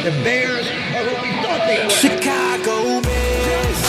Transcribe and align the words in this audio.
The 0.00 0.12
Bears 0.24 0.64
are 0.96 1.04
who 1.04 1.12
we 1.20 1.28
thought 1.44 1.60
they 1.68 1.84
were. 1.84 1.92
Chicago 1.92 3.04
Bears. 3.04 3.80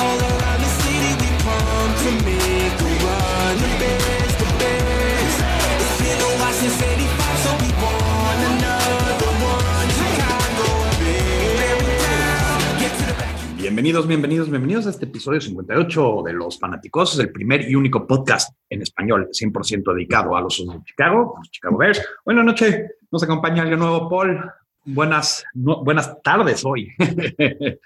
All 0.00 0.16
around 0.16 0.60
the 0.64 0.72
city 0.80 1.12
we 1.20 1.28
pump 1.44 1.92
to 1.92 2.10
make 2.24 2.72
a 2.72 2.88
run. 3.04 3.52
The 3.60 3.68
Bears, 3.76 4.32
the 4.40 4.48
Bears. 4.56 5.34
It's 5.76 5.92
been 6.00 6.20
a 6.24 6.30
while 6.40 6.56
since 6.56 6.80
85, 6.80 7.44
so 7.44 7.52
we 7.60 7.68
want 7.84 8.40
another 8.48 9.32
one. 9.44 9.88
Chicago 10.00 10.66
Bears. 11.04 11.60
Bear 11.60 11.84
it 11.84 12.00
down. 12.00 12.80
Get 12.80 12.92
to 12.96 13.04
the 13.04 13.12
back. 13.20 13.36
Bienvenidos, 13.60 14.06
bienvenidos, 14.08 14.48
bienvenidos 14.48 14.86
a 14.86 14.90
este 14.90 15.04
episodio 15.04 15.42
58 15.42 16.22
de 16.24 16.32
Los 16.32 16.58
Fanáticos, 16.58 17.18
el 17.18 17.30
primer 17.30 17.68
y 17.68 17.74
único 17.74 18.06
podcast 18.06 18.56
en 18.70 18.80
español 18.80 19.28
100% 19.30 19.92
dedicado 19.92 20.34
a 20.34 20.40
los 20.40 20.56
de 20.56 20.82
Chicago, 20.82 21.34
los 21.36 21.50
Chicago 21.50 21.76
Bears. 21.76 22.00
Buenas 22.24 22.46
noches, 22.46 22.90
nos 23.10 23.22
acompaña 23.22 23.60
alguien 23.60 23.80
nuevo, 23.80 24.08
Paul. 24.08 24.50
Buenas, 24.86 25.44
no- 25.54 25.82
buenas 25.82 26.22
tardes 26.22 26.64
hoy. 26.64 26.90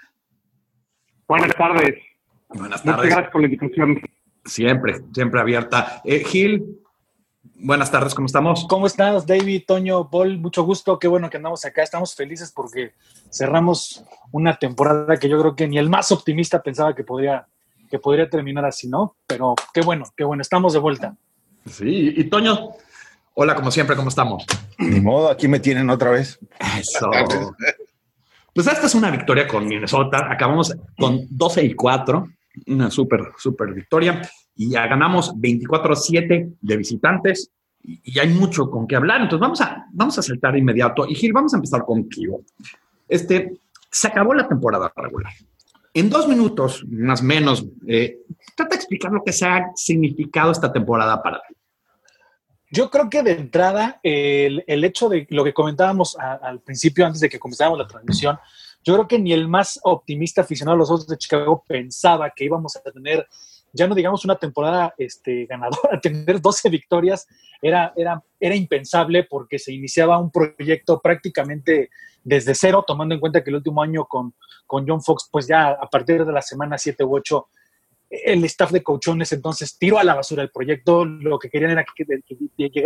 Buenas 1.27 1.55
tardes. 1.57 1.95
buenas 2.49 2.85
Muchas 2.85 2.97
tardes. 2.97 3.11
gracias 3.11 3.31
por 3.33 3.41
la 3.41 3.47
invitación. 3.47 4.01
Siempre, 4.45 5.01
siempre 5.15 5.41
abierta. 5.41 6.03
Eh, 6.05 6.25
Gil, 6.25 6.81
buenas 7.55 7.91
tardes, 7.91 8.15
¿cómo 8.15 8.27
estamos? 8.27 8.67
¿Cómo 8.69 8.87
estás, 8.89 9.27
David, 9.27 9.63
Toño, 9.67 10.11
Paul? 10.11 10.39
Mucho 10.39 10.65
gusto, 10.65 10.99
qué 10.99 11.07
bueno 11.07 11.31
que 11.31 11.37
andamos 11.37 11.65
acá. 11.65 11.83
Estamos 11.85 12.15
felices 12.17 12.51
porque 12.53 12.95
cerramos 13.31 14.05
una 14.33 14.57
temporada 14.57 15.17
que 15.19 15.29
yo 15.29 15.39
creo 15.41 15.55
que 15.55 15.69
ni 15.69 15.79
el 15.79 15.89
más 15.89 16.11
optimista 16.11 16.61
pensaba 16.63 16.95
que 16.97 17.05
podría, 17.05 17.47
que 17.89 17.99
podría 18.01 18.29
terminar 18.29 18.65
así, 18.65 18.89
¿no? 18.89 19.15
Pero 19.27 19.55
qué 19.73 19.83
bueno, 19.83 20.05
qué 20.17 20.25
bueno, 20.25 20.41
estamos 20.43 20.73
de 20.73 20.81
vuelta. 20.81 21.17
Sí, 21.67 22.13
y 22.17 22.25
Toño, 22.25 22.71
hola, 23.35 23.55
como 23.55 23.71
siempre, 23.71 23.97
¿cómo 23.97 24.09
estamos? 24.09 24.45
Ni 24.79 25.01
modo, 25.01 25.31
aquí 25.31 25.49
me 25.49 25.61
tienen 25.61 25.91
otra 25.91 26.11
vez. 26.11 26.39
Eso. 26.79 27.11
Pues 28.55 28.67
esta 28.67 28.87
es 28.87 28.95
una 28.95 29.11
victoria 29.11 29.47
con 29.47 29.67
Minnesota. 29.67 30.29
Acabamos 30.31 30.75
con 30.99 31.27
12 31.31 31.65
y 31.65 31.75
4. 31.75 32.29
Una 32.67 32.91
súper, 32.91 33.33
súper 33.39 33.73
victoria. 33.73 34.23
Y 34.57 34.71
ya 34.71 34.87
ganamos 34.87 35.35
24-7 35.35 36.57
de 36.61 36.77
visitantes. 36.77 37.51
Y, 37.83 38.01
y 38.05 38.19
hay 38.19 38.29
mucho 38.29 38.71
con 38.71 38.87
qué 38.87 38.97
hablar. 38.97 39.23
Entonces 39.23 39.41
vamos 39.41 39.61
a, 39.61 39.87
vamos 39.93 40.19
a 40.19 40.23
saltar 40.23 40.53
de 40.53 40.59
inmediato. 40.59 41.07
Y 41.07 41.15
Gil, 41.15 41.33
vamos 41.33 41.55
a 41.55 41.57
empezar 41.57 41.85
contigo. 41.85 42.43
Este, 43.09 43.61
se 43.91 44.09
acabó 44.09 44.35
la 44.35 44.49
temporada 44.49 44.93
regular. 44.95 45.33
En 45.93 46.09
dos 46.09 46.29
minutos, 46.29 46.85
más 46.89 47.21
o 47.21 47.25
menos, 47.25 47.67
eh, 47.87 48.21
trata 48.55 48.71
de 48.71 48.77
explicar 48.77 49.11
lo 49.11 49.25
que 49.25 49.33
se 49.33 49.45
ha 49.47 49.71
significado 49.75 50.53
esta 50.53 50.73
temporada 50.73 51.21
para 51.21 51.41
ti. 51.47 51.55
Yo 52.71 52.89
creo 52.91 53.11
que 53.11 53.23
de 53.23 53.33
entrada, 53.33 53.99
el, 54.03 54.63
el 54.67 54.85
hecho 54.85 55.09
de 55.09 55.27
lo 55.31 55.43
que 55.43 55.53
comentábamos 55.53 56.17
a- 56.19 56.35
al 56.35 56.61
principio, 56.61 57.05
antes 57.05 57.21
de 57.21 57.29
que 57.29 57.39
comenzáramos 57.39 57.79
la 57.79 57.87
transmisión, 57.89 58.39
yo 58.85 58.95
creo 58.95 59.09
que 59.09 59.19
ni 59.19 59.33
el 59.33 59.49
más 59.49 59.79
optimista 59.83 60.43
aficionado 60.43 60.77
a 60.77 60.79
los 60.79 60.91
Osos 60.91 61.07
de 61.09 61.19
Chicago 61.19 61.65
pensaba 61.67 62.31
que 62.31 62.45
íbamos 62.45 62.77
a 62.77 62.81
tener, 62.81 63.27
ya 63.73 63.87
no 63.87 63.95
digamos 63.95 64.25
una 64.25 64.37
temporada 64.37 64.95
este, 64.97 65.47
ganadora, 65.47 66.01
tener 66.03 66.41
12 66.41 66.69
victorias 66.71 67.27
era, 67.61 67.93
era, 67.97 68.23
era 68.39 68.55
impensable 68.55 69.25
porque 69.25 69.59
se 69.59 69.73
iniciaba 69.73 70.19
un 70.19 70.31
proyecto 70.31 71.01
prácticamente 71.01 71.91
desde 72.23 72.55
cero, 72.55 72.85
tomando 72.87 73.15
en 73.15 73.21
cuenta 73.21 73.43
que 73.43 73.51
el 73.51 73.57
último 73.57 73.83
año 73.83 74.05
con, 74.05 74.35
con 74.67 74.87
John 74.87 75.03
Fox, 75.03 75.29
pues 75.31 75.47
ya 75.47 75.71
a 75.71 75.89
partir 75.91 76.25
de 76.25 76.33
la 76.33 76.43
semana 76.43 76.79
7 76.79 77.03
u 77.05 77.17
8, 77.17 77.49
el 78.11 78.45
staff 78.45 78.73
de 78.73 78.83
coachones 78.83 79.33
entonces 79.33 79.79
tiró 79.79 79.99
a 79.99 80.05
la 80.05 80.17
basura 80.17 80.43
el 80.43 80.51
proyecto, 80.51 81.05
lo 81.05 81.39
que 81.39 81.49
querían 81.49 81.71
era 81.71 81.85
que, 81.85 82.05
que- 82.05 82.71
que 82.71 82.83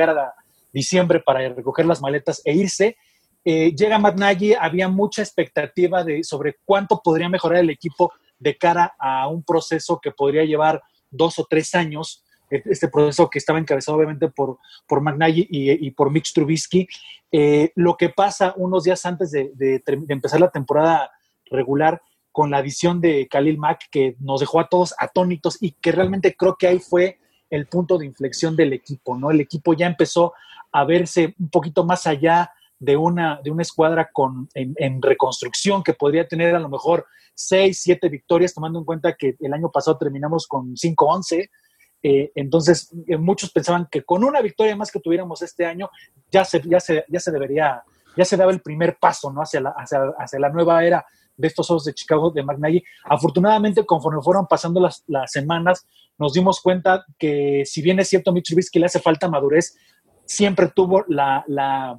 diciembre 0.73 1.21
para 1.21 1.49
recoger 1.49 1.87
las 1.87 2.03
maletas 2.03 2.43
e 2.45 2.53
irse. 2.53 2.97
Eh, 3.45 3.75
llega 3.75 3.99
Matt 3.99 4.19
Nagy, 4.19 4.55
había 4.55 4.89
mucha 4.89 5.23
expectativa 5.23 6.05
de, 6.05 6.23
sobre 6.25 6.57
cuánto 6.65 7.01
podría 7.03 7.29
mejorar 7.29 7.61
el 7.61 7.71
equipo 7.71 8.13
de 8.39 8.57
cara 8.59 8.95
a 8.99 9.29
un 9.29 9.43
proceso 9.43 10.01
que 10.01 10.11
podría 10.11 10.45
llevar 10.45 10.83
dos 11.11 11.39
o 11.39 11.47
tres 11.49 11.75
años, 11.75 12.25
eh, 12.51 12.63
este 12.67 12.89
proceso 12.89 13.31
que 13.31 13.39
estaba 13.39 13.59
encabezado 13.59 13.97
obviamente 13.97 14.29
por, 14.29 14.59
por 14.87 15.03
y, 15.29 15.91
por 15.93 16.11
Mitch 16.11 16.35
Trubisky. 16.35 16.87
Eh, 17.33 17.71
lo 17.77 17.97
que 17.97 18.11
pasa 18.11 18.53
unos 18.57 18.85
días 18.85 19.05
antes 19.07 19.31
de 19.31 19.83
empezar 20.09 20.41
la 20.41 20.51
temporada 20.51 21.11
regular 21.51 22.01
con 22.35 22.51
la 22.51 22.59
adición 22.59 23.01
de 23.01 23.29
Khalil 23.29 23.59
Mack, 23.59 23.83
que 23.93 24.17
nos 24.19 24.41
dejó 24.41 24.59
a 24.59 24.69
todos 24.69 24.93
atónitos 24.99 25.57
y 25.61 25.71
que 25.71 25.93
realmente 25.93 26.35
creo 26.35 26.57
que 26.57 26.67
ahí 26.67 26.81
fue 26.81 27.21
el 27.49 27.69
punto 27.69 27.97
de 27.97 28.07
inflexión 28.07 28.57
del 28.57 28.73
equipo, 28.73 29.17
¿no? 29.17 29.31
El 29.31 29.41
equipo 29.41 29.73
ya 29.73 29.87
empezó 29.87 30.33
a 30.73 30.85
verse 30.85 31.37
un 31.39 31.49
poquito 31.49 31.85
más 31.85 32.09
allá 32.09 32.51
de 32.81 32.97
una, 32.97 33.41
de 33.45 33.53
una 33.53 33.63
escuadra 33.63 34.11
con, 34.13 34.49
en, 34.55 34.75
en 34.79 35.01
reconstrucción 35.01 35.85
que 35.85 35.95
podría 35.95 36.27
tener 36.27 36.57
a 36.57 36.59
lo 36.59 36.69
mejor 36.69 37.07
seis, 37.35 37.81
siete 37.81 38.09
victorias, 38.09 38.53
tomando 38.53 38.81
en 38.81 38.85
cuenta 38.85 39.15
que 39.15 39.37
el 39.39 39.53
año 39.53 39.71
pasado 39.71 39.97
terminamos 39.97 40.49
con 40.49 40.75
5-11. 40.75 41.49
Eh, 42.03 42.33
entonces, 42.35 42.93
eh, 43.07 43.17
muchos 43.17 43.53
pensaban 43.53 43.87
que 43.89 44.03
con 44.03 44.25
una 44.25 44.41
victoria 44.41 44.75
más 44.75 44.91
que 44.91 44.99
tuviéramos 44.99 45.41
este 45.41 45.67
año, 45.67 45.89
ya 46.33 46.45
se, 46.45 46.61
ya 46.69 46.81
se, 46.81 47.05
ya 47.07 47.21
se 47.21 47.31
debería, 47.31 47.85
ya 48.17 48.25
se 48.25 48.37
daba 48.37 48.51
el 48.51 48.61
primer 48.61 48.99
paso, 48.99 49.33
¿no? 49.33 49.41
Hacia 49.41 49.61
la, 49.61 49.71
hacia, 49.71 50.01
hacia 50.19 50.41
la 50.41 50.49
nueva 50.49 50.85
era 50.85 51.07
de 51.37 51.49
estos 51.49 51.71
Osos 51.71 51.85
de 51.85 51.95
Chicago 51.95 52.31
de 52.31 52.43
McNaghy. 52.43 52.83
Afortunadamente, 53.05 53.85
conforme 53.85 54.23
fueron 54.23 54.47
pasando 54.47 54.81
las, 54.81 55.05
las 55.07 55.33
semanas, 55.33 55.87
nos 56.19 56.33
dimos 56.33 56.61
cuenta 56.61 57.05
que 57.19 57.63
si 57.65 57.83
bien 57.83 57.99
es 58.01 58.09
cierto, 58.09 58.33
Mitch 58.33 58.49
Trubisky 58.49 58.79
le 58.79 58.87
hace 58.87 59.01
falta 59.01 59.29
madurez, 59.29 59.77
siempre 60.25 60.69
tuvo 60.75 61.05
la, 61.09 61.45
la, 61.49 61.99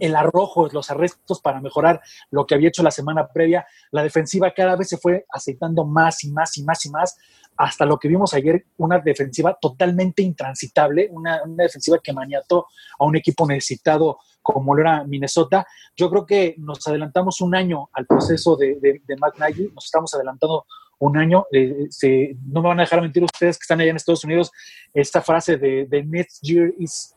el 0.00 0.16
arrojo, 0.16 0.68
los 0.68 0.90
arrestos 0.90 1.40
para 1.40 1.60
mejorar 1.60 2.00
lo 2.30 2.46
que 2.46 2.54
había 2.54 2.68
hecho 2.68 2.82
la 2.82 2.90
semana 2.90 3.28
previa. 3.28 3.66
La 3.90 4.02
defensiva 4.02 4.52
cada 4.52 4.76
vez 4.76 4.88
se 4.88 4.98
fue 4.98 5.26
aceitando 5.30 5.84
más 5.84 6.24
y 6.24 6.30
más 6.30 6.56
y 6.56 6.64
más 6.64 6.86
y 6.86 6.90
más, 6.90 7.16
hasta 7.58 7.84
lo 7.84 7.98
que 7.98 8.06
vimos 8.06 8.32
ayer, 8.34 8.64
una 8.76 9.00
defensiva 9.00 9.58
totalmente 9.60 10.22
intransitable, 10.22 11.08
una, 11.10 11.42
una 11.44 11.64
defensiva 11.64 11.98
que 11.98 12.12
maniató 12.12 12.66
a 12.98 13.04
un 13.04 13.16
equipo 13.16 13.46
necesitado 13.46 14.18
como 14.40 14.74
lo 14.76 14.80
era 14.82 15.04
Minnesota. 15.04 15.66
Yo 15.96 16.08
creo 16.08 16.24
que 16.24 16.54
nos 16.58 16.86
adelantamos 16.86 17.40
un 17.40 17.56
año 17.56 17.90
al 17.92 18.06
proceso 18.06 18.56
de, 18.56 18.78
de, 18.80 19.02
de 19.04 19.16
Matt 19.16 19.38
Nagy, 19.38 19.72
nos 19.74 19.86
estamos 19.86 20.14
adelantando 20.14 20.66
un 21.00 21.16
año. 21.18 21.46
Eh, 21.52 21.88
se, 21.90 22.36
no 22.46 22.62
me 22.62 22.68
van 22.68 22.78
a 22.78 22.82
dejar 22.84 23.02
mentir 23.02 23.24
ustedes 23.24 23.58
que 23.58 23.64
están 23.64 23.80
allá 23.80 23.90
en 23.90 23.96
Estados 23.96 24.24
Unidos, 24.24 24.52
esta 24.94 25.20
frase 25.20 25.56
de, 25.56 26.04
next 26.06 26.40
year 26.42 26.72
is, 26.78 27.14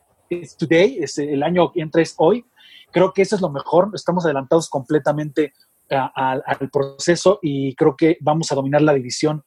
today, 0.58 0.98
es 1.02 1.20
el 1.20 1.44
año 1.44 1.72
que 1.72 1.82
entra 1.82 2.02
es 2.02 2.16
hoy. 2.18 2.44
Creo 2.92 3.14
que 3.14 3.22
eso 3.22 3.36
es 3.36 3.42
lo 3.42 3.50
mejor, 3.52 3.92
estamos 3.94 4.26
adelantados 4.26 4.70
completamente 4.70 5.54
a- 5.92 6.42
al 6.46 6.70
proceso 6.72 7.38
y 7.42 7.76
creo 7.76 7.96
que 7.96 8.18
vamos 8.22 8.52
a 8.52 8.56
dominar 8.56 8.82
la 8.82 8.94
división 8.94 9.44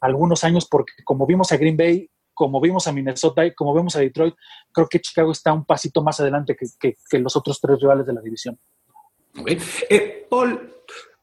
algunos 0.00 0.44
años 0.44 0.66
porque 0.70 0.92
como 1.04 1.26
vimos 1.26 1.50
a 1.52 1.56
Green 1.56 1.76
Bay, 1.76 2.08
como 2.34 2.60
vimos 2.60 2.86
a 2.86 2.92
Minnesota 2.92 3.44
y 3.44 3.52
como 3.54 3.74
vemos 3.74 3.96
a 3.96 4.00
Detroit, 4.00 4.34
creo 4.72 4.88
que 4.88 5.00
Chicago 5.00 5.32
está 5.32 5.52
un 5.52 5.64
pasito 5.64 6.02
más 6.02 6.20
adelante 6.20 6.54
que, 6.56 6.66
que- 6.78 6.96
que 7.10 7.18
los 7.18 7.34
otros 7.36 7.60
tres 7.60 7.80
rivales 7.80 8.06
de 8.06 8.12
la 8.12 8.20
división. 8.20 8.56
Ok. 9.40 9.50
Eh, 9.90 10.26
Paul, 10.30 10.72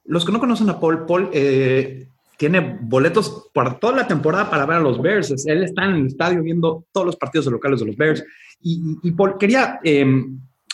los 0.06 0.25
que 0.25 0.31
no 0.34 0.40
conocen 0.40 0.69
a 0.69 0.78
Paul, 0.80 1.06
Paul 1.06 1.30
eh, 1.34 2.09
tiene 2.38 2.78
boletos 2.81 3.50
por 3.53 3.80
toda 3.80 3.96
la 3.96 4.08
temporada 4.08 4.50
para 4.50 4.66
ver 4.66 4.78
a 4.78 4.81
los 4.81 5.02
Bears. 5.02 5.46
Él 5.47 5.63
está 5.63 5.86
en 5.86 5.92
el 5.96 6.07
estadio 6.07 6.42
viendo 6.44 6.84
todos 6.92 7.06
los 7.07 7.16
partidos 7.16 7.46
locales 7.47 7.80
de 7.80 7.86
los 7.86 7.96
Bears. 7.96 8.22
Y, 8.59 8.97
y- 9.03 9.12
Paul, 9.12 9.38
quería 9.38 9.80
eh, 9.86 10.06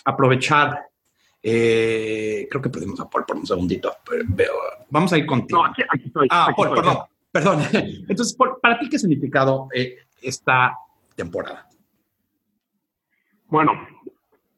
aprovechar, 0.05 0.87
eh, 1.43 2.47
creo 2.49 2.61
que 2.61 2.69
perdimos 2.69 2.99
a 2.99 3.09
Paul 3.09 3.25
por 3.25 3.35
un 3.37 3.45
segundito. 3.45 3.93
pero 4.09 4.23
veo- 4.27 4.53
vamos 4.89 5.13
a 5.13 5.17
ir 5.17 5.25
contigo. 5.25 5.61
No, 5.63 5.69
aquí, 5.71 5.83
aquí 5.87 6.05
estoy. 6.07 6.27
Ah, 6.31 6.45
aquí 6.49 6.53
Paul, 6.55 6.67
estoy. 6.69 6.83
perdón, 6.83 7.03
perdón. 7.31 7.59
Entonces, 8.09 8.35
Paul, 8.35 8.57
¿para 8.61 8.79
ti 8.79 8.89
qué 8.89 8.99
significado 8.99 9.67
eh, 9.73 9.97
esta 10.21 10.75
temporada? 11.15 11.67
Bueno, 13.47 13.73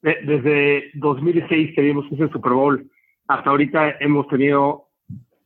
de- 0.02 0.20
desde 0.24 0.92
2006 0.96 1.74
que 1.76 1.82
vimos 1.82 2.06
ese 2.12 2.30
Super 2.30 2.52
Bowl 2.54 2.90
hasta 3.28 3.50
ahorita 3.50 3.92
hemos 4.00 4.28
tenido 4.28 4.88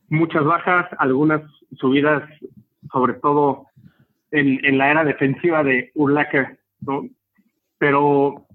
muchas 0.08 0.44
bajas, 0.44 0.86
algunas 0.98 1.42
subidas, 1.76 2.28
sobre 2.92 3.14
todo 3.14 3.66
en, 4.30 4.64
en 4.64 4.78
la 4.78 4.90
era 4.90 5.04
defensiva 5.04 5.62
de 5.62 5.90
Urlacher, 5.94 6.58
¿no? 6.80 7.08
Pero 7.78 8.46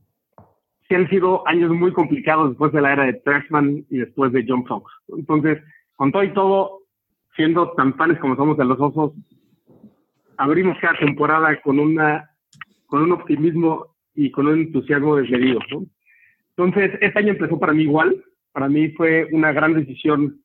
sí 0.87 0.95
han 0.95 1.09
sido 1.09 1.47
años 1.47 1.71
muy 1.71 1.93
complicados 1.93 2.49
después 2.49 2.71
de 2.73 2.81
la 2.81 2.93
era 2.93 3.05
de 3.05 3.13
Trashman 3.13 3.85
y 3.89 3.97
después 3.99 4.31
de 4.33 4.45
John 4.47 4.65
Fox. 4.65 4.91
Entonces, 5.17 5.59
con 5.95 6.11
todo 6.11 6.23
y 6.23 6.33
todo, 6.33 6.81
siendo 7.35 7.71
tan 7.73 7.95
fans 7.95 8.19
como 8.19 8.35
somos 8.35 8.57
de 8.57 8.65
los 8.65 8.79
osos, 8.79 9.13
abrimos 10.37 10.77
cada 10.79 10.97
temporada 10.99 11.59
con 11.61 11.79
una 11.79 12.29
con 12.87 13.01
un 13.01 13.11
optimismo 13.11 13.87
y 14.13 14.29
con 14.29 14.45
un 14.47 14.59
entusiasmo 14.59 15.15
desmedido. 15.15 15.59
¿no? 15.71 15.85
Entonces, 16.55 16.91
este 17.01 17.17
año 17.19 17.29
empezó 17.29 17.59
para 17.59 17.73
mí 17.73 17.83
igual. 17.83 18.23
Para 18.51 18.69
mí 18.69 18.89
fue 18.89 19.27
una 19.31 19.51
gran 19.51 19.73
decisión, 19.73 20.39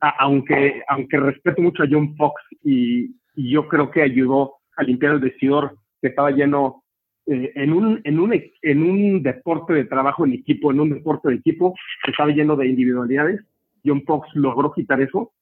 a- 0.00 0.14
aunque, 0.18 0.82
aunque 0.88 1.16
respeto 1.16 1.62
mucho 1.62 1.82
a 1.82 1.86
John 1.90 2.14
Fox 2.16 2.34
y, 2.62 3.06
y 3.34 3.50
yo 3.50 3.66
creo 3.68 3.90
que 3.90 4.02
ayudó 4.02 4.56
a 4.76 4.82
limpiar 4.82 5.14
el 5.14 5.20
vestidor 5.20 5.76
que 6.02 6.08
estaba 6.08 6.30
lleno 6.30 6.84
eh, 7.26 7.52
en, 7.54 7.72
un, 7.72 8.02
en, 8.04 8.20
un, 8.20 8.34
en 8.62 8.82
un 8.82 9.22
deporte 9.22 9.72
de 9.72 9.84
trabajo 9.86 10.26
en 10.26 10.34
equipo, 10.34 10.70
en 10.70 10.80
un 10.80 10.90
deporte 10.90 11.30
de 11.30 11.36
equipo 11.36 11.74
que 12.04 12.10
estaba 12.10 12.30
lleno 12.30 12.54
de 12.54 12.66
individualidades, 12.68 13.40
John 13.82 14.02
Fox 14.06 14.28
logró 14.34 14.72
quitar 14.74 15.00
eso. 15.00 15.32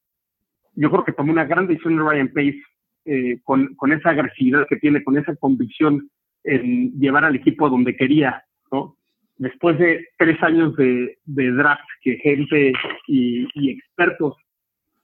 Yo 0.77 0.91
creo 0.91 1.05
que 1.05 1.13
tomó 1.13 1.33
una 1.33 1.45
gran 1.45 1.67
decisión 1.67 1.97
de 1.97 2.03
Ryan 2.03 2.29
Pace 2.29 2.63
eh, 3.07 3.41
con, 3.43 3.75
con 3.75 3.93
esa 3.93 4.11
agresividad 4.11 4.67
que 4.69 4.77
tiene, 4.77 5.03
con 5.03 5.19
esa 5.19 5.35
convicción 5.37 6.09
en 6.45 6.93
llevar 6.99 7.25
al 7.25 7.37
equipo 7.37 7.67
a 7.67 7.71
donde 7.71 7.97
quería, 7.97 8.45
¿no? 8.71 8.97
Después 9.39 9.79
de 9.79 10.09
tres 10.17 10.43
años 10.43 10.75
de, 10.77 11.19
de 11.25 11.51
draft 11.53 11.85
que 12.01 12.17
gente 12.17 12.73
y, 13.07 13.71
expertos 13.71 14.35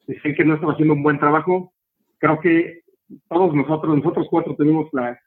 decían 0.07 0.35
que 0.35 0.45
no 0.45 0.55
estaba 0.55 0.73
haciendo 0.73 0.95
un 0.95 1.03
buen 1.03 1.19
trabajo, 1.19 1.73
creo 2.19 2.41
que 2.41 2.81
todos 3.29 3.55
nosotros, 3.55 3.97
nosotros 3.97 4.27
cuatro 4.31 4.57
tenemos 4.57 4.89
la, 4.93 5.19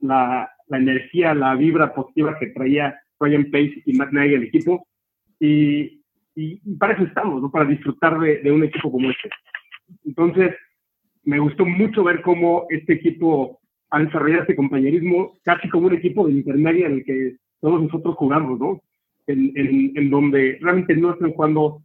la, 0.00 0.50
energía, 0.70 1.34
la 1.34 1.54
vibra 1.56 1.94
positiva 1.94 2.38
que 2.38 2.48
traía 2.48 2.98
Ryan 3.20 3.44
Pace 3.50 3.82
y 3.84 3.92
Matt 3.94 4.12
Nagy 4.12 4.34
el 4.34 4.44
equipo. 4.44 4.86
Y, 5.38 6.02
y, 6.34 6.76
para 6.78 6.94
eso 6.94 7.04
estamos, 7.04 7.42
¿no? 7.42 7.50
Para 7.50 7.66
disfrutar 7.66 8.18
de, 8.18 8.50
un 8.50 8.64
equipo 8.64 8.90
como 8.90 9.10
este. 9.10 9.28
Entonces, 10.04 10.54
me 11.24 11.38
gustó 11.38 11.64
mucho 11.64 12.04
ver 12.04 12.22
cómo 12.22 12.66
este 12.70 12.94
equipo 12.94 13.60
ha 13.90 14.00
desarrollado 14.00 14.42
este 14.42 14.56
compañerismo 14.56 15.38
casi 15.42 15.68
como 15.68 15.86
un 15.86 15.94
equipo 15.94 16.26
de 16.26 16.32
intermedia 16.32 16.86
en 16.86 16.94
el 16.94 17.04
que 17.04 17.36
todos 17.60 17.82
nosotros 17.82 18.16
jugamos, 18.16 18.58
¿no? 18.58 18.82
En, 19.26 19.52
en, 19.96 20.10
donde 20.10 20.58
realmente 20.60 20.94
no 20.96 21.12
están 21.12 21.32
jugando, 21.32 21.82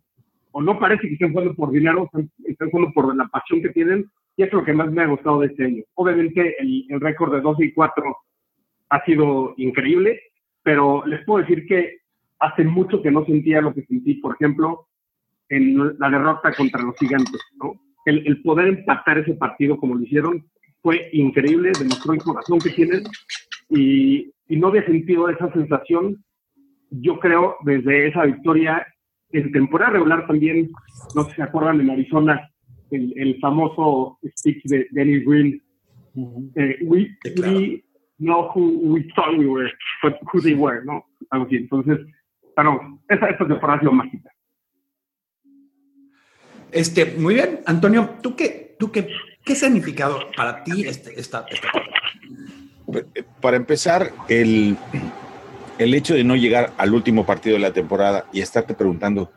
o 0.52 0.62
no 0.62 0.78
parece 0.78 1.08
que 1.08 1.14
estén 1.14 1.32
jugando 1.32 1.56
por 1.56 1.72
dinero, 1.72 2.06
están, 2.06 2.30
están 2.46 2.70
jugando 2.70 2.94
por 2.94 3.16
la 3.16 3.28
pasión 3.28 3.62
que 3.62 3.70
tienen, 3.70 4.06
y 4.36 4.44
es 4.44 4.52
lo 4.52 4.64
que 4.64 4.74
más 4.74 4.92
me 4.92 5.04
ha 5.04 5.08
gustado 5.08 5.40
de 5.40 5.48
este 5.48 5.66
año. 5.66 5.84
Obviamente, 5.94 6.56
el, 6.60 6.86
el 6.90 7.00
récord 7.00 7.34
de 7.34 7.42
12 7.42 7.64
y 7.64 7.72
4 7.72 8.18
ha 8.90 9.06
sido 9.06 9.54
increíble, 9.58 10.20
pero 10.64 11.06
les 11.06 11.24
puedo 11.24 11.42
decir 11.42 11.66
que 11.66 12.00
hace 12.40 12.64
mucho 12.64 13.02
que 13.02 13.12
no 13.12 13.26
sentía 13.26 13.62
lo 13.62 13.74
que 13.74 13.84
sentí, 13.84 14.16
por 14.16 14.36
ejemplo, 14.36 14.88
en 15.48 15.98
la 15.98 16.10
derrota 16.10 16.54
contra 16.54 16.82
los 16.82 16.98
gigantes, 16.98 17.42
¿no? 17.56 17.80
El, 18.06 18.26
el 18.26 18.42
poder 18.42 18.68
empatar 18.68 19.18
ese 19.20 19.34
partido 19.34 19.78
como 19.78 19.96
lo 19.96 20.04
hicieron 20.04 20.46
fue 20.82 21.10
increíble, 21.14 21.72
demostró 21.78 22.14
el 22.14 22.22
corazón 22.22 22.60
que 22.60 22.70
tienen 22.70 23.04
y, 23.70 24.32
y 24.48 24.58
no 24.58 24.68
había 24.68 24.86
sentido 24.86 25.30
esa 25.30 25.52
sensación, 25.52 26.24
yo 26.90 27.20
creo, 27.20 27.58
desde 27.66 28.08
esa 28.08 28.24
victoria 28.26 28.86
en 29.32 29.52
temporada 29.52 29.92
regular 29.92 30.26
también, 30.26 30.70
no 31.16 31.24
sé 31.24 31.30
si 31.32 31.36
se 31.38 31.44
acuerdan 31.44 31.82
en 31.82 31.90
Arizona, 31.92 32.50
el, 32.92 33.14
el 33.16 33.40
famoso 33.40 34.18
speech 34.38 34.64
de 34.66 34.88
Danny 34.92 35.20
Green, 35.24 35.62
uh 36.16 36.22
-huh. 36.22 36.52
eh, 36.56 36.78
we, 36.82 37.16
claro. 37.36 37.60
we 37.60 37.84
know 38.18 38.50
who 38.54 38.80
we 38.94 39.04
thought 39.16 39.38
we 39.38 39.46
were, 39.46 39.72
but 40.02 40.16
who 40.34 40.42
they 40.42 40.56
were, 40.56 40.84
¿no? 40.84 41.06
Algo 41.30 41.46
así. 41.46 41.58
Entonces, 41.58 42.00
claro, 42.56 43.00
esa, 43.08 43.30
esa 43.30 43.48
temporada 43.48 43.78
ha 43.78 43.80
sido 43.82 43.92
mágica. 43.92 44.30
Este, 46.72 47.06
muy 47.06 47.36
bien, 47.36 47.62
Antonio, 47.66 48.18
¿tú 48.22 48.36
qué, 48.36 48.76
tú 48.78 48.92
qué, 48.92 49.10
qué 49.44 49.56
significado 49.56 50.20
para 50.36 50.64
ti 50.64 50.88
este, 50.88 51.20
esta, 51.20 51.46
esta 51.50 51.68
Para 53.42 53.58
empezar, 53.58 54.12
el, 54.28 54.78
el 55.80 55.94
hecho 55.94 56.14
de 56.14 56.24
no 56.24 56.36
llegar 56.36 56.74
al 56.78 56.94
último 56.94 57.26
partido 57.26 57.56
de 57.56 57.62
la 57.62 57.74
temporada 57.74 58.28
y 58.32 58.42
estarte 58.42 58.74
preguntando 58.74 59.32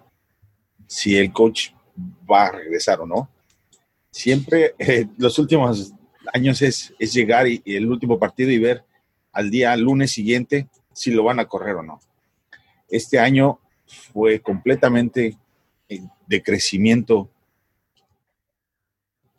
si 0.86 1.16
el 1.16 1.32
coach 1.32 1.70
va 2.30 2.46
a 2.46 2.52
regresar 2.52 3.00
o 3.00 3.06
no. 3.06 3.30
Siempre 4.10 4.74
eh, 4.78 5.06
los 5.16 5.38
últimos 5.38 5.94
años 6.34 6.60
es, 6.60 6.92
es 6.98 7.12
llegar 7.12 7.48
y, 7.48 7.62
el 7.64 7.86
último 7.86 8.18
partido 8.18 8.50
y 8.50 8.58
ver 8.58 8.84
al 9.32 9.50
día 9.50 9.74
lunes 9.76 10.10
siguiente 10.10 10.68
si 10.92 11.10
lo 11.10 11.24
van 11.24 11.40
a 11.40 11.46
correr 11.46 11.76
o 11.76 11.82
no. 11.82 12.00
Este 12.88 13.18
año 13.18 13.58
fue 14.12 14.40
completamente 14.40 15.38
de 16.32 16.42
crecimiento 16.42 17.28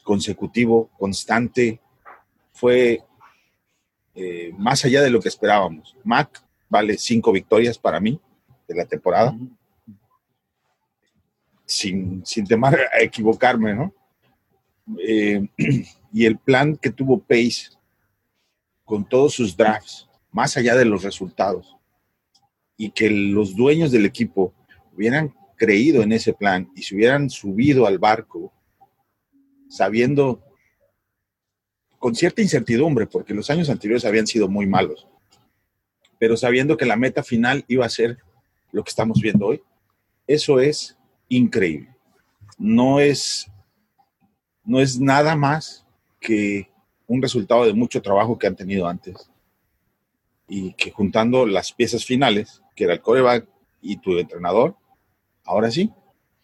consecutivo, 0.03 0.91
constante, 0.99 1.81
fue 2.51 3.01
eh, 4.13 4.51
más 4.59 4.85
allá 4.85 5.01
de 5.01 5.09
lo 5.09 5.19
que 5.19 5.29
esperábamos. 5.29 5.97
Mac 6.03 6.43
vale 6.69 6.95
cinco 6.99 7.31
victorias 7.31 7.79
para 7.79 7.99
mí 7.99 8.21
de 8.67 8.75
la 8.75 8.85
temporada, 8.85 9.35
sin, 11.65 12.23
sin 12.23 12.45
temor 12.45 12.79
a 12.93 13.01
equivocarme, 13.01 13.73
¿no? 13.73 13.91
Eh, 14.99 15.47
y 16.13 16.25
el 16.25 16.37
plan 16.37 16.77
que 16.77 16.91
tuvo 16.91 17.19
Pace 17.19 17.71
con 18.85 19.03
todos 19.03 19.33
sus 19.33 19.57
drafts, 19.57 20.07
más 20.31 20.57
allá 20.57 20.75
de 20.75 20.85
los 20.85 21.01
resultados, 21.01 21.75
y 22.77 22.91
que 22.91 23.09
los 23.09 23.55
dueños 23.55 23.91
del 23.91 24.05
equipo 24.05 24.53
hubieran 24.93 25.33
creído 25.55 26.01
en 26.01 26.11
ese 26.11 26.33
plan 26.33 26.69
y 26.75 26.83
se 26.83 26.95
hubieran 26.95 27.29
subido 27.29 27.85
al 27.85 27.99
barco 27.99 28.53
sabiendo 29.69 30.43
con 31.97 32.15
cierta 32.15 32.41
incertidumbre, 32.41 33.07
porque 33.07 33.33
los 33.33 33.49
años 33.49 33.69
anteriores 33.69 34.05
habían 34.05 34.27
sido 34.27 34.47
muy 34.49 34.67
malos, 34.67 35.07
pero 36.19 36.35
sabiendo 36.37 36.77
que 36.77 36.85
la 36.85 36.97
meta 36.97 37.23
final 37.23 37.63
iba 37.67 37.85
a 37.85 37.89
ser 37.89 38.17
lo 38.71 38.83
que 38.83 38.89
estamos 38.89 39.21
viendo 39.21 39.47
hoy, 39.47 39.61
eso 40.27 40.59
es 40.59 40.97
increíble. 41.29 41.95
No 42.57 42.99
es, 42.99 43.47
no 44.63 44.79
es 44.79 44.99
nada 44.99 45.35
más 45.35 45.85
que 46.19 46.69
un 47.07 47.21
resultado 47.21 47.65
de 47.65 47.73
mucho 47.73 48.01
trabajo 48.01 48.37
que 48.37 48.47
han 48.47 48.55
tenido 48.55 48.87
antes 48.87 49.31
y 50.47 50.73
que 50.73 50.91
juntando 50.91 51.45
las 51.45 51.71
piezas 51.71 52.05
finales, 52.05 52.61
que 52.75 52.83
era 52.83 52.93
el 52.93 53.01
coreback 53.01 53.47
y 53.81 53.97
tu 53.97 54.17
entrenador, 54.17 54.75
ahora 55.43 55.71
sí, 55.71 55.91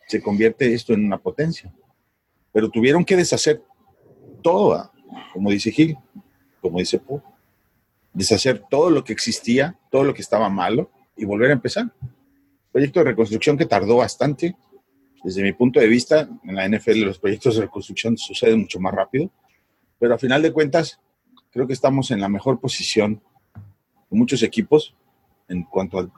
se 0.08 0.22
convierte 0.22 0.74
esto 0.74 0.94
en 0.94 1.06
una 1.06 1.18
potencia. 1.18 1.74
Pero 2.52 2.70
tuvieron 2.70 3.06
que 3.06 3.16
deshacer 3.16 3.62
todo, 4.42 4.92
como 5.34 5.52
dice 5.52 5.72
Gil, 5.72 5.98
como 6.62 6.80
dice 6.80 7.00
Paul, 7.00 7.22
deshacer 8.14 8.64
todo 8.70 8.90
lo 8.90 9.04
que 9.04 9.14
existía, 9.14 9.78
todo 9.92 10.04
lo 10.04 10.14
que 10.14 10.22
estaba 10.22 10.50
malo 10.50 10.92
y 11.16 11.26
volver 11.26 11.52
a 11.52 11.54
empezar. 11.54 11.94
Proyecto 12.72 13.00
de 13.00 13.06
reconstrucción 13.06 13.58
que 13.58 13.66
tardó 13.66 13.98
bastante. 13.98 14.56
Desde 15.24 15.44
mi 15.44 15.54
punto 15.54 15.80
de 15.80 15.88
vista, 15.88 16.30
en 16.44 16.56
la 16.56 16.68
NFL 16.68 17.04
los 17.04 17.20
proyectos 17.20 17.56
de 17.56 17.62
reconstrucción 17.62 18.18
suceden 18.18 18.62
mucho 18.62 18.80
más 18.80 18.94
rápido, 18.94 19.30
pero 20.00 20.16
a 20.16 20.18
final 20.18 20.42
de 20.42 20.54
cuentas 20.54 21.00
creo 21.52 21.68
que 21.68 21.74
estamos 21.74 22.12
en 22.12 22.22
la 22.22 22.30
mejor 22.30 22.60
posición 22.60 23.22
de 24.10 24.18
muchos 24.18 24.44
equipos 24.44 24.96
en 25.50 25.64
cuanto 25.64 26.00
al 26.00 26.12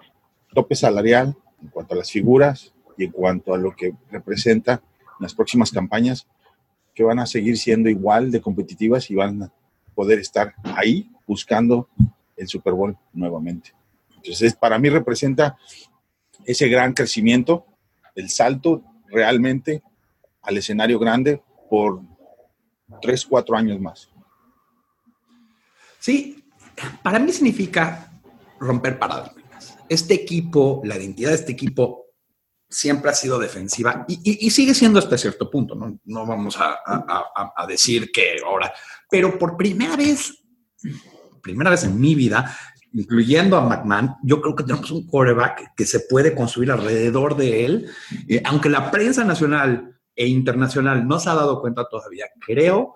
tope 0.54 0.75
salarial, 0.75 1.36
en 1.61 1.69
cuanto 1.69 1.93
a 1.93 1.97
las 1.97 2.11
figuras 2.11 2.73
y 2.97 3.06
en 3.06 3.11
cuanto 3.11 3.53
a 3.53 3.57
lo 3.57 3.75
que 3.75 3.94
representa 4.09 4.81
las 5.19 5.33
próximas 5.33 5.71
campañas, 5.71 6.27
que 6.94 7.03
van 7.03 7.19
a 7.19 7.25
seguir 7.25 7.57
siendo 7.57 7.89
igual 7.89 8.31
de 8.31 8.41
competitivas 8.41 9.09
y 9.09 9.15
van 9.15 9.44
a 9.44 9.51
poder 9.95 10.19
estar 10.19 10.53
ahí 10.63 11.09
buscando 11.27 11.87
el 12.35 12.47
Super 12.47 12.73
Bowl 12.73 12.97
nuevamente. 13.13 13.73
Entonces, 14.15 14.56
para 14.56 14.77
mí 14.77 14.89
representa 14.89 15.57
ese 16.45 16.68
gran 16.68 16.94
crecimiento, 16.94 17.65
el 18.15 18.30
salto 18.30 18.83
realmente 19.07 19.83
al 20.41 20.57
escenario 20.57 20.99
grande 20.99 21.41
por 21.69 22.01
tres, 23.01 23.25
cuatro 23.25 23.56
años 23.56 23.80
más. 23.80 24.09
Sí, 25.99 26.44
para 27.03 27.19
mí 27.19 27.31
significa 27.31 28.11
romper 28.59 28.97
paradigmas. 28.97 29.41
Este 29.92 30.14
equipo, 30.14 30.81
la 30.86 30.95
identidad 30.95 31.31
de 31.31 31.36
este 31.36 31.52
equipo 31.52 32.06
siempre 32.69 33.12
ha 33.12 33.14
sido 33.14 33.38
defensiva 33.38 34.06
y, 34.07 34.50
sigue 34.50 34.74
siendo 34.74 35.00
hasta 35.00 35.18
cierto 35.18 35.52
punto, 35.52 35.76
no, 35.76 36.26
vamos 36.26 36.57
a, 36.57 37.68
decir 37.68 38.10
que 38.10 38.38
ahora, 38.45 38.71
pero 39.10 39.38
por 39.38 39.57
primera 39.57 39.98
vez, 39.98 40.45
primera 41.44 41.71
vez 41.71 41.83
en 41.83 42.00
mi 42.00 42.16
vida, 42.16 42.57
incluyendo 42.94 43.57
a 43.57 43.68
McMahon, 43.68 44.16
yo 44.24 44.40
creo 44.42 44.56
que 44.56 44.64
tenemos 44.64 44.90
un 44.92 45.06
quarterback 45.06 45.76
que 45.76 45.86
se 45.86 46.00
puede 46.00 46.33
construir 46.33 46.71
alrededor 46.71 47.36
de 47.36 47.66
él, 47.66 47.90
eh, 48.30 48.42
aunque 48.45 48.69
la 48.69 48.92
prensa 48.92 49.26
nacional 49.26 50.00
e 50.16 50.26
internacional 50.26 51.06
no 51.06 51.19
se 51.19 51.30
ha 51.30 51.36
dado 51.36 51.60
cuenta 51.60 51.90
todavía, 51.90 52.28
creo 52.40 52.95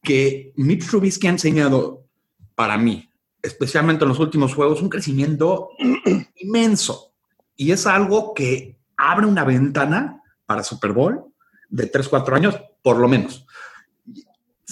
que 0.00 0.52
Mitch 0.54 0.88
Trubisky 0.88 1.26
ha 1.26 1.30
enseñado 1.30 2.06
para 2.54 2.78
mí, 2.78 3.07
especialmente 3.42 4.04
en 4.04 4.08
los 4.08 4.18
últimos 4.18 4.54
juegos, 4.54 4.82
un 4.82 4.88
crecimiento 4.88 5.70
inmenso 6.36 7.12
y 7.56 7.72
es 7.72 7.86
algo 7.86 8.34
que 8.34 8.78
abre 8.96 9.26
una 9.26 9.44
ventana 9.44 10.22
para 10.46 10.62
Super 10.62 10.92
Bowl 10.92 11.24
de 11.68 11.86
3, 11.86 12.08
4 12.08 12.36
años, 12.36 12.60
por 12.82 12.96
lo 12.98 13.08
menos. 13.08 13.46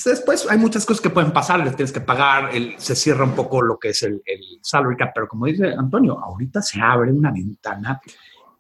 Después 0.05 0.47
hay 0.49 0.59
muchas 0.59 0.85
cosas 0.85 1.01
que 1.01 1.11
pueden 1.11 1.33
pasar, 1.33 1.61
les 1.61 1.75
tienes 1.75 1.93
que 1.93 2.01
pagar, 2.01 2.55
el, 2.55 2.79
se 2.79 2.95
cierra 2.95 3.25
un 3.25 3.35
poco 3.35 3.63
lo 3.63 3.79
que 3.79 3.91
es 3.91 4.03
el, 4.03 4.23
el, 4.25 4.41
salary 4.63 4.97
cap, 4.97 5.11
pero 5.15 5.27
como 5.27 5.47
dice 5.47 5.73
Antonio, 5.73 6.19
ahorita 6.19 6.61
se 6.61 6.81
abre 6.81 7.11
una 7.13 7.33
ventana 7.33 8.01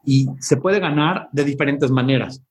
y 0.04 0.26
se 0.40 0.56
puede 0.56 0.80
ganar 0.80 1.28
de 1.30 1.44
diferentes 1.44 1.90
maneras. 1.90 2.42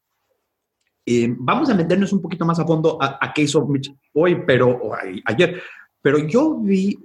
Eh, 1.06 1.34
vamos 1.38 1.70
a 1.70 1.76
meternos 1.76 2.14
un 2.14 2.22
poquito 2.22 2.46
más 2.46 2.60
a 2.60 2.66
fondo 2.66 3.02
a, 3.02 3.18
a 3.20 3.34
qué 3.34 3.44
hizo 3.44 3.66
Mitch 3.66 3.94
hoy, 4.14 4.44
pero 4.46 4.92
ayer, 5.26 5.62
pero 6.02 6.20
yo 6.20 6.56
vi 6.60 6.98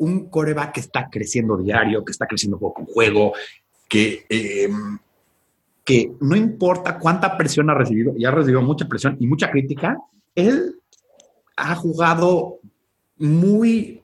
un 0.00 0.28
coreback 0.28 0.72
que 0.72 0.80
está 0.80 1.08
creciendo 1.10 1.56
diario, 1.56 2.04
que 2.04 2.12
está 2.12 2.26
creciendo 2.26 2.58
juego 2.58 2.74
con 2.74 2.86
juego, 2.86 3.32
que, 3.88 4.24
eh, 4.28 4.68
que 5.84 6.12
no 6.20 6.36
importa 6.36 6.98
cuánta 6.98 7.36
presión 7.36 7.70
ha 7.70 7.74
recibido, 7.74 8.14
y 8.16 8.24
ha 8.24 8.30
recibido 8.30 8.62
mucha 8.62 8.88
presión 8.88 9.16
y 9.20 9.26
mucha 9.26 9.50
crítica, 9.50 9.96
él 10.34 10.76
ha 11.56 11.74
jugado 11.74 12.60
muy 13.18 14.02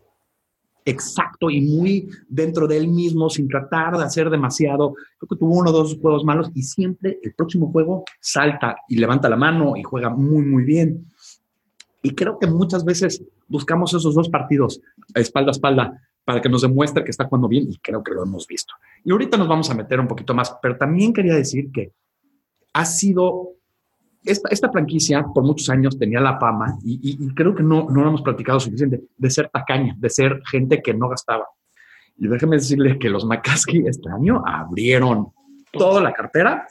exacto 0.84 1.50
y 1.50 1.62
muy 1.62 2.08
dentro 2.28 2.66
de 2.66 2.76
él 2.76 2.88
mismo, 2.88 3.30
sin 3.30 3.48
tratar 3.48 3.96
de 3.96 4.04
hacer 4.04 4.30
demasiado. 4.30 4.94
Creo 5.18 5.28
que 5.28 5.36
tuvo 5.36 5.58
uno 5.58 5.70
o 5.70 5.72
dos 5.72 5.98
juegos 6.00 6.24
malos 6.24 6.50
y 6.54 6.62
siempre 6.62 7.18
el 7.22 7.34
próximo 7.34 7.72
juego 7.72 8.04
salta 8.20 8.76
y 8.88 8.96
levanta 8.96 9.28
la 9.28 9.36
mano 9.36 9.76
y 9.76 9.82
juega 9.82 10.10
muy, 10.10 10.44
muy 10.44 10.64
bien. 10.64 11.06
Y 12.06 12.14
creo 12.14 12.38
que 12.38 12.46
muchas 12.46 12.84
veces 12.84 13.22
buscamos 13.48 13.92
esos 13.94 14.14
dos 14.14 14.28
partidos 14.28 14.80
espalda 15.14 15.50
a 15.50 15.56
espalda 15.58 15.84
para 16.24 16.40
que 16.40 16.48
nos 16.48 16.62
demuestre 16.62 17.02
que 17.04 17.10
está 17.10 17.24
jugando 17.24 17.48
bien 17.48 17.64
y 17.68 17.76
creo 17.78 18.02
que 18.02 18.12
lo 18.12 18.22
hemos 18.22 18.46
visto. 18.46 18.74
Y 19.04 19.10
ahorita 19.10 19.36
nos 19.36 19.48
vamos 19.48 19.68
a 19.70 19.74
meter 19.74 19.98
un 19.98 20.06
poquito 20.08 20.32
más, 20.34 20.56
pero 20.62 20.76
también 20.76 21.12
quería 21.12 21.34
decir 21.34 21.70
que 21.72 21.92
ha 22.74 22.84
sido 22.84 23.54
esta, 24.24 24.48
esta 24.50 24.70
franquicia 24.70 25.24
por 25.34 25.42
muchos 25.44 25.68
años 25.70 25.98
tenía 25.98 26.20
la 26.20 26.38
fama 26.38 26.78
y, 26.84 26.94
y- 27.02 27.26
y 27.26 27.34
creo 27.34 27.54
que 27.54 27.62
no, 27.62 27.88
no 27.90 28.02
lo 28.02 28.08
hemos 28.08 28.22
platicado 28.22 28.58
suficiente 28.60 29.02
de 29.16 29.30
ser 29.30 29.48
tacaña, 29.50 29.94
de 29.98 30.10
ser 30.10 30.42
gente 30.50 30.80
que 30.82 30.92
no 30.94 31.08
gastaba. 31.08 31.46
Y 32.18 32.26
déjeme 32.28 32.56
decirle 32.56 32.98
que 32.98 33.08
los 33.10 33.24
McCaskey 33.24 33.84
este 33.86 34.08
año 34.10 34.42
abrieron 34.46 35.28
toda 35.72 36.00
la 36.00 36.12
cartera, 36.12 36.66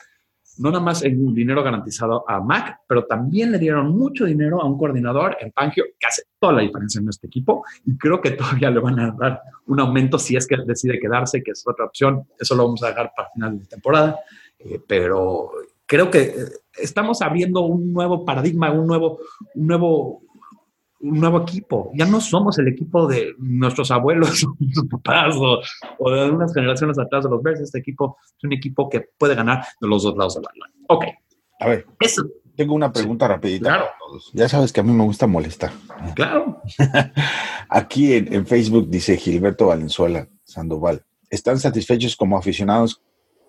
no 0.57 0.71
nada 0.71 0.83
más 0.83 1.03
en 1.03 1.33
dinero 1.33 1.63
garantizado 1.63 2.23
a 2.29 2.39
Mac, 2.39 2.81
pero 2.87 3.05
también 3.05 3.51
le 3.51 3.59
dieron 3.59 3.97
mucho 3.97 4.25
dinero 4.25 4.61
a 4.61 4.65
un 4.65 4.77
coordinador 4.77 5.37
en 5.39 5.51
Fangio 5.51 5.85
que 5.99 6.07
hace 6.07 6.23
toda 6.39 6.53
la 6.53 6.61
diferencia 6.61 6.99
en 6.99 7.09
este 7.09 7.27
equipo 7.27 7.63
y 7.85 7.97
creo 7.97 8.21
que 8.21 8.31
todavía 8.31 8.69
le 8.69 8.79
van 8.79 8.99
a 8.99 9.11
dar 9.11 9.41
un 9.67 9.79
aumento 9.79 10.19
si 10.19 10.35
es 10.35 10.47
que 10.47 10.57
decide 10.65 10.99
quedarse, 10.99 11.43
que 11.43 11.51
es 11.51 11.63
otra 11.65 11.85
opción. 11.85 12.27
Eso 12.39 12.55
lo 12.55 12.65
vamos 12.65 12.83
a 12.83 12.87
dejar 12.87 13.11
para 13.15 13.29
final 13.31 13.59
de 13.59 13.65
temporada, 13.65 14.19
Eh, 14.57 14.79
pero 14.87 15.51
creo 15.85 16.09
que 16.09 16.21
eh, 16.21 16.33
estamos 16.77 17.21
abriendo 17.21 17.61
un 17.61 17.93
nuevo 17.93 18.25
paradigma, 18.25 18.71
un 18.71 18.87
nuevo, 18.87 19.19
un 19.53 19.67
nuevo, 19.67 20.21
un 21.07 21.19
nuevo 21.19 21.41
equipo. 21.41 21.91
Ya 21.95 22.05
no 22.05 22.19
somos 22.19 22.57
el 22.59 22.67
equipo 22.67 23.07
de 23.07 23.33
nuestros 23.37 23.91
abuelos, 23.91 24.43
o 24.45 24.55
nuestros 24.59 24.87
papás 24.89 25.35
o, 25.37 25.59
o 25.99 26.11
de 26.11 26.29
unas 26.31 26.53
generaciones 26.53 26.97
atrás 26.99 27.23
de 27.23 27.29
los 27.29 27.41
Bears. 27.41 27.59
Este 27.61 27.79
equipo 27.79 28.17
es 28.37 28.43
un 28.43 28.53
equipo 28.53 28.89
que 28.89 29.01
puede 29.17 29.35
ganar 29.35 29.65
de 29.79 29.87
los 29.87 30.03
dos 30.03 30.15
lados 30.17 30.35
de 30.35 30.41
la. 30.41 30.49
Ok, 30.87 31.05
A 31.59 31.67
ver, 31.67 31.85
eso, 31.99 32.23
tengo 32.55 32.73
una 32.75 32.91
pregunta 32.91 33.27
rapidita. 33.27 33.65
Claro. 33.69 33.85
Ya 34.33 34.47
sabes 34.47 34.71
que 34.71 34.79
a 34.79 34.83
mí 34.83 34.91
me 34.91 35.03
gusta 35.03 35.27
molestar. 35.27 35.71
claro. 36.15 36.61
Aquí 37.69 38.13
en, 38.13 38.33
en 38.33 38.45
Facebook 38.45 38.89
dice 38.89 39.17
Gilberto 39.17 39.67
Valenzuela 39.67 40.27
Sandoval. 40.43 41.03
¿Están 41.29 41.59
satisfechos 41.59 42.15
como 42.15 42.37
aficionados 42.37 43.01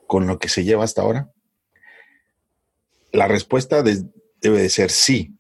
con 0.07 0.27
lo 0.27 0.39
que 0.39 0.49
se 0.49 0.65
lleva 0.65 0.83
hasta 0.85 1.03
ahora? 1.03 1.31
La 3.13 3.29
respuesta 3.29 3.83
de- 3.83 4.05
debe 4.41 4.63
de 4.63 4.69
ser 4.71 4.91
sí. 4.91 5.36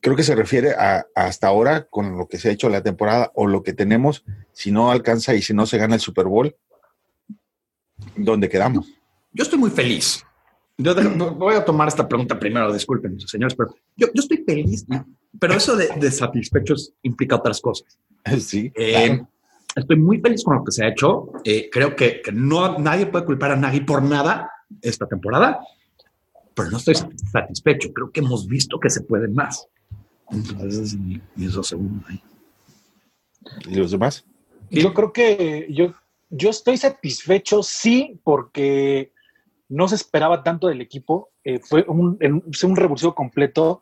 Creo 0.00 0.14
que 0.14 0.22
se 0.22 0.34
refiere 0.36 0.72
a, 0.74 1.06
a 1.14 1.24
hasta 1.26 1.48
ahora 1.48 1.84
con 1.90 2.16
lo 2.16 2.28
que 2.28 2.38
se 2.38 2.48
ha 2.48 2.52
hecho 2.52 2.68
la 2.68 2.82
temporada 2.82 3.32
o 3.34 3.46
lo 3.46 3.62
que 3.62 3.72
tenemos. 3.72 4.24
Si 4.52 4.70
no 4.70 4.90
alcanza 4.90 5.34
y 5.34 5.42
si 5.42 5.54
no 5.54 5.66
se 5.66 5.78
gana 5.78 5.94
el 5.94 6.00
Super 6.00 6.26
Bowl, 6.26 6.54
¿dónde 8.16 8.48
quedamos? 8.48 8.88
Yo 9.32 9.42
estoy 9.42 9.58
muy 9.58 9.70
feliz. 9.70 10.24
Yo 10.78 10.94
de- 10.94 11.08
voy 11.38 11.54
a 11.54 11.64
tomar 11.64 11.88
esta 11.88 12.06
pregunta 12.08 12.38
primero, 12.38 12.72
disculpen, 12.72 13.18
señores, 13.20 13.54
pero 13.56 13.74
yo, 13.96 14.06
yo 14.14 14.20
estoy 14.22 14.38
feliz, 14.46 14.86
pero 15.38 15.54
eso 15.54 15.76
de, 15.76 15.88
de 15.98 16.10
satisfechos 16.10 16.92
implica 17.02 17.36
otras 17.36 17.60
cosas. 17.60 17.98
Sí, 18.40 18.72
Eh, 18.74 18.92
claro. 19.06 19.28
Estoy 19.76 19.96
muy 19.98 20.20
feliz 20.20 20.42
con 20.42 20.56
lo 20.56 20.64
que 20.64 20.72
se 20.72 20.84
ha 20.84 20.88
hecho. 20.88 21.30
Eh, 21.44 21.68
creo 21.70 21.94
que, 21.94 22.22
que 22.22 22.32
no 22.32 22.78
nadie 22.78 23.06
puede 23.06 23.26
culpar 23.26 23.50
a 23.50 23.56
Nagy 23.56 23.80
por 23.80 24.02
nada 24.02 24.50
esta 24.80 25.06
temporada, 25.06 25.60
pero 26.56 26.70
no 26.70 26.78
estoy 26.78 26.94
satisfecho. 26.94 27.92
Creo 27.92 28.10
que 28.10 28.20
hemos 28.20 28.48
visto 28.48 28.80
que 28.80 28.88
se 28.90 29.02
puede 29.02 29.28
más. 29.28 29.68
Entonces, 30.30 30.94
y, 30.94 31.20
eso 31.44 31.62
segundo 31.62 32.04
ahí. 32.08 32.20
¿Y 33.68 33.74
los 33.76 33.90
demás? 33.92 34.24
Yo 34.70 34.92
creo 34.94 35.12
que 35.12 35.68
yo, 35.70 35.92
yo 36.30 36.50
estoy 36.50 36.78
satisfecho, 36.78 37.62
sí, 37.62 38.18
porque 38.24 39.12
no 39.68 39.86
se 39.86 39.94
esperaba 39.96 40.42
tanto 40.42 40.66
del 40.68 40.80
equipo. 40.80 41.30
eh, 41.44 41.60
fue 41.60 41.84
un, 41.86 42.18
fue 42.52 42.70
un 42.70 42.76
revulsivo 42.76 43.14
completo, 43.14 43.80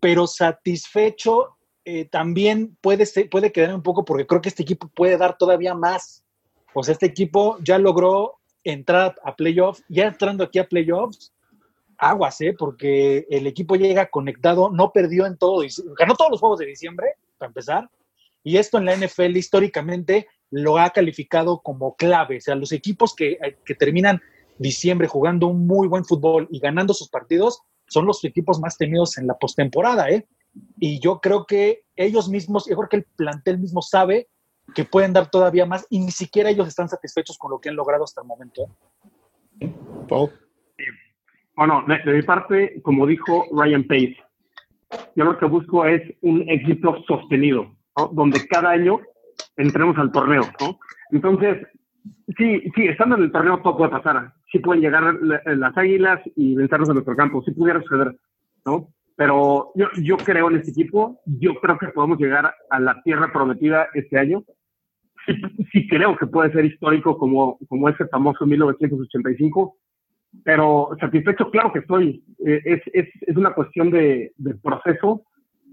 pero 0.00 0.26
satisfecho 0.26 1.56
eh, 1.84 2.04
también 2.06 2.76
puede, 2.82 3.06
ser- 3.06 3.30
puede 3.30 3.52
quedar 3.52 3.74
un 3.74 3.82
poco 3.82 4.04
porque 4.04 4.26
creo 4.26 4.40
que 4.42 4.50
este 4.50 4.62
equipo 4.64 4.88
puede 4.88 5.16
dar 5.16 5.38
todavía 5.38 5.74
más. 5.74 6.24
O 6.74 6.82
sea, 6.82 6.92
este 6.92 7.06
equipo 7.06 7.56
ya 7.62 7.78
logró 7.78 8.34
entrar 8.64 9.14
a 9.24 9.34
playoffs, 9.34 9.82
ya 9.88 10.06
entrando 10.08 10.44
aquí 10.44 10.58
a 10.58 10.68
playoffs, 10.68 11.32
aguas, 12.00 12.40
¿eh? 12.40 12.54
porque 12.58 13.26
el 13.30 13.46
equipo 13.46 13.76
llega 13.76 14.10
conectado, 14.10 14.70
no 14.70 14.90
perdió 14.90 15.26
en 15.26 15.36
todo, 15.36 15.62
ganó 15.98 16.14
todos 16.14 16.30
los 16.30 16.40
juegos 16.40 16.58
de 16.58 16.66
diciembre, 16.66 17.14
para 17.38 17.48
empezar, 17.48 17.90
y 18.42 18.56
esto 18.56 18.78
en 18.78 18.86
la 18.86 18.96
NFL 18.96 19.36
históricamente 19.36 20.28
lo 20.50 20.78
ha 20.78 20.90
calificado 20.90 21.60
como 21.60 21.94
clave. 21.96 22.38
O 22.38 22.40
sea, 22.40 22.54
los 22.54 22.72
equipos 22.72 23.14
que, 23.14 23.38
que 23.64 23.74
terminan 23.74 24.20
diciembre 24.58 25.08
jugando 25.08 25.46
un 25.46 25.66
muy 25.66 25.88
buen 25.88 26.04
fútbol 26.04 26.48
y 26.50 26.58
ganando 26.58 26.94
sus 26.94 27.08
partidos 27.08 27.60
son 27.86 28.06
los 28.06 28.24
equipos 28.24 28.60
más 28.60 28.76
temidos 28.76 29.18
en 29.18 29.26
la 29.26 29.34
postemporada, 29.34 30.10
¿eh? 30.10 30.26
Y 30.78 31.00
yo 31.00 31.20
creo 31.20 31.46
que 31.46 31.84
ellos 31.96 32.28
mismos, 32.28 32.66
yo 32.66 32.76
creo 32.76 32.88
que 32.88 32.96
el 32.96 33.04
plantel 33.04 33.58
mismo 33.58 33.82
sabe 33.82 34.28
que 34.74 34.84
pueden 34.84 35.12
dar 35.12 35.30
todavía 35.30 35.66
más 35.66 35.86
y 35.90 35.98
ni 36.00 36.10
siquiera 36.10 36.50
ellos 36.50 36.68
están 36.68 36.88
satisfechos 36.88 37.38
con 37.38 37.50
lo 37.50 37.60
que 37.60 37.68
han 37.68 37.76
logrado 37.76 38.04
hasta 38.04 38.20
el 38.22 38.26
momento. 38.26 38.62
¿eh? 39.60 39.74
Bueno, 41.60 41.84
de, 41.86 41.98
de 42.10 42.16
mi 42.16 42.22
parte, 42.22 42.80
como 42.80 43.06
dijo 43.06 43.44
Ryan 43.52 43.84
Pace, 43.84 44.16
yo 45.14 45.24
lo 45.24 45.36
que 45.36 45.44
busco 45.44 45.84
es 45.84 46.00
un 46.22 46.42
éxito 46.48 47.04
sostenido, 47.06 47.76
donde 48.12 48.46
cada 48.48 48.70
año 48.70 48.98
entremos 49.58 49.98
al 49.98 50.10
torneo. 50.10 50.40
¿no? 50.58 50.78
Entonces, 51.10 51.66
sí, 52.38 52.62
sí, 52.74 52.86
estando 52.86 53.16
en 53.16 53.24
el 53.24 53.30
torneo 53.32 53.60
todo 53.60 53.76
puede 53.76 53.90
pasar. 53.90 54.32
Sí 54.50 54.60
pueden 54.60 54.80
llegar 54.80 55.02
la- 55.20 55.42
las 55.54 55.76
águilas 55.76 56.22
y 56.34 56.54
vencernos 56.54 56.88
en 56.88 56.94
nuestro 56.94 57.14
campo, 57.14 57.42
sí 57.42 57.50
pudiera 57.50 57.82
suceder, 57.82 58.16
¿no? 58.64 58.88
Pero 59.16 59.72
yo, 59.74 59.88
yo 60.02 60.16
creo 60.16 60.48
en 60.48 60.56
este 60.56 60.70
equipo, 60.70 61.20
yo 61.26 61.56
creo 61.56 61.76
que 61.76 61.88
podemos 61.88 62.18
llegar 62.18 62.54
a 62.70 62.80
la 62.80 63.02
tierra 63.02 63.30
prometida 63.34 63.86
este 63.92 64.18
año. 64.18 64.44
Sí, 65.26 65.34
sí 65.72 65.88
creo 65.88 66.16
que 66.16 66.26
puede 66.26 66.50
ser 66.52 66.64
histórico 66.64 67.18
como, 67.18 67.58
como 67.68 67.90
ese 67.90 68.06
famoso 68.08 68.46
1985, 68.46 69.76
pero 70.44 70.90
satisfecho, 71.00 71.50
claro 71.50 71.72
que 71.72 71.80
estoy. 71.80 72.22
Eh, 72.44 72.60
es, 72.64 72.82
es, 72.92 73.08
es 73.22 73.36
una 73.36 73.52
cuestión 73.52 73.90
de, 73.90 74.32
de 74.36 74.54
proceso 74.56 75.24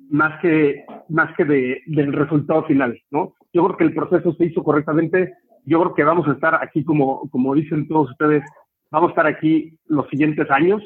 más 0.10 0.40
que, 0.42 0.86
más 1.10 1.36
que 1.36 1.46
de, 1.46 1.82
del 1.86 2.14
resultado 2.14 2.64
final, 2.66 3.00
¿no? 3.12 3.34
Yo 3.54 3.66
creo 3.66 3.78
que 3.78 3.84
el 3.86 3.94
proceso 3.94 4.34
se 4.34 4.46
hizo 4.46 4.64
correctamente. 4.64 5.34
Yo 5.66 5.82
creo 5.82 5.94
que 5.94 6.04
vamos 6.04 6.28
a 6.28 6.34
estar 6.34 6.56
aquí, 6.64 6.84
como, 6.84 7.30
como 7.30 7.54
dicen 7.54 7.88
todos 7.88 8.12
ustedes, 8.12 8.44
vamos 8.92 9.10
a 9.10 9.12
estar 9.12 9.28
aquí 9.28 9.78
los 9.88 10.08
siguientes 10.10 10.50
años 10.50 10.82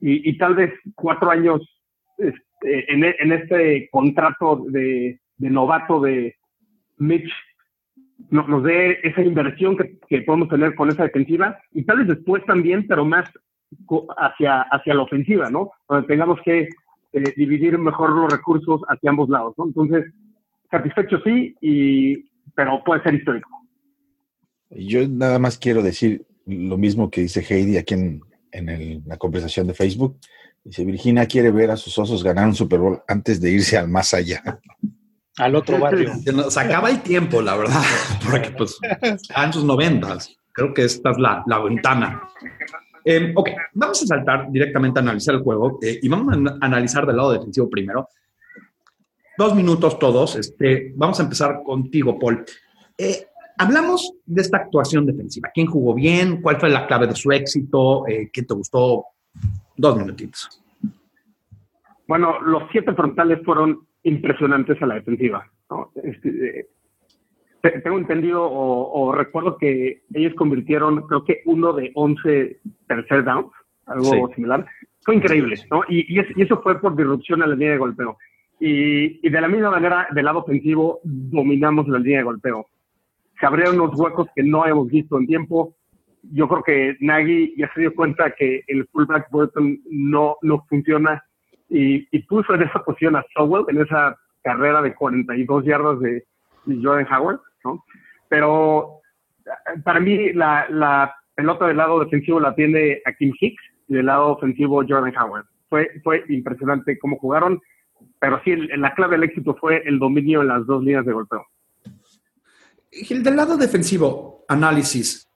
y, 0.00 0.28
y 0.28 0.38
tal 0.38 0.54
vez 0.56 0.72
cuatro 0.94 1.30
años 1.30 1.60
este, 2.18 2.92
en, 2.92 3.04
en 3.04 3.32
este 3.32 3.88
contrato 3.90 4.64
de, 4.68 5.20
de 5.36 5.50
novato 5.50 6.00
de 6.00 6.34
Mitch 6.98 7.30
no- 8.30 8.46
nos 8.48 8.62
dé 8.64 8.98
esa 9.02 9.22
inversión 9.22 9.76
que, 9.76 9.98
que 10.08 10.22
podemos 10.22 10.48
tener 10.48 10.74
con 10.74 10.88
esa 10.88 11.04
defensiva 11.04 11.58
y 11.72 11.84
tal 11.84 11.98
vez 11.98 12.08
después 12.08 12.44
también, 12.46 12.86
pero 12.86 13.04
más 13.04 13.28
hacia, 14.18 14.62
hacia 14.62 14.94
la 14.94 15.02
ofensiva, 15.02 15.50
¿no? 15.50 15.70
Donde 15.88 16.06
tengamos 16.06 16.38
que 16.44 16.68
eh, 17.12 17.34
dividir 17.36 17.76
mejor 17.78 18.10
los 18.10 18.30
recursos 18.32 18.82
hacia 18.88 19.10
ambos 19.10 19.28
lados, 19.28 19.54
¿no? 19.58 19.66
Entonces, 19.66 20.04
satisfecho 20.70 21.18
sí, 21.24 21.54
y, 21.60 22.28
pero 22.54 22.82
puede 22.84 23.02
ser 23.02 23.14
histórico. 23.14 23.48
Yo 24.70 25.06
nada 25.08 25.38
más 25.38 25.58
quiero 25.58 25.82
decir 25.82 26.24
lo 26.46 26.76
mismo 26.76 27.10
que 27.10 27.22
dice 27.22 27.44
Heidi 27.48 27.76
aquí 27.76 27.94
en, 27.94 28.20
en 28.52 29.02
la 29.06 29.16
conversación 29.16 29.66
de 29.66 29.74
Facebook. 29.74 30.16
Dice, 30.64 30.84
Virginia 30.84 31.26
quiere 31.26 31.50
ver 31.50 31.70
a 31.70 31.76
sus 31.76 31.96
osos 31.98 32.24
ganar 32.24 32.46
un 32.46 32.54
Super 32.54 32.78
Bowl 32.80 32.98
antes 33.06 33.40
de 33.40 33.50
irse 33.52 33.76
al 33.76 33.88
más 33.88 34.14
allá. 34.14 34.42
Al 35.38 35.54
otro 35.56 35.78
barrio. 35.78 36.12
Se 36.22 36.32
nos 36.32 36.56
acaba 36.56 36.90
el 36.90 37.02
tiempo, 37.02 37.42
la 37.42 37.56
verdad, 37.56 37.82
porque 38.30 38.50
pues 38.50 38.78
está 39.02 39.44
en 39.44 39.52
sus 39.52 39.64
noventas. 39.64 40.36
Creo 40.52 40.72
que 40.72 40.84
esta 40.84 41.10
es 41.10 41.18
la, 41.18 41.42
la 41.46 41.58
ventana. 41.58 42.22
Eh, 43.04 43.32
ok, 43.34 43.50
vamos 43.74 44.02
a 44.02 44.06
saltar 44.06 44.50
directamente 44.50 45.00
a 45.00 45.02
analizar 45.02 45.34
el 45.34 45.42
juego 45.42 45.78
eh, 45.82 45.98
y 46.00 46.08
vamos 46.08 46.32
a 46.32 46.36
an- 46.36 46.58
analizar 46.62 47.04
del 47.06 47.16
lado 47.16 47.32
defensivo 47.32 47.68
primero. 47.68 48.08
Dos 49.36 49.54
minutos 49.54 49.98
todos. 49.98 50.36
Este, 50.36 50.92
vamos 50.96 51.18
a 51.18 51.24
empezar 51.24 51.62
contigo, 51.64 52.16
Paul. 52.18 52.44
Eh, 52.96 53.26
hablamos 53.58 54.12
de 54.24 54.40
esta 54.42 54.58
actuación 54.58 55.04
defensiva. 55.06 55.50
¿Quién 55.52 55.66
jugó 55.66 55.92
bien? 55.94 56.40
¿Cuál 56.40 56.60
fue 56.60 56.70
la 56.70 56.86
clave 56.86 57.08
de 57.08 57.16
su 57.16 57.32
éxito? 57.32 58.06
Eh, 58.06 58.30
¿Quién 58.32 58.46
te 58.46 58.54
gustó? 58.54 59.06
Dos 59.76 59.96
minutitos. 59.96 60.62
Bueno, 62.06 62.40
los 62.42 62.62
siete 62.70 62.94
frontales 62.94 63.40
fueron 63.44 63.86
impresionantes 64.04 64.80
a 64.80 64.86
la 64.86 64.94
defensiva. 64.96 65.50
¿no? 65.70 65.90
Este, 66.02 66.60
eh, 66.60 66.66
te- 67.62 67.80
tengo 67.80 67.98
entendido 67.98 68.44
o, 68.44 69.08
o 69.08 69.12
recuerdo 69.12 69.56
que 69.58 70.02
ellos 70.14 70.34
convirtieron, 70.34 71.06
creo 71.08 71.24
que 71.24 71.42
uno 71.46 71.72
de 71.72 71.90
11 71.94 72.60
tercer 72.86 73.24
downs, 73.24 73.50
algo 73.86 74.04
Sí. 74.28 74.34
similar. 74.36 74.66
Fue 75.02 75.16
increíble, 75.16 75.56
¿no? 75.70 75.82
Y, 75.88 76.14
y, 76.14 76.18
es- 76.20 76.36
y 76.36 76.42
eso 76.42 76.62
fue 76.62 76.80
por 76.80 76.96
disrupción 76.96 77.42
a 77.42 77.46
la 77.46 77.54
línea 77.54 77.72
de 77.72 77.78
golpeo. 77.78 78.16
Y, 78.60 79.26
y 79.26 79.30
de 79.30 79.40
la 79.40 79.48
misma 79.48 79.70
manera, 79.70 80.06
del 80.12 80.24
lado 80.24 80.38
ofensivo, 80.40 81.00
dominamos 81.02 81.88
la 81.88 81.98
línea 81.98 82.18
de 82.18 82.24
golpeo. 82.24 82.66
Se 83.40 83.46
abrieron 83.46 83.80
unos 83.80 83.98
huecos 83.98 84.28
que 84.34 84.42
no 84.42 84.62
habíamos 84.62 84.88
visto 84.88 85.18
en 85.18 85.26
tiempo. 85.26 85.74
Yo 86.32 86.48
creo 86.48 86.62
que 86.62 86.96
Nagy 87.00 87.54
ya 87.58 87.70
se 87.74 87.80
dio 87.80 87.94
cuenta 87.94 88.30
que 88.30 88.62
el 88.68 88.86
fullback 88.86 89.28
Burton 89.30 89.78
no, 89.90 90.36
no 90.40 90.64
funciona 90.68 91.22
y, 91.68 92.06
y 92.10 92.22
puso 92.24 92.54
en 92.54 92.62
esa 92.62 92.82
posición 92.84 93.16
a 93.16 93.24
Sowell 93.34 93.64
en 93.68 93.82
esa 93.82 94.16
carrera 94.44 94.82
de 94.82 94.94
42 94.94 95.64
yardas 95.64 95.98
de, 96.00 96.24
Jordan 96.66 97.06
Howard, 97.12 97.40
¿no? 97.64 97.84
Pero 98.28 99.00
eh, 99.44 99.80
para 99.84 100.00
mí 100.00 100.32
la, 100.32 101.14
pelota 101.34 101.66
del 101.66 101.76
lado 101.76 102.00
defensivo 102.00 102.40
la 102.40 102.54
tiene 102.54 103.02
a 103.04 103.12
Kim 103.12 103.32
Hicks 103.38 103.62
y 103.88 103.94
del 103.94 104.06
lado 104.06 104.28
ofensivo 104.28 104.82
Jordan 104.88 105.14
Howard. 105.16 105.44
Fue, 105.68 105.90
fue 106.02 106.24
impresionante 106.28 106.98
cómo 106.98 107.18
jugaron, 107.18 107.60
pero 108.18 108.40
sí, 108.44 108.56
la 108.76 108.94
clave 108.94 109.16
del 109.16 109.24
éxito 109.24 109.56
fue 109.60 109.82
el 109.84 109.98
dominio 109.98 110.40
en 110.40 110.48
las 110.48 110.64
dos 110.66 110.82
líneas 110.82 111.04
de 111.04 111.12
golpeo. 111.12 111.46
Gil, 112.90 113.22
del 113.22 113.36
lado 113.36 113.56
defensivo, 113.56 114.44
análisis. 114.48 115.28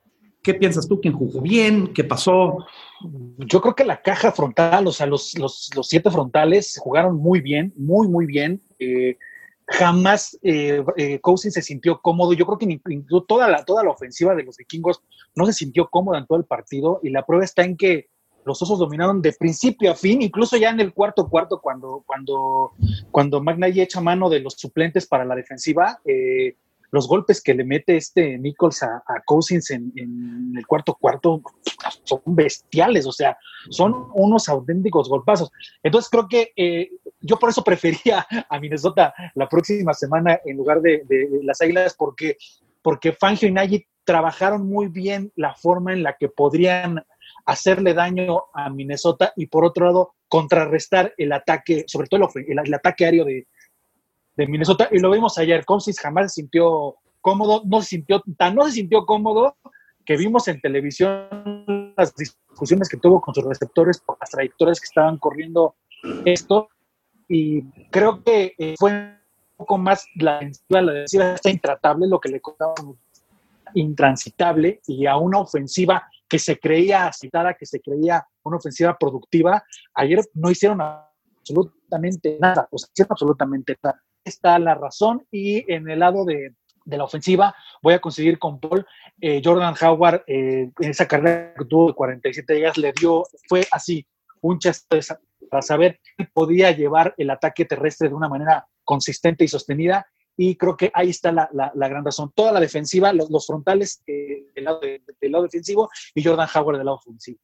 ¿Qué 0.49 0.55
piensas 0.55 0.89
tú? 0.89 0.99
¿Quién 0.99 1.13
jugó 1.13 1.43
bien? 1.43 1.93
¿Qué 1.93 2.05
pasó? 2.05 2.65
Yo 3.37 3.61
creo 3.61 3.75
que 3.75 3.85
la 3.85 4.01
caja 4.01 4.33
frontal, 4.33 4.87
o 4.87 4.93
sea, 4.93 5.05
los, 5.05 5.39
los, 5.39 5.69
los 5.77 5.87
siete 5.87 6.11
frontales 6.11 6.79
jugaron 6.81 7.19
muy 7.19 7.43
bien, 7.43 7.75
muy, 7.77 8.09
muy 8.09 8.25
bien. 8.25 8.63
Eh, 8.79 9.19
jamás 9.67 10.39
eh, 10.41 10.83
eh, 10.97 11.21
Cousins 11.21 11.53
se 11.53 11.61
sintió 11.61 12.01
cómodo. 12.01 12.33
Yo 12.33 12.47
creo 12.47 12.57
que 12.57 12.81
incluso 12.89 13.27
toda 13.27 13.47
la, 13.47 13.63
toda 13.63 13.85
la 13.85 13.91
ofensiva 13.91 14.35
de 14.35 14.43
los 14.43 14.57
vikingos 14.57 15.03
no 15.35 15.45
se 15.45 15.53
sintió 15.53 15.91
cómoda 15.91 16.17
en 16.17 16.27
todo 16.27 16.39
el 16.39 16.47
partido. 16.47 16.99
Y 17.03 17.11
la 17.11 17.27
prueba 17.27 17.45
está 17.45 17.63
en 17.65 17.77
que 17.77 18.09
los 18.47 18.63
osos 18.63 18.79
dominaron 18.79 19.21
de 19.21 19.35
principio 19.35 19.91
a 19.93 19.97
fin, 19.97 20.23
incluso 20.23 20.57
ya 20.57 20.71
en 20.71 20.81
el 20.81 20.95
cuarto 20.95 21.29
cuarto, 21.29 21.61
cuando, 21.61 22.05
cuando, 22.07 22.73
cuando 23.11 23.43
McNally 23.43 23.83
echa 23.83 24.01
mano 24.01 24.31
de 24.31 24.41
los 24.41 24.55
suplentes 24.55 25.07
para 25.07 25.27
la 25.27 25.35
defensiva. 25.35 26.01
eh, 26.07 26.57
los 26.91 27.07
golpes 27.07 27.43
que 27.43 27.55
le 27.55 27.65
mete 27.65 27.97
este 27.97 28.39
Nichols 28.39 28.83
a, 28.83 29.03
Cousins 29.25 29.71
en, 29.71 29.93
el 30.57 30.67
cuarto 30.67 30.95
cuarto 30.95 31.43
son 32.05 32.21
bestiales, 32.27 33.07
o 33.07 33.13
sea, 33.13 33.37
son 33.71 34.09
unos 34.15 34.49
auténticos 34.49 35.09
golpazos. 35.09 35.51
Entonces 35.83 36.11
creo 36.11 36.29
que 36.29 36.53
eh, 36.57 36.91
yo 37.21 37.39
por 37.39 37.51
eso 37.51 37.63
prefería 37.65 38.27
a 38.49 38.61
Minnesota 38.61 39.15
la 39.35 39.49
próxima 39.49 39.95
semana 39.95 40.41
en 40.45 40.57
lugar 40.57 40.81
de, 40.81 41.05
las 41.43 41.61
Águilas, 41.61 41.95
porque, 41.97 42.37
porque 42.83 43.13
Fangio 43.13 43.49
y 43.49 43.53
Nagy 43.53 43.87
trabajaron 44.05 44.67
muy 44.67 44.89
bien 44.89 45.33
la 45.37 45.55
forma 45.55 45.93
en 45.93 46.03
la 46.03 46.17
que 46.17 46.29
podrían 46.29 47.05
hacerle 47.45 47.93
daño 47.93 48.45
a 48.55 48.71
Minnesota 48.71 49.33
y 49.37 49.47
por 49.47 49.65
otro 49.65 49.87
lado 49.87 50.15
contrarrestar 50.29 51.13
el 51.19 51.33
ataque, 51.33 51.85
sobre 51.87 52.09
todo 52.09 52.29
el- 52.35 52.59
el 52.59 52.75
ataque 52.75 53.05
aéreo 53.05 53.25
de, 53.25 53.47
de 54.39 54.47
Minnesota. 54.47 54.89
Y 54.91 55.01
lo 55.01 55.11
vimos 55.11 55.37
ayer, 55.37 55.65
Cousins 55.65 56.01
jamás 56.01 56.33
se 56.33 56.43
sintió 56.43 56.97
cómodo, 57.21 57.63
no 57.67 57.83
se 57.83 57.89
sintió, 57.89 58.23
tan 58.39 58.55
no 58.55 58.65
se 58.65 58.73
sintió 58.73 59.05
cómodo 59.05 59.57
que 60.07 60.17
vimos 60.17 60.49
en 60.49 60.61
televisión 60.61 61.93
las 61.97 62.15
discusiones 62.15 62.89
que 62.89 62.97
tuvo 62.97 63.21
con 63.21 63.35
sus 63.35 63.45
receptores 63.45 64.01
por 64.01 64.17
las 64.21 64.31
trayectorias 64.31 64.81
que 64.81 64.87
estaban 64.87 65.19
corriendo 65.19 65.75
esto. 66.25 66.69
Y 67.29 67.65
creo 67.91 68.23
que 68.23 68.55
eh, 68.57 68.75
fue 68.79 68.93
un 68.93 69.19
poco 69.57 69.77
más 69.77 70.07
la 70.15 70.35
defensiva, 70.39 70.83
la 70.83 70.93
defensiva 70.93 71.33
está 71.35 71.51
intratable, 71.51 72.07
lo 72.09 72.21
que 72.21 72.31
le 72.31 72.41
costaba 72.41 72.75
intransitable 73.75 74.81
y 74.87 75.05
a 75.05 75.17
una 75.17 75.41
ofensiva 75.41 76.09
que 76.29 76.39
se 76.39 76.59
creía 76.59 77.09
aceitada, 77.09 77.55
que 77.55 77.67
se 77.67 77.81
creía 77.81 78.25
una 78.45 78.59
ofensiva 78.59 78.97
productiva, 78.97 79.63
ayer 79.95 80.21
no 80.35 80.51
hicieron 80.51 80.81
absolutamente 80.81 82.39
nada, 82.41 82.69
o 82.71 82.79
sea, 82.79 82.89
hicieron 82.95 83.13
absolutamente 83.13 83.77
nada. 83.83 84.01
Está 84.29 84.59
la 84.59 84.75
razón 84.75 85.27
y 85.31 85.71
en 85.73 85.89
el 85.89 86.01
lado 86.01 86.25
de, 86.25 86.55
de 86.85 86.97
la 86.97 87.05
ofensiva 87.05 87.55
voy 87.83 87.95
a 87.95 88.01
conseguir 88.01 88.39
con 88.39 88.61
Paul, 88.61 88.87
eh, 89.21 89.41
Jordan 89.45 89.75
Howard 89.81 90.23
eh, 90.27 90.71
en 90.79 90.91
esa 90.91 91.07
carrera 91.09 91.55
que 91.59 91.65
tuvo 91.65 91.89
de 91.89 91.95
47 91.95 92.55
días 92.55 92.77
le 92.79 92.93
dio, 92.93 93.25
fue 93.49 93.67
así, 93.73 94.07
un 94.41 94.61
sa- 94.61 95.19
para 95.51 95.63
saber 95.63 96.01
que 96.17 96.27
podía 96.27 96.71
llevar 96.73 97.15
el 97.17 97.31
ataque 97.31 97.65
terrestre 97.65 98.09
de 98.09 98.15
una 98.15 98.29
manera 98.29 98.67
consistente 98.85 99.45
y 99.45 99.49
sostenida 99.49 100.07
y 100.37 100.55
creo 100.57 100.77
que 100.77 100.91
ahí 100.95 101.11
está 101.11 101.33
la, 101.33 101.49
la- 101.53 101.89
gran 101.89 102.05
razón. 102.05 102.31
Toda 102.35 102.53
la 102.53 102.61
defensiva, 102.61 103.13
los, 103.13 103.47
frontales 103.47 104.03
eh, 104.07 104.47
del, 104.55 104.65
lado 104.65 104.81
de- 104.81 105.03
del 105.21 105.33
lado 105.33 105.45
defensivo 105.45 105.91
y 106.15 106.23
Jordan 106.23 106.49
Howard 106.55 106.77
del 106.77 106.87
lado 106.87 106.99
ofensivo. 106.99 107.39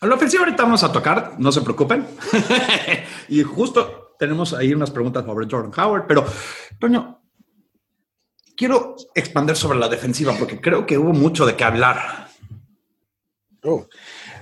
A 0.00 0.06
la 0.06 0.14
ofensiva 0.14 0.44
ahorita 0.44 0.62
vamos 0.62 0.82
a 0.82 0.90
tocar, 0.92 1.34
no 1.38 1.52
se 1.52 1.60
preocupen. 1.60 2.06
y 3.28 3.42
justo 3.42 3.99
tenemos 4.20 4.52
ahí 4.52 4.74
unas 4.74 4.90
preguntas 4.90 5.24
sobre 5.24 5.48
Jordan 5.50 5.72
Howard, 5.74 6.06
pero, 6.06 6.26
Toño, 6.78 7.22
quiero 8.54 8.94
expandir 9.14 9.56
sobre 9.56 9.78
la 9.78 9.88
defensiva 9.88 10.36
porque 10.38 10.60
creo 10.60 10.84
que 10.84 10.98
hubo 10.98 11.14
mucho 11.14 11.46
de 11.46 11.56
qué 11.56 11.64
hablar. 11.64 12.28
Oh, 13.62 13.86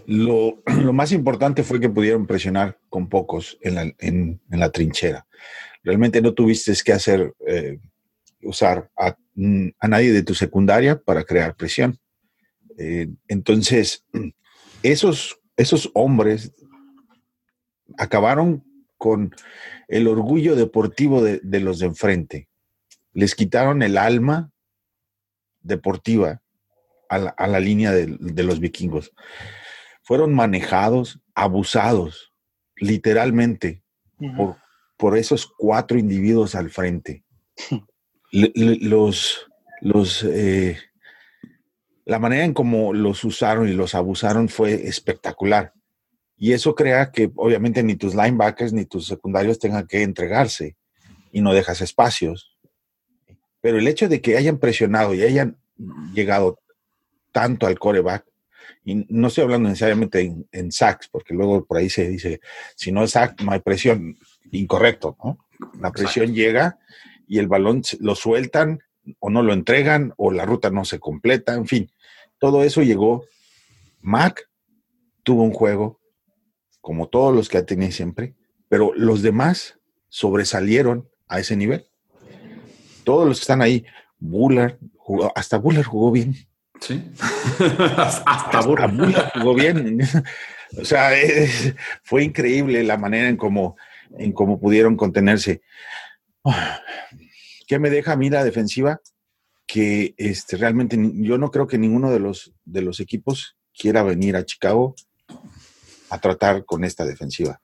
Lo, 0.07 0.61
lo 0.83 0.93
más 0.93 1.13
importante 1.13 1.63
fue 1.63 1.79
que 1.79 1.89
pudieron 1.89 2.27
presionar 2.27 2.77
con 2.89 3.09
pocos 3.09 3.57
en 3.61 3.75
la, 3.77 3.93
en, 3.99 4.41
la 4.51 4.71
trinchera. 4.71 5.25
Realmente 5.85 6.21
no 6.21 6.35
tuviste 6.35 6.73
que 6.85 6.93
hacer, 6.93 7.33
eh, 7.47 7.79
usar 8.43 8.91
a, 8.97 9.17
a 9.79 9.89
nadie 9.89 10.13
de 10.13 10.25
tu 10.25 10.35
secundaria 10.35 11.01
para 11.01 11.23
crear 11.23 11.55
presión. 11.55 11.97
Eh, 12.77 13.09
entonces, 13.29 14.05
esos, 14.83 15.39
esos 15.57 15.89
hombres 15.95 16.53
acabaron 17.97 18.65
con 18.99 19.35
el 19.89 20.07
orgullo 20.09 20.57
deportivo 20.57 21.23
de, 21.23 21.41
de 21.43 21.61
los 21.61 21.79
de 21.79 21.87
enfrente. 21.87 22.49
Les 23.13 23.35
quitaron 23.35 23.83
el 23.83 23.97
alma 23.97 24.51
deportiva 25.61 26.43
a 27.09 27.19
la, 27.19 27.31
a 27.31 27.47
la 27.47 27.61
línea 27.61 27.93
de, 27.93 28.17
de 28.21 28.43
los 28.43 28.61
vikingos. 28.61 29.13
Fueron 30.03 30.35
manejados, 30.35 31.21
abusados, 31.35 32.33
literalmente, 32.77 33.83
por, 34.37 34.57
por 34.97 35.17
esos 35.17 35.47
cuatro 35.57 35.99
individuos 35.99 36.55
al 36.55 36.71
frente. 36.71 37.25
Le- 38.31 38.53
le- 38.55 38.77
los, 38.81 39.47
los, 39.81 40.23
eh, 40.25 40.77
la 42.05 42.19
manera 42.19 42.45
en 42.45 42.53
cómo 42.53 42.93
los 42.93 43.25
usaron 43.25 43.69
y 43.69 43.73
los 43.73 43.95
abusaron 43.95 44.49
fue 44.51 44.87
espectacular. 44.87 45.73
Y 46.39 46.53
eso 46.53 46.75
crea 46.75 47.11
que 47.11 47.31
obviamente 47.35 47.83
ni 47.83 47.97
tus 47.97 48.15
linebackers 48.15 48.73
ni 48.73 48.85
tus 48.85 49.07
secundarios 49.07 49.59
tengan 49.59 49.87
que 49.87 50.03
entregarse 50.03 50.77
y 51.33 51.41
no 51.41 51.53
dejas 51.53 51.81
espacios. 51.81 52.57
Pero 53.61 53.79
el 53.79 53.89
hecho 53.89 54.09
de 54.09 54.21
que 54.21 54.37
hayan 54.37 54.59
presionado 54.59 55.15
y 55.15 55.23
hayan 55.23 55.59
llegado 56.15 56.61
tanto 57.33 57.67
al 57.67 57.79
coreback, 57.79 58.25
y 58.85 59.05
no 59.09 59.29
estoy 59.29 59.45
hablando 59.45 59.69
necesariamente 59.69 60.21
en, 60.21 60.49
en 60.53 60.73
sacks, 60.73 61.09
porque 61.09 61.35
luego 61.35 61.65
por 61.67 61.77
ahí 61.77 61.91
se 61.91 62.09
dice, 62.09 62.41
si 62.75 62.93
no 62.93 63.03
es 63.03 63.11
sack, 63.11 63.43
no 63.43 63.53
hay 63.53 63.61
presión. 63.61 64.17
Incorrecto, 64.51 65.17
¿no? 65.23 65.39
La 65.81 65.93
presión 65.93 66.35
llega 66.35 66.79
y 67.27 67.39
el 67.39 67.49
balón 67.49 67.83
lo 68.01 68.15
sueltan 68.15 68.81
o 69.19 69.31
no 69.31 69.43
lo 69.43 69.53
entregan 69.53 70.15
o 70.17 70.31
la 70.31 70.47
ruta 70.47 70.71
no 70.71 70.85
se 70.85 70.99
completa, 70.99 71.55
en 71.55 71.67
fin. 71.67 71.91
Todo 72.39 72.63
eso 72.63 72.83
llegó. 72.83 73.27
Mac 74.01 74.49
tuvo 75.23 75.43
un 75.43 75.53
juego, 75.53 75.98
como 76.89 77.07
todos 77.11 77.37
los 77.37 77.51
que 77.51 77.59
ha 77.59 77.67
tenido 77.67 77.93
siempre, 77.93 78.35
pero 78.71 78.93
los 78.97 79.21
demás 79.21 79.79
sobresalieron 80.09 81.07
a 81.27 81.39
ese 81.39 81.55
nivel. 81.55 81.85
Todos 83.05 83.29
los 83.29 83.37
que 83.41 83.43
están 83.43 83.61
ahí, 83.61 83.85
Bullard, 84.19 84.79
jugó- 84.97 85.31
hasta 85.37 85.59
Bullard 85.59 85.85
jugó 85.85 86.11
bien. 86.11 86.35
Sí. 86.81 87.05
Hasta. 88.25 88.63
Bullard 88.63 89.33
jugó 89.35 89.55
bien. 89.55 90.01
o 90.81 90.85
sea, 90.87 91.13
es- 91.15 91.75
fue 92.05 92.25
increíble 92.25 92.83
la 92.85 92.97
manera 92.97 93.29
en 93.29 93.37
cómo, 93.37 93.77
en 94.19 94.33
cómo 94.33 94.59
pudieron 94.59 94.97
contenerse. 94.97 95.61
¿Qué 97.67 97.79
me 97.79 97.91
deja 97.91 98.13
a 98.13 98.17
mí 98.17 98.31
la 98.31 98.45
defensiva? 98.45 98.99
Que 99.67 100.15
este, 100.17 100.57
realmente 100.57 100.97
yo 101.17 101.37
no 101.37 101.51
creo 101.51 101.67
que 101.67 101.77
ninguno 101.77 102.11
de 102.11 102.21
los, 102.21 102.55
de 102.65 102.81
los 102.81 102.99
equipos 103.01 103.59
quiera 103.79 104.03
venir 104.03 104.37
a 104.37 104.47
Chicago 104.47 104.95
a 106.11 106.19
tratar 106.19 106.65
con 106.65 106.85
esta 106.85 107.05
defensiva. 107.05 107.61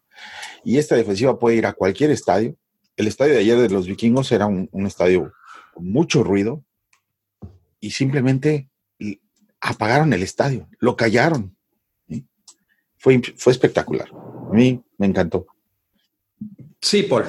Y 0.65 0.79
esta 0.79 0.95
defensiva 0.95 1.39
puede 1.39 1.57
ir 1.57 1.67
a 1.67 1.73
cualquier 1.73 2.11
estadio. 2.11 2.57
El 2.97 3.07
estadio 3.07 3.35
de 3.35 3.41
ayer 3.41 3.59
de 3.59 3.71
los 3.71 3.87
vikingos 3.87 4.31
era 4.33 4.47
un, 4.47 4.69
estadio 4.87 5.33
con 5.73 5.91
mucho 5.91 6.23
ruido 6.23 6.65
y 7.81 7.91
simplemente 7.91 8.69
apagaron 9.61 10.13
el 10.13 10.23
estadio, 10.23 10.69
lo 10.79 10.97
callaron. 10.97 11.57
Fue, 12.99 13.21
fue 13.37 13.53
espectacular. 13.53 14.09
A 14.11 14.55
mí 14.55 14.83
me 14.99 15.07
encantó. 15.07 15.47
Sí, 16.81 17.03
Paul. 17.03 17.25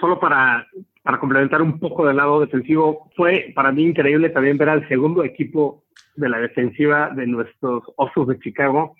Solo 0.00 0.18
para 0.18 0.66
para 1.02 1.18
complementar 1.18 1.62
un 1.62 1.78
poco 1.78 2.06
del 2.06 2.16
lado 2.16 2.40
defensivo, 2.40 3.10
fue 3.16 3.52
para 3.54 3.72
mí 3.72 3.84
increíble 3.84 4.30
también 4.30 4.58
ver 4.58 4.68
al 4.68 4.86
segundo 4.88 5.24
equipo 5.24 5.84
de 6.16 6.28
la 6.28 6.38
defensiva 6.38 7.10
de 7.10 7.26
nuestros 7.26 7.84
Osos 7.96 8.28
de 8.28 8.38
Chicago 8.38 8.94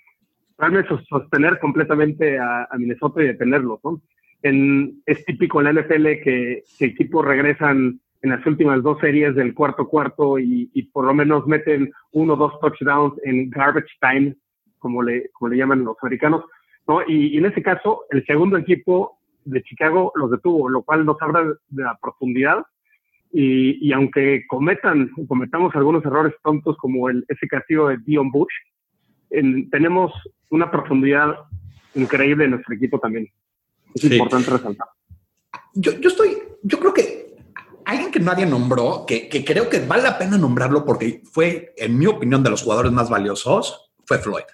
realmente 0.58 0.88
sos- 0.90 1.06
sostener 1.08 1.58
completamente 1.58 2.38
a, 2.38 2.64
a 2.70 2.76
Minnesota 2.76 3.22
y 3.22 3.28
detenerlos. 3.28 3.80
¿no? 3.82 4.00
En, 4.42 5.00
es 5.06 5.24
típico 5.24 5.60
en 5.60 5.64
la 5.74 5.80
NFL 5.82 6.04
que, 6.22 6.62
que 6.78 6.84
equipos 6.84 7.24
regresan 7.24 7.98
en 8.22 8.30
las 8.30 8.44
últimas 8.46 8.82
dos 8.82 8.98
series 9.00 9.34
del 9.34 9.54
cuarto 9.54 9.88
cuarto 9.88 10.38
y, 10.38 10.70
y 10.74 10.82
por 10.82 11.06
lo 11.06 11.14
menos 11.14 11.46
meten 11.46 11.90
uno 12.12 12.34
o 12.34 12.36
dos 12.36 12.60
touchdowns 12.60 13.14
en 13.24 13.48
garbage 13.48 13.88
time, 14.00 14.36
como 14.78 15.02
le, 15.02 15.30
como 15.32 15.48
le 15.48 15.56
llaman 15.56 15.84
los 15.84 15.96
americanos. 16.02 16.44
¿no? 16.86 17.00
Y, 17.06 17.28
y 17.28 17.38
en 17.38 17.46
ese 17.46 17.62
caso, 17.62 18.02
el 18.10 18.24
segundo 18.26 18.58
equipo 18.58 19.18
de 19.46 19.62
Chicago 19.62 20.12
los 20.14 20.30
detuvo, 20.30 20.68
lo 20.68 20.82
cual 20.82 21.06
nos 21.06 21.16
habla 21.22 21.42
de 21.70 21.82
la 21.82 21.96
profundidad. 22.00 22.58
Y, 23.32 23.86
y 23.88 23.92
aunque 23.92 24.44
cometan, 24.48 25.10
cometamos 25.28 25.74
algunos 25.76 26.04
errores 26.04 26.34
tontos 26.42 26.76
como 26.78 27.08
el, 27.08 27.24
ese 27.28 27.46
castigo 27.46 27.88
de 27.88 27.98
Dion 27.98 28.30
Bush, 28.30 28.52
en- 29.30 29.70
tenemos 29.70 30.12
una 30.50 30.70
profundidad 30.70 31.36
increíble 31.94 32.44
en 32.46 32.52
nuestro 32.52 32.74
equipo 32.74 32.98
también. 32.98 33.28
Es 33.94 34.02
Sí. 34.02 34.12
importante 34.14 34.50
resaltar. 34.50 34.88
Yo, 35.74 35.92
yo 36.00 36.08
estoy, 36.08 36.38
yo 36.62 36.78
creo 36.80 36.92
que 36.92 37.36
alguien 37.84 38.10
que 38.10 38.18
nadie 38.20 38.46
nombró, 38.46 39.04
que, 39.06 39.28
que 39.28 39.44
creo 39.44 39.68
que 39.68 39.78
vale 39.86 40.02
la 40.02 40.18
pena 40.18 40.36
nombrarlo 40.36 40.84
porque 40.84 41.22
fue, 41.24 41.72
en 41.76 41.96
mi 41.98 42.06
opinión, 42.06 42.42
de 42.42 42.50
los 42.50 42.62
jugadores 42.62 42.90
más 42.92 43.08
valiosos, 43.08 43.92
fue 44.04 44.18
Floyd. 44.18 44.44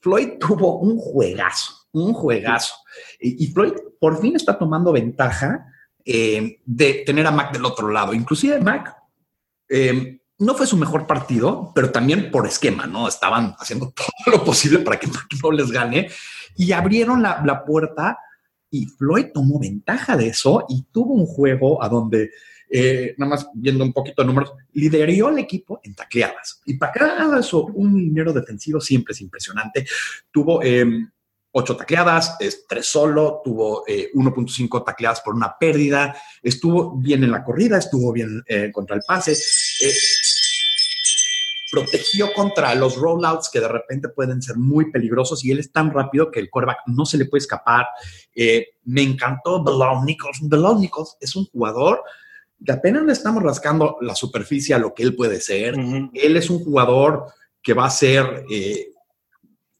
Floyd 0.00 0.30
tuvo 0.40 0.78
un 0.80 0.98
juegazo, 0.98 1.72
un 1.92 2.12
juegazo. 2.12 2.74
Y, 3.20 3.44
y 3.44 3.46
Floyd 3.52 3.72
por 4.00 4.20
fin 4.20 4.34
está 4.34 4.58
tomando 4.58 4.92
ventaja 4.92 5.66
eh, 6.04 6.60
de 6.64 7.02
tener 7.06 7.26
a 7.26 7.30
Mac 7.30 7.52
del 7.52 7.64
otro 7.64 7.88
lado. 7.88 8.14
Inclusive 8.14 8.60
Mac 8.60 8.96
eh, 9.68 10.20
no 10.38 10.54
fue 10.54 10.66
su 10.66 10.76
mejor 10.76 11.06
partido, 11.06 11.72
pero 11.74 11.90
también 11.90 12.30
por 12.30 12.46
esquema, 12.46 12.86
¿no? 12.86 13.08
Estaban 13.08 13.54
haciendo 13.58 13.92
todo 14.24 14.36
lo 14.36 14.44
posible 14.44 14.80
para 14.80 14.98
que 14.98 15.06
Mac 15.06 15.26
no 15.42 15.50
les 15.52 15.70
gane 15.70 16.10
y 16.56 16.72
abrieron 16.72 17.22
la, 17.22 17.42
la 17.44 17.64
puerta 17.64 18.18
y 18.72 18.86
Floyd 18.86 19.26
tomó 19.32 19.60
ventaja 19.60 20.16
de 20.16 20.28
eso 20.28 20.64
y 20.68 20.86
tuvo 20.90 21.12
un 21.12 21.26
juego 21.26 21.82
a 21.82 21.88
donde, 21.88 22.30
eh, 22.70 23.14
nada 23.18 23.30
más 23.30 23.48
viendo 23.54 23.84
un 23.84 23.92
poquito 23.92 24.22
de 24.22 24.26
números, 24.26 24.52
lideró 24.72 25.28
el 25.28 25.38
equipo 25.38 25.78
en 25.84 25.94
tacleadas. 25.94 26.60
Y 26.64 26.74
para 26.78 26.92
cada 26.92 27.38
eso, 27.38 27.66
un 27.66 27.94
dinero 27.94 28.32
defensivo 28.32 28.80
siempre 28.80 29.12
es 29.12 29.20
impresionante. 29.20 29.86
Tuvo 30.30 30.62
eh, 30.62 30.86
ocho 31.52 31.76
tacleadas, 31.76 32.36
es 32.40 32.66
tres 32.66 32.86
solo, 32.86 33.40
tuvo 33.44 33.84
eh, 33.86 34.10
1.5 34.14 34.84
tacleadas 34.84 35.20
por 35.20 35.34
una 35.34 35.56
pérdida, 35.58 36.16
estuvo 36.42 36.96
bien 36.96 37.24
en 37.24 37.30
la 37.30 37.44
corrida, 37.44 37.78
estuvo 37.78 38.12
bien 38.12 38.42
eh, 38.46 38.70
contra 38.72 38.96
el 38.96 39.02
pase. 39.06 39.32
eh, 39.32 39.92
protegió 41.72 42.34
contra 42.34 42.74
los 42.74 42.96
rollouts 42.96 43.48
que 43.50 43.58
de 43.58 43.66
repente 43.66 44.10
pueden 44.10 44.42
ser 44.42 44.58
muy 44.58 44.90
peligrosos 44.90 45.42
y 45.42 45.52
él 45.52 45.58
es 45.58 45.72
tan 45.72 45.90
rápido 45.90 46.30
que 46.30 46.38
el 46.38 46.50
quarterback 46.50 46.80
no 46.86 47.06
se 47.06 47.16
le 47.16 47.24
puede 47.24 47.40
escapar. 47.40 47.86
Eh, 48.34 48.74
me 48.84 49.00
encantó 49.00 49.64
Belal 49.64 50.04
Nichols. 50.04 50.40
Belal 50.42 50.78
Nichols 50.78 51.16
es 51.18 51.34
un 51.34 51.46
jugador 51.46 52.02
que 52.62 52.72
apenas 52.72 53.04
le 53.04 53.12
estamos 53.12 53.42
rascando 53.42 53.96
la 54.02 54.14
superficie 54.14 54.74
a 54.74 54.78
lo 54.78 54.92
que 54.92 55.02
él 55.02 55.16
puede 55.16 55.40
ser. 55.40 55.74
Él 56.12 56.36
es 56.36 56.50
un 56.50 56.62
jugador 56.62 57.32
que 57.62 57.72
va 57.72 57.86
a 57.86 57.90
ser, 57.90 58.44
eh, 58.50 58.91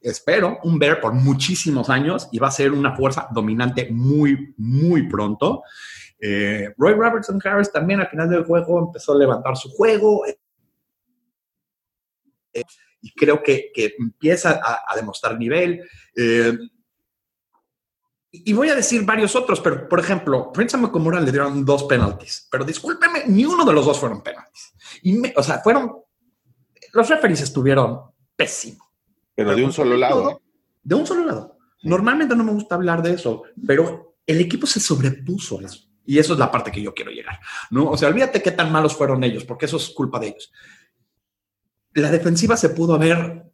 espero, 0.03 0.59
un 0.65 0.79
Bear 0.79 1.01
por 1.01 1.12
muchísimos 1.12 1.88
años 1.91 2.29
y 2.33 2.38
va 2.38 2.49
a 2.49 2.53
ser 2.53 2.73
una 2.73 2.95
fuerza 2.97 3.29
dominante 3.33 3.88
muy, 3.91 4.55
muy 4.57 5.09
pronto. 5.09 5.62
Eh, 6.19 6.73
Roy 6.77 6.95
Robertson 6.95 7.41
Harris 7.45 7.73
también 7.73 8.01
al 8.01 8.09
final 8.09 8.31
del 8.31 8.45
juego 8.45 8.79
empezó 8.79 9.12
a 9.12 9.19
levantar 9.19 9.57
su 9.57 9.71
juego 9.71 10.25
eh, 10.27 10.38
y 13.01 13.12
creo 13.12 13.43
que, 13.43 13.71
que 13.75 13.95
empieza 13.99 14.61
a, 14.62 14.83
a 14.87 14.97
demostrar 14.97 15.38
nivel. 15.38 15.83
Eh, 16.17 16.57
y 18.33 18.53
voy 18.55 18.71
a 18.71 18.75
decir 18.75 19.05
varios 19.05 19.37
otros, 19.37 19.61
pero 19.61 19.87
por 19.88 20.01
ejemplo, 20.01 20.51
Prince 20.53 20.77
Amukamura 20.77 21.21
le 21.21 21.31
dieron 21.31 21.65
dos 21.67 21.85
penaltis, 21.85 22.49
pero 22.51 22.65
discúlpeme, 22.65 23.25
ni 23.27 23.45
uno 23.45 23.65
de 23.65 23.73
los 23.75 23.85
dos 23.85 23.99
fueron 23.99 24.23
penaltis. 24.23 24.73
Y 25.03 25.21
o 25.37 25.43
sea, 25.43 25.59
fueron, 25.59 25.93
los 26.95 27.09
referees 27.11 27.43
estuvieron 27.43 28.01
pésimos. 28.35 28.82
Pero 29.35 29.55
de 29.55 29.64
un 29.64 29.73
solo 29.73 29.97
lado. 29.97 30.31
¿eh? 30.31 30.37
De 30.83 30.95
un 30.95 31.07
solo 31.07 31.25
lado. 31.25 31.59
Normalmente 31.83 32.37
no 32.37 32.45
me 32.45 32.53
gusta 32.53 32.77
hablar 32.77 33.03
de 33.03 33.14
eso, 33.14 33.42
pero 33.66 34.16
el 34.27 34.40
equipo 34.40 34.66
se 34.66 34.81
sobrepuso 34.81 35.59
a 35.59 35.64
eso. 35.64 35.88
Y 36.05 36.18
eso 36.18 36.33
es 36.33 36.38
la 36.38 36.51
parte 36.51 36.73
que 36.73 36.83
yo 36.83 36.95
quiero 36.95 37.11
llegar. 37.11 37.38
¿no? 37.71 37.90
O 37.90 37.97
sea, 37.97 38.09
olvídate 38.09 38.42
qué 38.42 38.51
tan 38.51 38.73
malos 38.73 38.95
fueron 38.95 39.23
ellos, 39.25 39.45
porque 39.45 39.66
eso 39.66 39.77
es 39.77 39.90
culpa 39.90 40.18
de 40.18 40.29
ellos. 40.29 40.53
La 41.95 42.11
defensiva 42.11 42.57
se 42.57 42.71
pudo 42.71 42.95
haber 42.95 43.45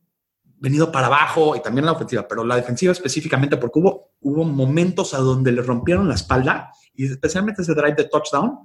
venido 0.61 0.91
para 0.91 1.07
abajo 1.07 1.57
y 1.57 1.63
también 1.63 1.87
la 1.87 1.93
ofensiva, 1.93 2.27
pero 2.27 2.45
la 2.45 2.57
defensiva 2.57 2.93
específicamente 2.93 3.57
porque 3.57 3.79
hubo, 3.79 4.13
hubo 4.21 4.45
momentos 4.45 5.15
a 5.15 5.19
donde 5.19 5.53
le 5.53 5.63
rompieron 5.63 6.09
la 6.09 6.15
espalda 6.15 6.73
y 6.95 7.07
especialmente 7.07 7.63
ese 7.63 7.75
drive 7.75 7.95
de 7.95 8.05
touchdown, 8.05 8.59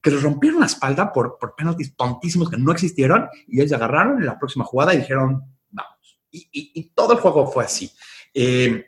que 0.00 0.10
le 0.10 0.18
rompieron 0.18 0.60
la 0.60 0.66
espalda 0.66 1.12
por, 1.12 1.38
por 1.38 1.54
penaltis 1.56 1.96
tontísimos 1.96 2.50
que 2.50 2.56
no 2.56 2.70
existieron 2.72 3.28
y 3.48 3.60
ellos 3.60 3.72
agarraron 3.72 4.18
en 4.18 4.26
la 4.26 4.38
próxima 4.38 4.64
jugada 4.64 4.94
y 4.94 4.98
dijeron. 4.98 5.53
Y, 6.34 6.48
y- 6.52 6.70
y 6.74 6.82
todo 6.90 7.12
el 7.12 7.20
juego 7.20 7.46
fue 7.46 7.64
así. 7.64 7.90
Eh, 8.34 8.84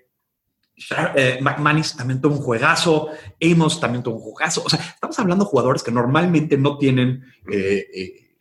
eh, 1.17 1.39
McManus 1.41 1.97
también 1.97 2.21
tuvo 2.21 2.35
un 2.35 2.43
juegazo, 2.43 3.09
Amos 3.41 3.81
también 3.81 4.03
tuvo 4.03 4.17
un 4.17 4.23
juegazo. 4.23 4.63
O 4.65 4.69
sea, 4.69 4.81
estamos 4.81 5.19
hablando 5.19 5.45
de 5.45 5.51
jugadores 5.51 5.83
que 5.83 5.91
normalmente 5.93 6.59
no 6.59 6.77
tienen, 6.77 7.25
eh, 7.51 7.87
eh, 7.95 8.37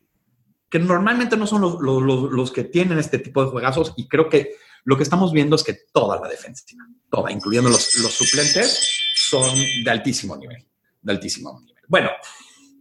que 0.69 0.79
normalmente 0.79 1.37
no 1.37 1.45
son 1.47 1.61
los, 1.61 1.79
los- 1.79 2.01
los- 2.01 2.31
los 2.31 2.51
que 2.51 2.63
tienen 2.65 2.97
este 2.97 3.19
tipo 3.19 3.43
de 3.45 3.51
juegazos. 3.51 3.93
Y 3.95 4.07
creo 4.07 4.27
que 4.27 4.55
lo 4.83 4.97
que 4.97 5.03
estamos 5.03 5.31
viendo 5.31 5.55
es 5.55 5.63
que 5.63 5.77
toda 5.93 6.19
la 6.19 6.27
defensiva, 6.27 6.83
toda, 7.09 7.31
incluyendo 7.31 7.69
los, 7.69 7.83
suplentes, 8.13 8.89
son 9.15 9.55
de 9.83 9.89
altísimo 9.91 10.35
nivel, 10.35 10.67
de 11.01 11.11
altísimo 11.13 11.59
nivel. 11.61 11.83
Bueno, 11.87 12.09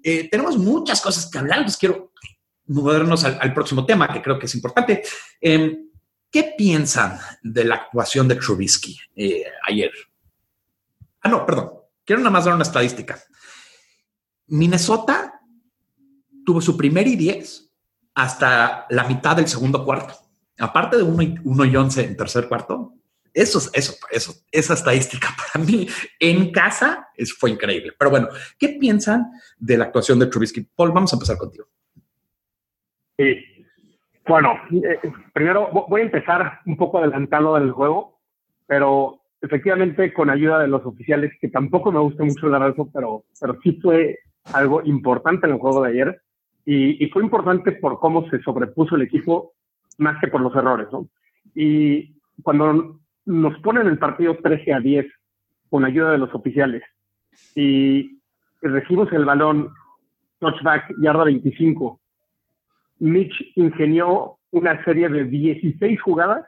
eh, 0.03 0.29
tenemos 0.31 0.57
muchas 0.59 1.01
cosas 1.01 1.31
que 1.31 1.39
hablar, 1.39 1.59
entonces 1.59 1.79
quiero 1.79 2.13
movernos 2.67 3.23
al, 3.25 3.39
al 3.41 3.53
próximo 3.55 3.85
tema 3.87 4.13
que 4.13 4.21
creo 4.23 4.39
que 4.39 4.47
es 4.47 4.55
importante. 4.55 5.03
¿Qué 6.35 6.53
piensan 6.59 7.17
de 7.45 7.65
la 7.65 7.77
actuación 7.77 8.27
de 8.27 8.35
Trubisky 8.35 8.99
eh, 9.15 9.45
ayer? 9.69 9.93
Ah, 11.21 11.29
no, 11.29 11.47
perdón. 11.47 11.75
Quiero 12.05 12.19
nada 12.23 12.33
más 12.33 12.45
dar 12.45 12.55
una 12.55 12.65
estadística. 12.65 13.23
Minnesota 14.49 15.41
tuvo 16.45 16.61
su 16.61 16.77
primer 16.77 17.07
y 17.07 17.15
10 17.15 17.71
hasta 18.17 18.87
la 18.91 19.05
mitad 19.05 19.37
del 19.37 19.47
segundo 19.47 19.85
cuarto. 19.85 20.17
Aparte 20.59 20.97
de 20.97 21.05
1 21.05 21.23
y, 21.23 21.35
uno 21.45 21.65
y 21.65 21.77
11 21.77 22.05
en 22.05 22.17
tercer 22.17 22.49
cuarto, 22.49 22.95
eso, 23.33 23.59
es- 23.61 23.71
eso, 23.73 23.95
eso, 24.11 24.35
esa 24.51 24.75
estadística 24.75 25.29
para 25.53 25.65
mí 25.65 25.87
en 26.19 26.51
casa 26.51 27.11
es, 27.17 27.33
fue 27.33 27.51
increíble. 27.53 27.93
Pero 27.97 28.11
bueno, 28.11 28.27
¿qué 28.59 28.71
piensan 28.71 29.31
de 29.57 29.79
la 29.79 29.85
actuación 29.85 30.19
de 30.19 30.27
Trubisky? 30.27 30.63
Paul, 30.63 30.91
vamos 30.91 31.13
a 31.13 31.17
empezar 31.17 31.39
contigo. 31.39 31.69
Sí. 33.17 33.54
Bueno, 34.27 34.55
eh, 34.73 34.99
primero 35.33 35.71
vo- 35.71 35.87
voy 35.89 36.01
a 36.03 36.05
empezar 36.05 36.61
un 36.67 36.77
poco 36.77 36.99
adelantado 36.99 37.55
del 37.57 37.73
juego, 37.73 38.19
pero 38.67 39.21
efectivamente 39.43 40.13
con 40.15 40.31
ayuda 40.31 40.61
de 40.61 40.69
los 40.69 40.85
oficiales, 40.87 41.33
que 41.41 41.49
tampoco 41.49 41.93
me 41.93 42.01
gusta 42.01 42.25
mucho 42.25 42.47
hablar 42.47 42.65
de 42.65 42.71
eso, 42.71 42.89
pero, 42.93 43.25
pero 43.39 43.59
sí 43.63 43.79
fue 43.83 44.19
algo 44.53 44.83
importante 44.85 45.47
en 45.47 45.53
el 45.55 45.59
juego 45.59 45.83
de 45.83 45.91
ayer. 45.91 46.21
Y, 46.67 47.05
y 47.05 47.11
fue 47.11 47.23
importante 47.23 47.73
por 47.73 47.99
cómo 47.99 48.27
se 48.31 48.41
sobrepuso 48.41 48.97
el 48.97 49.03
equipo 49.03 49.53
más 49.99 50.19
que 50.21 50.29
por 50.29 50.41
los 50.41 50.55
errores, 50.57 50.89
¿no? 50.91 51.07
Y 51.55 52.17
cuando 52.43 53.01
nos 53.27 53.59
ponen 53.61 53.87
el 53.87 53.99
partido 53.99 54.37
13 54.43 54.73
a 54.73 54.81
10 54.81 55.07
con 55.69 55.85
ayuda 55.85 56.13
de 56.13 56.19
los 56.19 56.35
oficiales 56.35 56.83
y 57.55 58.19
recibimos 58.63 59.13
el 59.13 59.25
balón, 59.27 59.71
touchback, 60.39 60.95
yarda 61.01 61.25
25, 61.25 62.01
Mitch 63.05 63.53
ingenió 63.55 64.39
una 64.51 64.83
serie 64.85 65.11
de 65.11 65.25
16 65.25 66.01
jugadas 66.01 66.47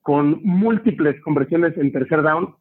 con 0.00 0.40
múltiples 0.42 1.20
conversiones 1.22 1.76
en 1.76 1.92
tercer 1.92 2.22
down 2.22 2.54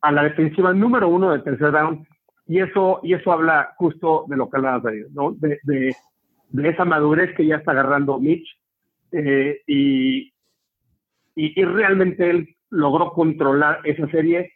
a 0.00 0.10
la 0.10 0.22
defensiva 0.22 0.72
número 0.72 1.08
uno 1.08 1.32
de 1.32 1.40
tercer 1.40 1.70
down 1.70 2.06
y 2.46 2.60
eso 2.60 3.00
y 3.02 3.12
eso 3.12 3.30
habla 3.30 3.74
justo 3.76 4.24
de 4.28 4.36
lo 4.36 4.48
que 4.48 4.56
hablabas 4.56 4.84
de, 4.84 5.06
¿no? 5.12 5.32
de, 5.32 5.58
de, 5.64 6.68
esa 6.68 6.86
madurez 6.86 7.34
que 7.36 7.46
ya 7.46 7.56
está 7.56 7.72
agarrando 7.72 8.18
Mitch 8.18 8.48
eh, 9.12 9.60
y, 9.66 10.32
y, 11.34 11.64
realmente 11.64 12.30
él 12.30 12.56
logró 12.70 13.12
controlar 13.12 13.80
esa 13.84 14.08
serie, 14.08 14.50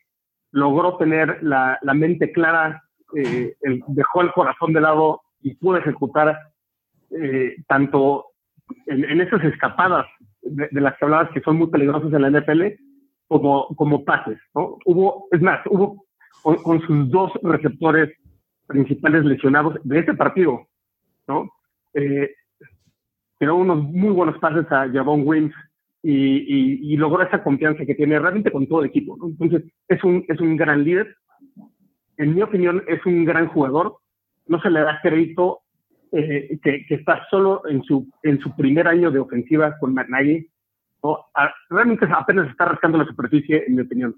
logró 0.53 0.97
tener 0.97 1.43
la, 1.43 1.79
la 1.83 1.95
mente 1.95 2.33
clara, 2.33 2.83
eh, 3.15 3.57
dejó 3.89 4.23
el 4.23 4.33
corazón 4.33 4.73
de 4.73 4.81
lado 4.81 5.21
y 5.43 5.55
pudo 5.55 5.77
ejecutar 5.77 6.39
eh, 7.11 7.57
tanto 7.67 8.27
en, 8.87 9.21
esas 9.21 9.43
escapadas 9.45 10.07
de, 10.43 10.81
las 10.81 10.97
que 10.97 11.05
hablabas 11.05 11.31
que 11.31 11.41
son 11.41 11.57
muy 11.57 11.69
peligrosas 11.69 12.13
en 12.13 12.23
la 12.23 12.31
NFL, 12.31 12.63
como, 13.27 13.69
como 13.77 14.05
pases, 14.05 14.39
¿no? 14.55 14.79
Hubo, 14.85 15.27
es 15.31 15.41
más, 15.41 15.61
hubo 15.67 16.07
con, 16.43 16.81
sus 16.83 17.11
dos 17.11 17.33
receptores 17.43 18.17
principales 18.67 19.25
lesionados 19.25 19.77
de 19.85 19.99
este 19.99 20.15
partido, 20.15 20.67
¿no? 21.27 21.51
Eh, 21.95 22.31
tiró 23.39 23.57
unos 23.57 23.83
muy 23.83 24.11
buenos 24.11 24.39
pases 24.39 24.71
a 24.71 24.89
Javon 24.91 25.23
Wims 25.27 25.55
y, 26.03 26.93
y, 26.93 26.97
logró 26.97 27.23
esa 27.23 27.43
confianza 27.43 27.85
que 27.85 27.95
tiene 27.95 28.19
realmente 28.19 28.53
con 28.53 28.67
todo 28.67 28.81
el 28.81 28.89
equipo. 28.89 29.19
Entonces, 29.23 29.65
es 29.89 30.03
un, 30.05 30.25
es 30.29 30.41
un 30.41 30.57
gran 30.57 30.85
líder. 30.85 31.17
En 32.17 32.35
mi 32.35 32.43
opinión, 32.43 32.83
es 32.87 33.05
un 33.05 33.25
gran 33.25 33.49
jugador. 33.49 33.97
No 34.47 34.61
se 34.61 34.71
le 34.71 34.81
da 34.81 35.01
crédito 35.03 35.61
eh, 36.13 36.59
que, 36.63 36.87
que 36.87 36.95
está 36.95 37.27
solo 37.31 37.63
en 37.69 37.83
su, 37.83 38.09
en 38.23 38.39
su 38.41 38.55
primer 38.57 38.87
año 38.89 39.11
de 39.11 39.19
ofensiva 39.19 39.77
con 39.79 39.95
Matt 39.95 40.09
Nagy. 40.09 40.49
¿no? 41.03 41.27
A- 41.35 41.53
realmente 41.71 42.07
apenas 42.11 42.51
está 42.51 42.67
rascando 42.67 42.99
la 42.99 43.07
superficie, 43.07 43.65
en 43.67 43.75
mi 43.77 43.83
opinión. 43.83 44.15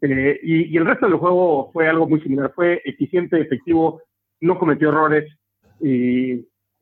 Eh, 0.00 0.40
y, 0.42 0.64
y 0.72 0.76
el 0.76 0.86
resto 0.86 1.06
del 1.06 1.16
juego 1.16 1.70
fue 1.72 1.88
algo 1.88 2.08
muy 2.08 2.20
similar. 2.20 2.52
Fue 2.54 2.80
eficiente, 2.84 3.40
efectivo, 3.40 4.02
no 4.40 4.58
cometió 4.58 4.88
errores 4.88 5.32
y, 5.80 6.32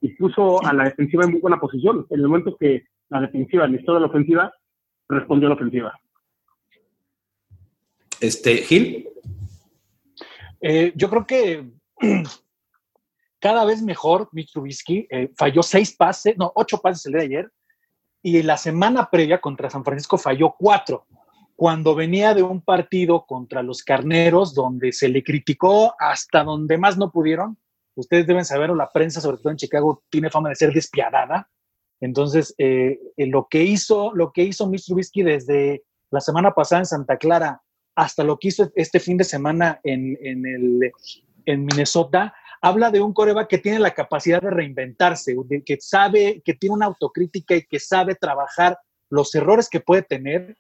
y 0.01 0.09
puso 0.19 0.65
a 0.65 0.73
la 0.73 0.85
defensiva 0.85 1.25
en 1.25 1.33
muy 1.33 1.41
buena 1.41 1.61
posición. 1.61 2.07
En 2.11 2.21
el 2.21 2.29
momento 2.29 2.57
que 2.59 2.85
la 3.11 3.21
defensiva 3.21 3.67
necesitó 3.67 3.95
de 3.95 4.01
la 4.01 4.07
ofensiva, 4.07 4.53
respondió 5.09 5.49
a 5.49 5.51
la 5.51 5.57
ofensiva. 5.57 6.01
Este, 8.21 8.59
Gil, 8.59 9.07
Eh, 10.63 10.93
yo 10.95 11.09
creo 11.09 11.27
que 11.27 11.65
cada 13.40 13.64
vez 13.64 13.83
mejor 13.83 14.29
Mitch 14.33 14.53
Trubisky. 14.53 15.07
eh, 15.11 15.31
falló 15.37 15.62
seis 15.62 15.94
pases, 15.96 16.37
no, 16.37 16.53
ocho 16.55 16.79
pases 16.79 17.07
el 17.07 17.12
día 17.12 17.20
de 17.20 17.26
ayer. 17.26 17.53
Y 18.22 18.42
la 18.42 18.57
semana 18.57 19.09
previa 19.11 19.40
contra 19.40 19.70
San 19.70 19.85
Francisco 19.85 20.18
falló 20.18 20.55
cuatro. 20.59 21.07
Cuando 21.57 21.94
venía 21.94 22.35
de 22.35 22.42
un 22.42 22.61
partido 22.61 23.24
contra 23.26 23.62
los 23.62 23.83
carneros, 23.83 24.55
donde 24.55 24.92
se 24.92 25.09
le 25.09 25.22
criticó 25.22 25.94
hasta 25.98 26.44
donde 26.44 26.79
más 26.79 26.96
no 26.96 27.11
pudieron. 27.11 27.59
Ustedes 27.94 28.26
deben 28.26 28.44
saber, 28.44 28.70
o 28.70 28.74
la 28.74 28.90
prensa, 28.90 29.20
sobre 29.20 29.38
todo 29.38 29.50
en 29.50 29.57
Chicago, 29.57 30.03
tiene 30.11 30.31
fama 30.31 30.50
de 30.50 30.57
ser 30.57 30.72
despiadada. 30.72 31.50
Entonces, 32.00 32.55
eh, 32.59 32.98
eh, 33.16 33.26
lo 33.26 33.46
que 33.50 33.62
hizo, 33.62 34.12
lo 34.14 34.33
que 34.33 34.44
hizo 34.44 34.70
Trubisky 34.70 35.22
desde 35.22 35.85
la 36.11 36.20
semana 36.20 36.53
pasada 36.53 36.81
en 36.81 36.87
Santa 36.87 37.16
Clara 37.18 37.62
hasta 37.94 38.24
lo 38.24 38.38
que 38.38 38.48
hizo 38.48 38.70
este 38.74 39.00
fin 39.00 39.16
de 39.16 39.24
semana 39.24 39.81
en, 39.85 40.16
en, 40.22 40.46
el, 40.46 40.92
en 41.46 41.64
Minnesota, 41.64 42.35
habla 42.61 42.90
de 42.90 43.00
un 43.00 43.12
coreback 43.12 43.48
que 43.48 43.59
tiene 43.59 43.79
la 43.79 43.92
capacidad 43.92 44.40
de 44.40 44.50
reinventarse, 44.50 45.35
que 45.64 45.79
sabe, 45.81 46.42
que 46.44 46.55
tiene 46.55 46.74
una 46.74 46.87
autocrítica 46.87 47.55
y 47.55 47.64
que 47.64 47.79
sabe 47.79 48.14
trabajar 48.14 48.79
los 49.09 49.35
errores 49.35 49.68
que 49.68 49.81
puede 49.81 50.03
tener, 50.03 50.57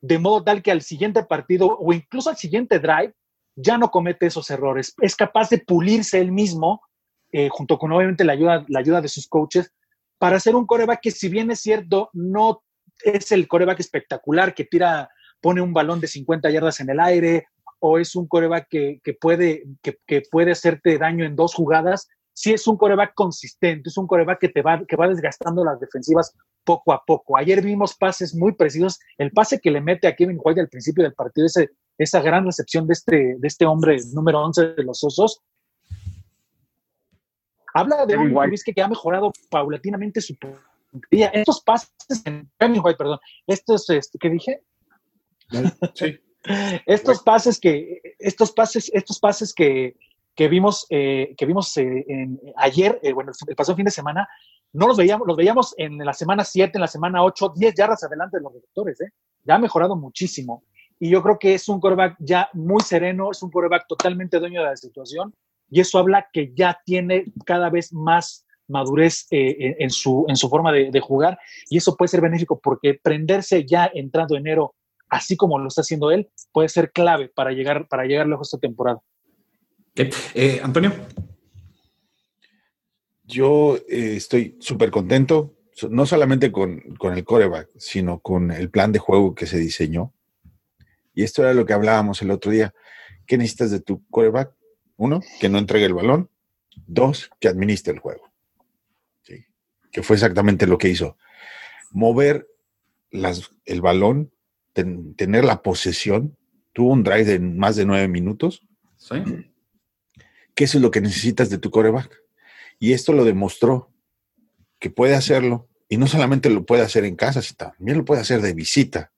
de 0.00 0.18
modo 0.18 0.44
tal 0.44 0.62
que 0.62 0.70
al 0.70 0.82
siguiente 0.82 1.22
partido 1.24 1.78
o 1.78 1.92
incluso 1.92 2.30
al 2.30 2.36
siguiente 2.36 2.78
drive 2.78 3.14
ya 3.54 3.78
no 3.78 3.90
comete 3.90 4.26
esos 4.26 4.50
errores. 4.50 4.94
Es 5.00 5.16
capaz 5.16 5.50
de 5.50 5.58
pulirse 5.58 6.18
él 6.20 6.32
mismo, 6.32 6.82
eh, 7.30 7.48
junto 7.50 7.78
con 7.78 7.92
obviamente 7.92 8.24
la 8.24 8.32
ayuda, 8.32 8.64
la 8.68 8.80
ayuda 8.80 9.00
de 9.00 9.08
sus 9.08 9.26
coaches, 9.26 9.72
para 10.18 10.38
ser 10.38 10.54
un 10.54 10.66
coreback 10.66 11.00
que 11.00 11.10
si 11.10 11.28
bien 11.28 11.50
es 11.50 11.60
cierto, 11.60 12.10
no 12.12 12.62
es 13.04 13.32
el 13.32 13.48
coreback 13.48 13.80
espectacular 13.80 14.54
que 14.54 14.64
tira, 14.64 15.10
pone 15.40 15.60
un 15.60 15.72
balón 15.72 16.00
de 16.00 16.06
50 16.06 16.50
yardas 16.50 16.80
en 16.80 16.90
el 16.90 17.00
aire, 17.00 17.46
o 17.84 17.98
es 17.98 18.14
un 18.14 18.28
coreback 18.28 18.68
que, 18.70 19.00
que 19.02 19.12
puede, 19.12 19.64
que, 19.82 19.98
que 20.06 20.22
puede 20.30 20.52
hacerte 20.52 20.98
daño 20.98 21.24
en 21.24 21.34
dos 21.34 21.52
jugadas, 21.52 22.08
sí 22.32 22.52
es 22.52 22.66
un 22.68 22.76
coreback 22.76 23.12
consistente, 23.14 23.88
es 23.88 23.98
un 23.98 24.06
coreback 24.06 24.38
que 24.38 24.48
te 24.50 24.62
va, 24.62 24.84
que 24.86 24.94
va 24.94 25.08
desgastando 25.08 25.64
las 25.64 25.80
defensivas 25.80 26.32
poco 26.62 26.92
a 26.92 27.02
poco. 27.04 27.36
Ayer 27.36 27.60
vimos 27.60 27.96
pases 27.96 28.36
muy 28.36 28.52
precisos, 28.52 29.00
el 29.18 29.32
pase 29.32 29.58
que 29.58 29.72
le 29.72 29.80
mete 29.80 30.06
a 30.06 30.14
Kevin 30.14 30.38
White 30.40 30.60
al 30.60 30.68
principio 30.68 31.02
del 31.02 31.14
partido, 31.14 31.46
ese, 31.46 31.70
esa 31.98 32.22
gran 32.22 32.46
recepción 32.46 32.86
de 32.86 32.92
este, 32.92 33.34
de 33.38 33.48
este 33.48 33.66
hombre 33.66 33.96
número 34.12 34.40
11 34.42 34.74
de 34.74 34.84
los 34.84 35.02
Osos, 35.02 35.40
habla 37.74 38.06
de 38.06 38.14
Kevin 38.14 38.36
un. 38.36 38.42
Trubisky 38.44 38.72
que 38.72 38.82
ha 38.82 38.88
mejorado 38.88 39.32
paulatinamente 39.50 40.20
su 40.20 40.36
puntería. 40.36 41.28
Estos 41.28 41.60
pases, 41.62 41.90
en, 42.26 42.48
Kevin 42.56 42.80
White, 42.80 42.96
perdón, 42.96 43.18
estos, 43.44 43.90
este, 43.90 44.18
¿qué 44.20 44.30
dije? 44.30 44.62
Sí. 45.94 46.16
Estos 46.86 47.22
pases 47.22 47.58
que 47.60 48.00
estos 48.18 48.52
pases 48.52 48.90
estos 48.92 49.18
pases 49.20 49.54
que, 49.54 49.96
que 50.34 50.48
vimos 50.48 50.86
eh, 50.90 51.34
que 51.36 51.46
vimos 51.46 51.76
eh, 51.76 52.04
en- 52.08 52.40
ayer 52.56 52.98
eh, 53.02 53.12
bueno 53.12 53.32
el, 53.48 53.56
pasado 53.56 53.76
fin 53.76 53.84
de 53.84 53.90
semana 53.90 54.28
no 54.72 54.86
los 54.88 54.96
veíamos 54.96 55.26
los 55.26 55.36
veíamos 55.36 55.74
en 55.78 55.98
la 55.98 56.12
semana 56.12 56.44
7 56.44 56.72
en 56.74 56.80
la 56.80 56.88
semana 56.88 57.22
8 57.22 57.52
10 57.56 57.74
yardas 57.74 58.02
adelante 58.04 58.38
de 58.38 58.42
los 58.42 58.52
receptores 58.54 59.00
¿eh? 59.00 59.10
ya 59.44 59.54
ha 59.54 59.58
mejorado 59.58 59.94
muchísimo 59.96 60.64
y 60.98 61.10
yo 61.10 61.22
creo 61.22 61.38
que 61.38 61.54
es 61.54 61.68
un 61.68 61.80
quarterback 61.80 62.16
ya 62.18 62.48
muy 62.54 62.82
sereno 62.82 63.30
es 63.30 63.42
un 63.42 63.50
quarterback 63.50 63.86
totalmente 63.86 64.38
dueño 64.40 64.62
de 64.62 64.68
la 64.68 64.76
situación 64.76 65.34
y 65.70 65.80
eso 65.80 65.98
habla 65.98 66.26
que 66.32 66.52
ya 66.54 66.80
tiene 66.84 67.24
cada 67.46 67.70
vez 67.70 67.92
más 67.92 68.44
madurez 68.68 69.26
eh, 69.30 69.56
en, 69.58 69.76
en 69.78 69.90
su, 69.90 70.24
en 70.28 70.36
su 70.36 70.48
forma 70.48 70.72
de, 70.72 70.90
de 70.90 71.00
jugar 71.00 71.38
y 71.68 71.76
eso 71.76 71.96
puede 71.96 72.08
ser 72.08 72.20
benéfico 72.20 72.58
porque 72.58 72.98
prenderse 73.02 73.64
ya 73.66 73.90
entrando 73.92 74.36
enero 74.36 74.74
así 75.12 75.36
como 75.36 75.58
lo 75.58 75.68
está 75.68 75.82
haciendo 75.82 76.10
él, 76.10 76.30
puede 76.52 76.70
ser 76.70 76.90
clave 76.90 77.28
para 77.28 77.52
llegar, 77.52 77.86
para 77.86 78.06
llegar 78.06 78.26
lejos 78.26 78.48
esta 78.48 78.58
temporada. 78.58 78.98
Eh, 79.94 80.58
Antonio, 80.62 80.90
Yo 83.24 83.76
eh, 83.88 84.16
estoy 84.16 84.56
súper 84.58 84.90
contento, 84.90 85.54
no 85.90 86.06
solamente 86.06 86.50
con, 86.50 86.80
con 86.96 87.12
el 87.12 87.24
coreback, 87.24 87.68
sino 87.76 88.20
con 88.20 88.50
el 88.50 88.70
plan 88.70 88.90
de 88.90 89.00
juego 89.00 89.34
que 89.34 89.46
se 89.46 89.58
diseñó. 89.58 90.14
Y 91.14 91.24
esto 91.24 91.42
era 91.42 91.52
lo 91.52 91.66
que 91.66 91.74
hablábamos 91.74 92.22
el 92.22 92.30
otro 92.30 92.50
día. 92.50 92.72
¿Qué 93.26 93.36
necesitas 93.36 93.70
de 93.70 93.80
tu 93.80 94.06
coreback? 94.08 94.54
Uno, 94.96 95.20
que 95.40 95.50
no 95.50 95.58
entregue 95.58 95.84
el 95.84 95.94
balón. 95.94 96.30
Dos, 96.86 97.30
que 97.38 97.48
administre 97.48 97.92
el 97.92 97.98
juego. 97.98 98.32
Sí. 99.20 99.44
Que 99.90 100.02
fue 100.02 100.16
exactamente 100.16 100.66
lo 100.66 100.78
que 100.78 100.88
hizo. 100.88 101.18
Mover 101.90 102.48
las, 103.10 103.50
el 103.66 103.82
balón, 103.82 104.31
ten- 104.72 105.14
tener 105.14 105.44
la 105.44 105.62
posesión. 105.62 106.36
Tuvo 106.72 106.92
un 106.92 107.02
drive 107.02 107.24
de 107.24 107.38
más 107.38 107.76
de 107.76 107.84
nueve 107.84 108.08
minutos 108.08 108.66
¿sí? 108.96 109.16
que 110.54 110.64
eso 110.64 110.78
es 110.78 110.82
lo 110.82 110.90
que 110.90 111.00
necesitas 111.00 111.50
de 111.50 111.58
tu 111.58 111.70
coreback. 111.70 112.16
Y 112.78 112.92
esto 112.92 113.12
lo 113.12 113.24
demostró 113.24 113.90
que 114.78 114.90
puede 114.90 115.14
hacerlo. 115.14 115.68
Y 115.88 115.96
no 115.98 116.06
solamente 116.06 116.48
lo 116.50 116.64
puede 116.64 116.82
hacer 116.82 117.04
en 117.04 117.16
casa, 117.16 117.42
sino 117.42 117.56
también 117.58 117.98
lo 117.98 118.04
puede 118.04 118.22
hacer 118.22 118.40
de 118.40 118.54
visita 118.54 119.12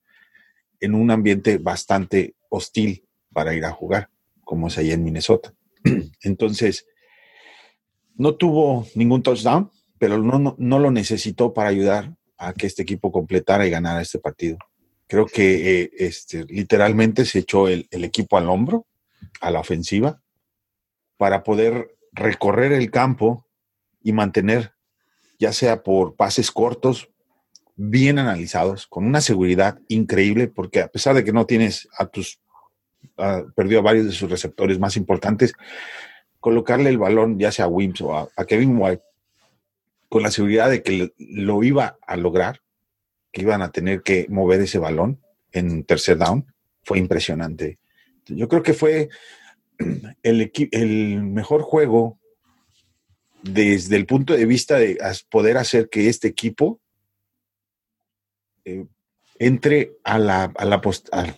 en 0.80 0.94
un 0.94 1.10
ambiente 1.10 1.58
bastante 1.58 2.34
hostil 2.50 3.04
para 3.32 3.54
ir 3.54 3.64
a 3.64 3.70
jugar, 3.70 4.10
como 4.42 4.66
es 4.68 4.76
ahí 4.78 4.90
en 4.90 5.02
Minnesota. 5.04 5.54
Entonces, 6.22 6.86
no 8.16 8.34
tuvo 8.36 8.86
ningún 8.94 9.22
touchdown, 9.22 9.70
pero 9.98 10.18
no, 10.18 10.38
no, 10.38 10.56
no 10.58 10.78
lo 10.78 10.90
necesitó 10.90 11.54
para 11.54 11.68
ayudar 11.68 12.14
a 12.36 12.52
que 12.52 12.66
este 12.66 12.82
equipo 12.82 13.10
completara 13.12 13.66
y 13.66 13.70
ganara 13.70 14.02
este 14.02 14.18
partido. 14.18 14.58
Creo 15.06 15.26
que 15.26 15.82
eh, 15.82 15.90
este, 15.98 16.44
literalmente 16.44 17.24
se 17.24 17.40
echó 17.40 17.68
el, 17.68 17.86
equipo 17.90 18.38
al 18.38 18.48
hombro, 18.48 18.86
a 19.40 19.50
la 19.50 19.60
ofensiva, 19.60 20.22
para 21.16 21.42
poder 21.42 21.96
recorrer 22.12 22.72
el 22.72 22.90
campo 22.90 23.46
y 24.02 24.12
mantener, 24.12 24.72
ya 25.38 25.52
sea 25.52 25.82
por 25.82 26.16
pases 26.16 26.50
cortos, 26.50 27.10
bien 27.76 28.18
analizados, 28.18 28.86
con 28.86 29.04
una 29.04 29.20
seguridad 29.20 29.78
increíble, 29.88 30.48
porque 30.48 30.80
a 30.80 30.88
pesar 30.88 31.14
de 31.14 31.24
que 31.24 31.32
no 31.32 31.44
tienes 31.44 31.88
a 31.98 32.06
tus, 32.06 32.40
perdió 33.54 33.80
a 33.80 33.82
varios 33.82 34.06
de 34.06 34.12
sus 34.12 34.30
receptores 34.30 34.78
más 34.78 34.96
importantes, 34.96 35.52
colocarle 36.44 36.90
el 36.90 36.98
balón, 36.98 37.38
ya 37.38 37.50
sea 37.50 37.64
a 37.64 37.68
Wims 37.68 38.00
o 38.02 38.16
a, 38.16 38.44
Kevin 38.46 38.76
White, 38.78 39.02
con 40.08 40.22
la 40.22 40.30
seguridad 40.30 40.70
de 40.70 40.82
que 40.82 41.12
lo 41.18 41.62
iba 41.62 41.96
a 42.06 42.16
lograr, 42.16 42.60
que 43.34 43.42
iban 43.42 43.60
a 43.62 43.72
tener 43.72 44.02
que 44.02 44.26
mover 44.30 44.60
ese 44.60 44.78
balón 44.78 45.20
en 45.52 45.84
tercer 45.84 46.16
down, 46.16 46.46
fue 46.84 46.98
impresionante. 46.98 47.78
Yo 48.26 48.48
creo 48.48 48.62
que 48.62 48.72
fue 48.74 49.08
el, 50.22 51.22
mejor 51.22 51.62
juego 51.62 52.18
desde 53.42 53.96
el 53.96 54.06
punto 54.06 54.34
de 54.34 54.46
vista 54.46 54.76
de 54.76 54.96
poder 55.28 55.58
hacer 55.58 55.88
que 55.90 56.08
este 56.08 56.28
equipo 56.28 56.80
eh, 58.64 58.86
entre 59.38 59.92
a, 60.04 60.18
la, 60.18 60.44
a, 60.44 60.64
la 60.64 60.80
a- 61.12 61.34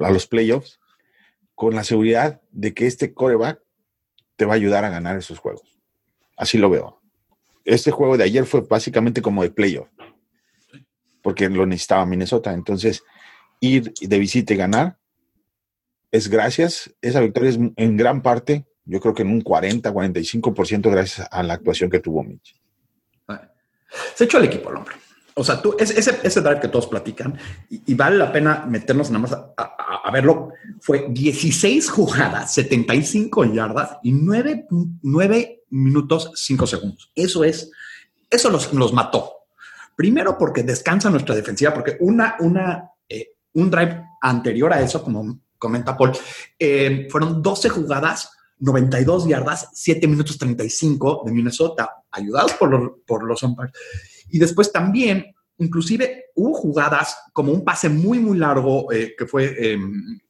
a 0.00 0.10
los 0.10 0.26
playoffs 0.26 0.78
con 1.54 1.74
la 1.74 1.82
seguridad 1.84 2.40
de 2.52 2.74
que 2.74 2.86
este 2.86 3.14
coreback 3.14 3.60
te 4.36 4.44
va 4.44 4.52
a 4.52 4.56
ayudar 4.56 4.84
a 4.84 4.90
ganar 4.90 5.16
esos 5.16 5.38
juegos. 5.38 5.80
Así 6.36 6.58
lo 6.58 6.70
veo. 6.70 7.00
Este 7.64 7.90
juego 7.90 8.16
de 8.16 8.24
ayer 8.24 8.44
fue 8.44 8.60
básicamente 8.60 9.20
como 9.22 9.42
de 9.42 9.50
playoff, 9.50 9.88
porque 11.28 11.50
lo 11.50 11.66
necesitaba 11.66 12.06
Minnesota. 12.06 12.54
Entonces, 12.54 13.04
ir 13.60 13.92
de 14.00 14.18
visita 14.18 14.54
y 14.54 14.56
ganar 14.56 14.96
es 16.10 16.28
gracias, 16.28 16.90
esa 17.02 17.20
victoria 17.20 17.50
es 17.50 17.58
en 17.76 17.96
gran 17.98 18.22
parte, 18.22 18.66
yo 18.86 18.98
creo 18.98 19.12
que 19.12 19.20
en 19.20 19.28
un 19.28 19.42
40, 19.42 19.92
45% 19.92 20.90
gracias 20.90 21.28
a 21.30 21.42
la 21.42 21.52
actuación 21.52 21.90
que 21.90 22.00
tuvo 22.00 22.24
Mitch. 22.24 22.58
Se 24.14 24.24
echó 24.24 24.38
el 24.38 24.44
equipo 24.46 24.70
al 24.70 24.76
hombro. 24.76 24.94
O 25.34 25.44
sea, 25.44 25.60
tú, 25.60 25.76
ese, 25.78 25.98
ese, 25.98 26.40
drive 26.40 26.60
que 26.60 26.68
todos 26.68 26.86
platican, 26.86 27.38
y, 27.68 27.92
vale 27.92 28.16
la 28.16 28.32
pena 28.32 28.64
meternos 28.66 29.10
nada 29.10 29.20
más 29.20 29.32
a 29.58 30.10
verlo, 30.10 30.54
fue 30.80 31.08
16 31.10 31.90
jugadas, 31.90 32.54
75 32.54 33.44
yardas 33.52 33.98
y 34.02 34.12
9, 34.12 34.66
9 35.02 35.64
minutos 35.68 36.32
5 36.36 36.66
segundos. 36.66 37.12
Eso 37.14 37.44
es, 37.44 37.70
eso 38.30 38.48
los, 38.48 38.72
los 38.72 38.94
mató. 38.94 39.37
Primero 39.98 40.38
porque 40.38 40.62
descansa 40.62 41.10
nuestra 41.10 41.34
defensiva, 41.34 41.74
porque 41.74 41.96
una, 41.98 42.36
una, 42.38 42.88
eh, 43.08 43.32
un 43.54 43.68
drive 43.68 44.00
anterior 44.22 44.72
a 44.72 44.80
eso, 44.80 45.02
como 45.02 45.40
comenta 45.58 45.96
Paul, 45.96 46.12
eh, 46.56 47.08
fueron 47.10 47.42
12 47.42 47.68
jugadas, 47.68 48.30
92 48.60 49.26
yardas, 49.26 49.70
7 49.72 50.06
minutos 50.06 50.38
35 50.38 51.22
de 51.26 51.32
Minnesota, 51.32 52.04
ayudados 52.12 52.52
por 52.52 52.70
los, 52.70 52.90
por 53.04 53.24
los 53.24 53.42
umpires. 53.42 53.72
Y 54.28 54.38
después 54.38 54.70
también, 54.70 55.34
inclusive 55.56 56.26
hubo 56.36 56.54
jugadas 56.54 57.18
como 57.32 57.50
un 57.50 57.64
pase 57.64 57.88
muy, 57.88 58.20
muy 58.20 58.38
largo, 58.38 58.92
eh, 58.92 59.16
que 59.18 59.26
fue 59.26 59.46
eh, 59.58 59.76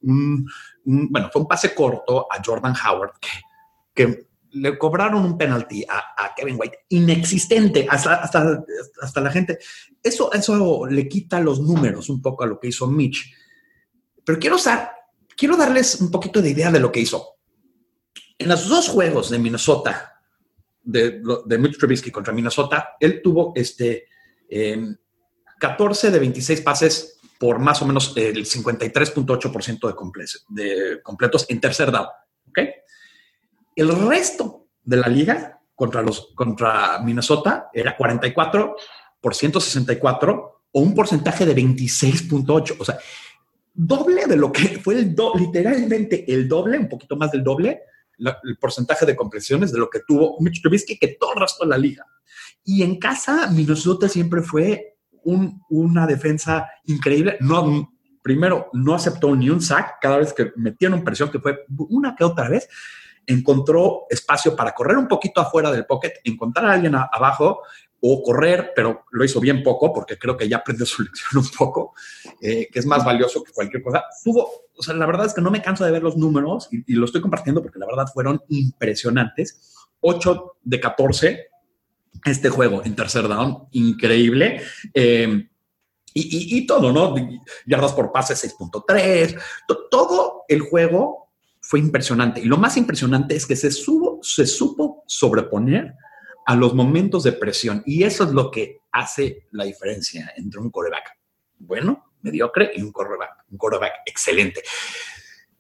un, 0.01 0.49
bueno, 0.83 1.29
fue 1.31 1.43
un 1.43 1.49
pase 1.49 1.75
corto 1.75 2.27
a 2.33 2.41
Jordan 2.43 2.73
Howard, 2.75 3.13
que 3.93 4.28
le 4.53 4.79
cobraron 4.79 5.25
un 5.25 5.37
penalti 5.37 5.85
a, 5.89 6.33
Kevin 6.37 6.57
White 6.59 6.79
inexistente 6.91 7.87
hasta, 7.89 8.15
hasta, 8.15 8.65
hasta 9.03 9.21
la 9.21 9.31
gente. 9.31 9.59
Eso, 10.03 10.33
eso 10.33 10.87
le 10.87 11.09
quita 11.09 11.41
los 11.41 11.61
números 11.61 12.09
un 12.09 12.23
poco 12.23 12.45
a 12.45 12.47
lo 12.47 12.61
que 12.61 12.69
hizo 12.69 12.87
Mitch. 12.87 13.35
Pero 14.25 14.39
quiero, 14.39 14.57
usar, 14.57 14.93
quiero 15.37 15.57
darles 15.57 16.01
un 16.01 16.11
poquito 16.11 16.41
de 16.41 16.51
idea 16.51 16.71
de 16.71 16.81
lo 16.81 16.93
que 16.93 17.01
hizo. 17.01 17.37
En 18.39 18.49
los 18.49 18.69
dos 18.69 18.89
juegos 18.89 19.31
de 19.31 19.39
Minnesota, 19.39 20.21
de, 20.83 21.21
de 21.45 21.59
Mitch 21.59 21.79
Trubisky 21.79 22.11
contra 22.11 22.33
Minnesota, 22.33 22.91
él 23.01 23.21
tuvo 23.23 23.53
este, 23.57 24.07
eh, 24.49 24.95
14 25.59 26.11
de 26.11 26.19
26 26.19 26.61
pases 26.61 27.19
por 27.39 27.59
más 27.59 27.83
o 27.83 27.87
menos 27.87 28.13
el 28.17 28.45
53.8% 28.45 30.45
de, 30.49 30.63
de 30.63 31.03
completos 31.03 31.47
en 31.49 31.61
tercer 31.61 31.91
down. 31.91 32.07
¿ok? 32.49 32.59
El 33.79 34.09
resto 34.09 34.67
de 34.83 34.97
la 34.97 35.07
liga 35.09 35.61
contra, 35.75 36.03
los, 36.03 36.33
contra 36.35 36.99
Minnesota 37.01 37.71
era 37.73 37.97
44 37.97 38.75
por 39.21 39.35
164 39.35 40.63
o 40.73 40.81
un 40.81 40.95
porcentaje 40.95 41.47
de 41.47 41.55
26.8. 41.55 42.77
O 42.79 42.85
sea, 42.85 42.99
doble 43.73 44.27
de 44.27 44.37
lo 44.37 44.51
que 44.51 44.81
fue 44.83 44.95
el 44.95 45.15
do, 45.15 45.33
literalmente 45.37 46.25
el 46.33 46.49
doble, 46.49 46.79
un 46.79 46.89
poquito 46.89 47.17
más 47.17 47.31
del 47.31 47.45
doble, 47.45 47.83
la- 48.17 48.39
el 48.43 48.57
porcentaje 48.59 49.07
de 49.07 49.15
completiones 49.15 49.71
de 49.73 49.79
lo 49.79 49.89
que 49.89 50.01
tuvo 50.01 50.37
Mitch 50.41 50.61
Trubisky 50.61 50.99
que 50.99 51.17
todo 51.19 51.35
el 51.35 51.41
resto 51.41 51.65
de 51.65 51.71
la 51.71 51.79
liga. 51.79 52.05
Y 52.65 52.83
en 52.83 52.99
casa, 52.99 53.49
Minnesota 53.53 54.09
siempre 54.09 54.43
fue 54.43 54.97
un- 55.23 55.63
una 55.71 56.05
defensa 56.07 56.69
increíble. 56.87 57.37
No, 57.41 57.93
primero, 58.23 58.71
no 58.73 58.95
aceptó 58.95 59.37
ni 59.37 59.49
un 59.51 59.61
sack 59.63 59.99
cada 60.01 60.19
vez 60.19 60.33
que 60.33 60.51
metieron 60.57 61.05
presión, 61.05 61.31
que 61.31 61.39
fue 61.39 61.65
una 61.89 62.17
que 62.17 62.25
otra 62.25 62.49
vez. 62.49 62.69
Encontró 63.29 64.07
espacio 64.11 64.57
para 64.57 64.73
correr 64.75 64.97
un 64.97 65.07
poquito 65.07 65.41
afuera 65.41 65.71
del 65.71 65.87
pocket, 65.87 66.15
encontrar 66.25 66.67
a 66.67 66.73
alguien 66.73 66.95
a- 66.97 67.09
abajo 67.13 67.61
o 68.01 68.23
correr, 68.23 68.73
pero 68.77 69.05
lo 69.11 69.25
hizo 69.25 69.41
bien 69.41 69.63
poco 69.63 69.93
porque 69.93 70.17
creo 70.19 70.37
que 70.37 70.49
ya 70.49 70.59
aprendió 70.59 70.87
su 70.87 71.03
lección 71.05 71.43
un 71.43 71.49
poco, 71.57 71.95
eh, 72.41 72.69
que 72.73 72.79
es 72.79 72.87
más 72.87 73.05
valioso 73.05 73.43
que 73.43 73.53
cualquier 73.53 73.83
cosa. 73.83 74.05
Tuvo, 74.25 74.49
o 74.77 74.83
sea, 74.83 74.95
la 74.95 75.05
verdad 75.07 75.27
es 75.27 75.35
que 75.35 75.41
no 75.41 75.51
me 75.51 75.61
canso 75.63 75.85
de 75.85 75.91
ver 75.91 76.03
los 76.03 76.17
números 76.17 76.69
y, 76.73 76.93
y 76.93 76.97
lo 76.97 77.05
estoy 77.07 77.21
compartiendo 77.21 77.61
porque 77.63 77.79
la 77.79 77.87
verdad 77.87 78.07
fueron 78.13 78.41
impresionantes. 78.49 79.75
8 80.01 80.57
de 80.63 80.81
14 80.81 81.47
este 82.25 82.49
juego 82.51 82.83
en 82.85 82.95
tercer 82.97 83.29
down, 83.29 83.67
increíble. 83.73 84.63
Eh, 84.95 85.49
y, 86.15 86.21
y- 86.23 86.59
y 86.59 86.67
todo, 86.67 86.93
¿no? 86.93 87.15
Yardas 87.67 87.93
por 87.93 88.11
pase 88.13 88.35
6.3, 88.35 89.39
to- 89.67 89.89
todo 89.91 90.45
el 90.49 90.61
juego 90.63 91.28
fue 91.69 91.81
impresionante. 91.81 92.41
Y 92.41 92.45
lo 92.47 92.57
más 92.57 92.79
impresionante 92.79 93.37
es 93.37 93.45
que 93.45 93.55
se, 93.55 93.71
supo 93.71 95.05
sobreponer 95.07 95.93
a 96.47 96.57
los 96.57 96.73
momentos 96.73 97.25
de 97.25 97.33
presión. 97.33 97.83
Y 97.85 98.05
eso 98.05 98.25
es 98.25 98.31
lo 98.31 98.51
que 98.51 98.81
hace 98.91 99.47
la 99.51 99.65
diferencia 99.65 100.33
entre 100.39 100.61
un 100.61 100.71
coreback 100.71 101.19
bueno, 101.59 102.13
mediocre 102.23 102.71
y 102.75 102.81
un 102.81 102.91
coreback, 102.91 103.45
un 103.51 103.59
quarterback 103.59 103.93
excelente. 104.07 104.63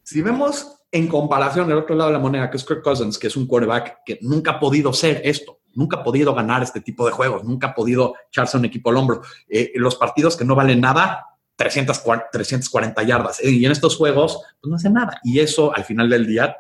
Si 0.03 0.23
vemos 0.23 0.79
en 0.91 1.09
comparación 1.09 1.71
el 1.71 1.77
otro 1.77 1.95
lado 1.95 2.09
de 2.09 2.15
la 2.15 2.23
moneda, 2.23 2.51
que 2.51 2.57
es 2.57 2.65
Kirk 2.65 2.83
Cousins, 2.83 3.19
que 3.19 3.27
es 3.27 3.37
un 3.37 3.47
quarterback 3.47 3.99
que 4.07 4.19
nunca 4.23 4.53
ha 4.53 4.61
podido 4.61 4.95
ser 4.95 5.21
esto, 5.25 5.61
nunca 5.75 5.99
ha 5.99 6.03
podido 6.03 6.35
ganar 6.35 6.63
este 6.63 6.81
tipo 6.81 7.05
de 7.05 7.13
juegos, 7.13 7.45
nunca 7.45 7.67
ha 7.67 7.75
podido 7.75 8.15
echarse 8.29 8.57
un 8.57 8.65
equipo 8.65 8.89
al 8.89 8.97
hombro. 8.97 9.21
Eh, 9.47 9.73
los 9.75 9.97
partidos 9.97 10.39
que 10.39 10.47
no 10.47 10.55
valen 10.55 10.81
nada, 10.81 11.27
340, 11.59 12.31
340 12.31 13.03
yardas. 13.03 13.41
Eh, 13.41 13.51
y 13.51 13.67
en 13.67 13.73
estos 13.73 13.97
juegos, 13.97 14.41
pues 14.61 14.71
no 14.71 14.77
hace 14.77 14.91
nada. 14.91 15.21
Y 15.25 15.41
eso 15.41 15.75
al 15.75 15.85
final 15.85 16.09
del 16.09 16.27
día 16.27 16.57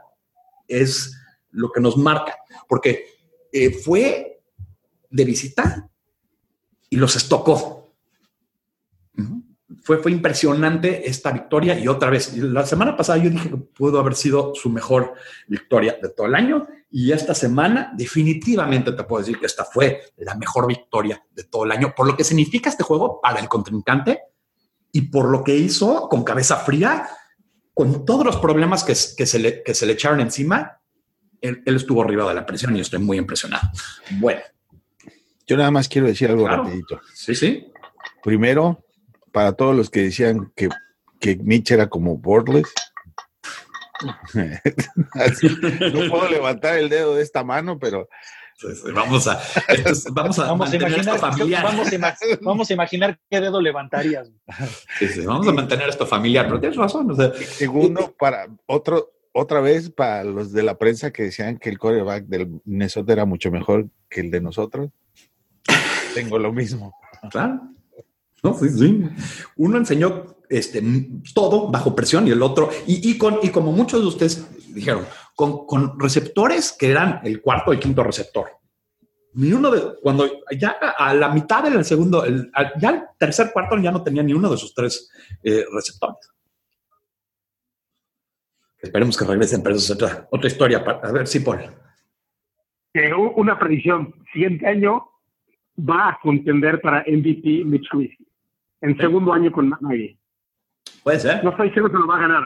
es 0.66 1.16
lo 1.52 1.70
que 1.70 1.80
nos 1.80 1.96
marca, 1.96 2.36
porque 2.68 3.06
eh, 3.52 3.70
fue 3.70 4.42
de 5.08 5.24
visita 5.24 5.88
y 6.90 6.96
los 6.96 7.14
estocó. 7.16 7.94
Fue, 9.82 9.98
fue 9.98 10.12
impresionante 10.12 11.08
esta 11.08 11.30
victoria 11.30 11.78
y 11.78 11.88
otra 11.88 12.10
vez, 12.10 12.36
la 12.36 12.66
semana 12.66 12.96
pasada 12.96 13.18
yo 13.18 13.30
dije 13.30 13.48
que 13.48 13.56
pudo 13.56 14.00
haber 14.00 14.14
sido 14.14 14.54
su 14.54 14.68
mejor 14.68 15.14
victoria 15.46 15.96
de 16.00 16.08
todo 16.10 16.26
el 16.26 16.34
año 16.34 16.66
y 16.90 17.12
esta 17.12 17.34
semana 17.34 17.92
definitivamente 17.94 18.92
te 18.92 19.04
puedo 19.04 19.22
decir 19.22 19.38
que 19.38 19.46
esta 19.46 19.64
fue 19.64 20.02
la 20.16 20.34
mejor 20.34 20.66
victoria 20.66 21.22
de 21.30 21.44
todo 21.44 21.64
el 21.64 21.72
año, 21.72 21.94
por 21.94 22.06
lo 22.06 22.16
que 22.16 22.24
significa 22.24 22.68
este 22.68 22.82
juego 22.82 23.20
para 23.20 23.40
el 23.40 23.48
contrincante 23.48 24.20
y 24.98 25.02
por 25.02 25.30
lo 25.30 25.44
que 25.44 25.54
hizo 25.56 26.08
con 26.08 26.24
cabeza 26.24 26.56
fría, 26.56 27.08
con 27.72 28.04
todos 28.04 28.26
los 28.26 28.36
problemas 28.38 28.82
que, 28.82 28.94
que, 29.16 29.26
se, 29.26 29.38
le, 29.38 29.62
que 29.62 29.72
se 29.72 29.86
le 29.86 29.92
echaron 29.92 30.18
encima, 30.18 30.80
él, 31.40 31.62
él, 31.66 31.76
estuvo 31.76 32.02
arriba 32.02 32.28
de 32.28 32.34
la 32.34 32.44
presión 32.44 32.74
y 32.74 32.80
estoy 32.80 32.98
muy 32.98 33.16
impresionado. 33.16 33.70
Bueno. 34.18 34.40
Yo 35.46 35.56
nada 35.56 35.70
más 35.70 35.88
quiero 35.88 36.08
decir 36.08 36.28
algo 36.30 36.46
Claro. 36.46 36.64
rapidito. 36.64 37.00
Sí, 37.14 37.36
sí. 37.36 37.70
Primero, 38.24 38.84
para 39.30 39.52
todos 39.52 39.76
los 39.76 39.88
que 39.88 40.02
decían 40.02 40.52
que, 40.56 40.68
que 41.20 41.36
Mitch 41.36 41.70
era 41.70 41.88
como 41.88 42.16
Bortles, 42.18 42.66
no 44.34 46.10
puedo 46.10 46.28
levantar 46.28 46.76
el 46.76 46.88
dedo 46.88 47.14
de 47.14 47.22
esta 47.22 47.44
mano, 47.44 47.78
pero 47.78 48.08
Sí, 48.60 48.66
sí, 48.74 48.90
Vamos 48.92 49.28
a, 49.28 49.40
esto 49.68 49.90
es- 49.90 50.04
vamos 50.12 50.36
a 50.40 50.46
Vamos 50.48 50.72
a, 50.72 50.76
imaginar, 50.76 51.00
esto 51.14 51.16
familiar. 51.16 51.62
vamos, 51.62 51.86
a 51.88 51.94
ima- 51.94 52.16
vamos 52.42 52.68
a 52.70 52.72
imaginar 52.74 53.18
qué 53.30 53.40
dedo 53.40 53.60
levantarías. 53.60 54.30
Sí, 54.98 55.06
sí, 55.08 55.20
vamos 55.24 55.46
a 55.46 55.52
mantener 55.52 55.88
esto 55.88 56.04
familiar, 56.06 56.46
pero 56.48 56.58
tienes 56.58 56.76
razón. 56.76 57.08
o 57.10 57.14
sea, 57.14 57.32
segundo, 57.34 58.12
para 58.18 58.48
otro, 58.66 59.12
otra 59.32 59.60
vez, 59.60 59.90
para 59.90 60.24
los 60.24 60.52
de 60.52 60.64
la 60.64 60.76
prensa 60.76 61.12
que 61.12 61.22
decían 61.22 61.58
que 61.58 61.68
el 61.70 61.78
quarterback 61.78 62.24
del 62.26 62.60
Minnesota 62.64 63.12
era 63.12 63.24
mucho 63.24 63.50
mejor 63.52 63.88
que 64.10 64.22
el 64.22 64.30
de 64.32 64.40
nosotros, 64.40 64.90
tengo 66.14 66.38
lo 66.38 66.52
mismo. 66.52 66.92
Claro. 67.30 67.60
No, 68.42 68.54
sí, 68.54 68.68
sí. 68.70 69.04
Uno 69.56 69.78
enseñó 69.78 70.36
este, 70.48 70.82
todo 71.34 71.68
bajo 71.70 71.94
presión 71.94 72.26
y 72.26 72.30
el 72.30 72.42
otro, 72.42 72.70
y, 72.86 73.08
y 73.10 73.18
con, 73.18 73.38
y 73.42 73.50
como 73.50 73.70
muchos 73.72 74.00
de 74.00 74.06
ustedes 74.08 74.46
dijeron, 74.74 75.04
con, 75.38 75.66
con 75.66 76.00
receptores 76.00 76.72
que 76.76 76.90
eran 76.90 77.20
el 77.22 77.40
cuarto 77.40 77.72
y 77.72 77.78
quinto 77.78 78.02
receptor. 78.02 78.50
Ni 79.34 79.52
uno 79.52 79.70
de, 79.70 79.94
cuando 80.02 80.26
ya 80.58 80.70
a 80.70 81.14
la 81.14 81.28
mitad 81.28 81.62
del 81.62 81.84
segundo, 81.84 82.24
el- 82.24 82.50
ya 82.80 82.90
el 82.90 83.02
tercer 83.16 83.52
cuarto 83.52 83.76
ya 83.78 83.92
no 83.92 84.02
tenía 84.02 84.24
ni 84.24 84.32
uno 84.32 84.50
de 84.50 84.56
sus 84.56 84.74
tres 84.74 85.08
eh, 85.44 85.64
receptores. 85.72 86.28
Esperemos 88.80 89.16
que 89.16 89.24
regresen, 89.26 89.62
pero 89.62 89.76
eso 89.76 89.92
es 89.92 90.02
otra, 90.02 90.26
otra 90.32 90.48
historia. 90.48 90.84
pa- 90.84 91.00
A 91.04 91.12
ver, 91.12 91.28
sí, 91.28 91.38
Paul. 91.38 91.60
U- 93.16 93.32
una 93.40 93.56
predicción, 93.60 94.12
siguiente 94.32 94.66
año 94.66 95.08
va 95.78 96.08
a 96.08 96.18
contender 96.20 96.80
para 96.80 97.04
MVP 97.06 97.62
Mitch 97.64 97.88
Trubisky. 97.90 98.26
En 98.80 98.96
segundo 98.98 99.32
año 99.32 99.52
con 99.52 99.68
Matt 99.68 99.82
Nagy. 99.82 100.18
Puede 101.04 101.20
ser. 101.20 101.44
No 101.44 101.50
estoy 101.50 101.68
diciendo 101.68 101.92
que 101.92 101.96
lo 101.98 102.08
va 102.08 102.16
a 102.16 102.20
ganar, 102.22 102.44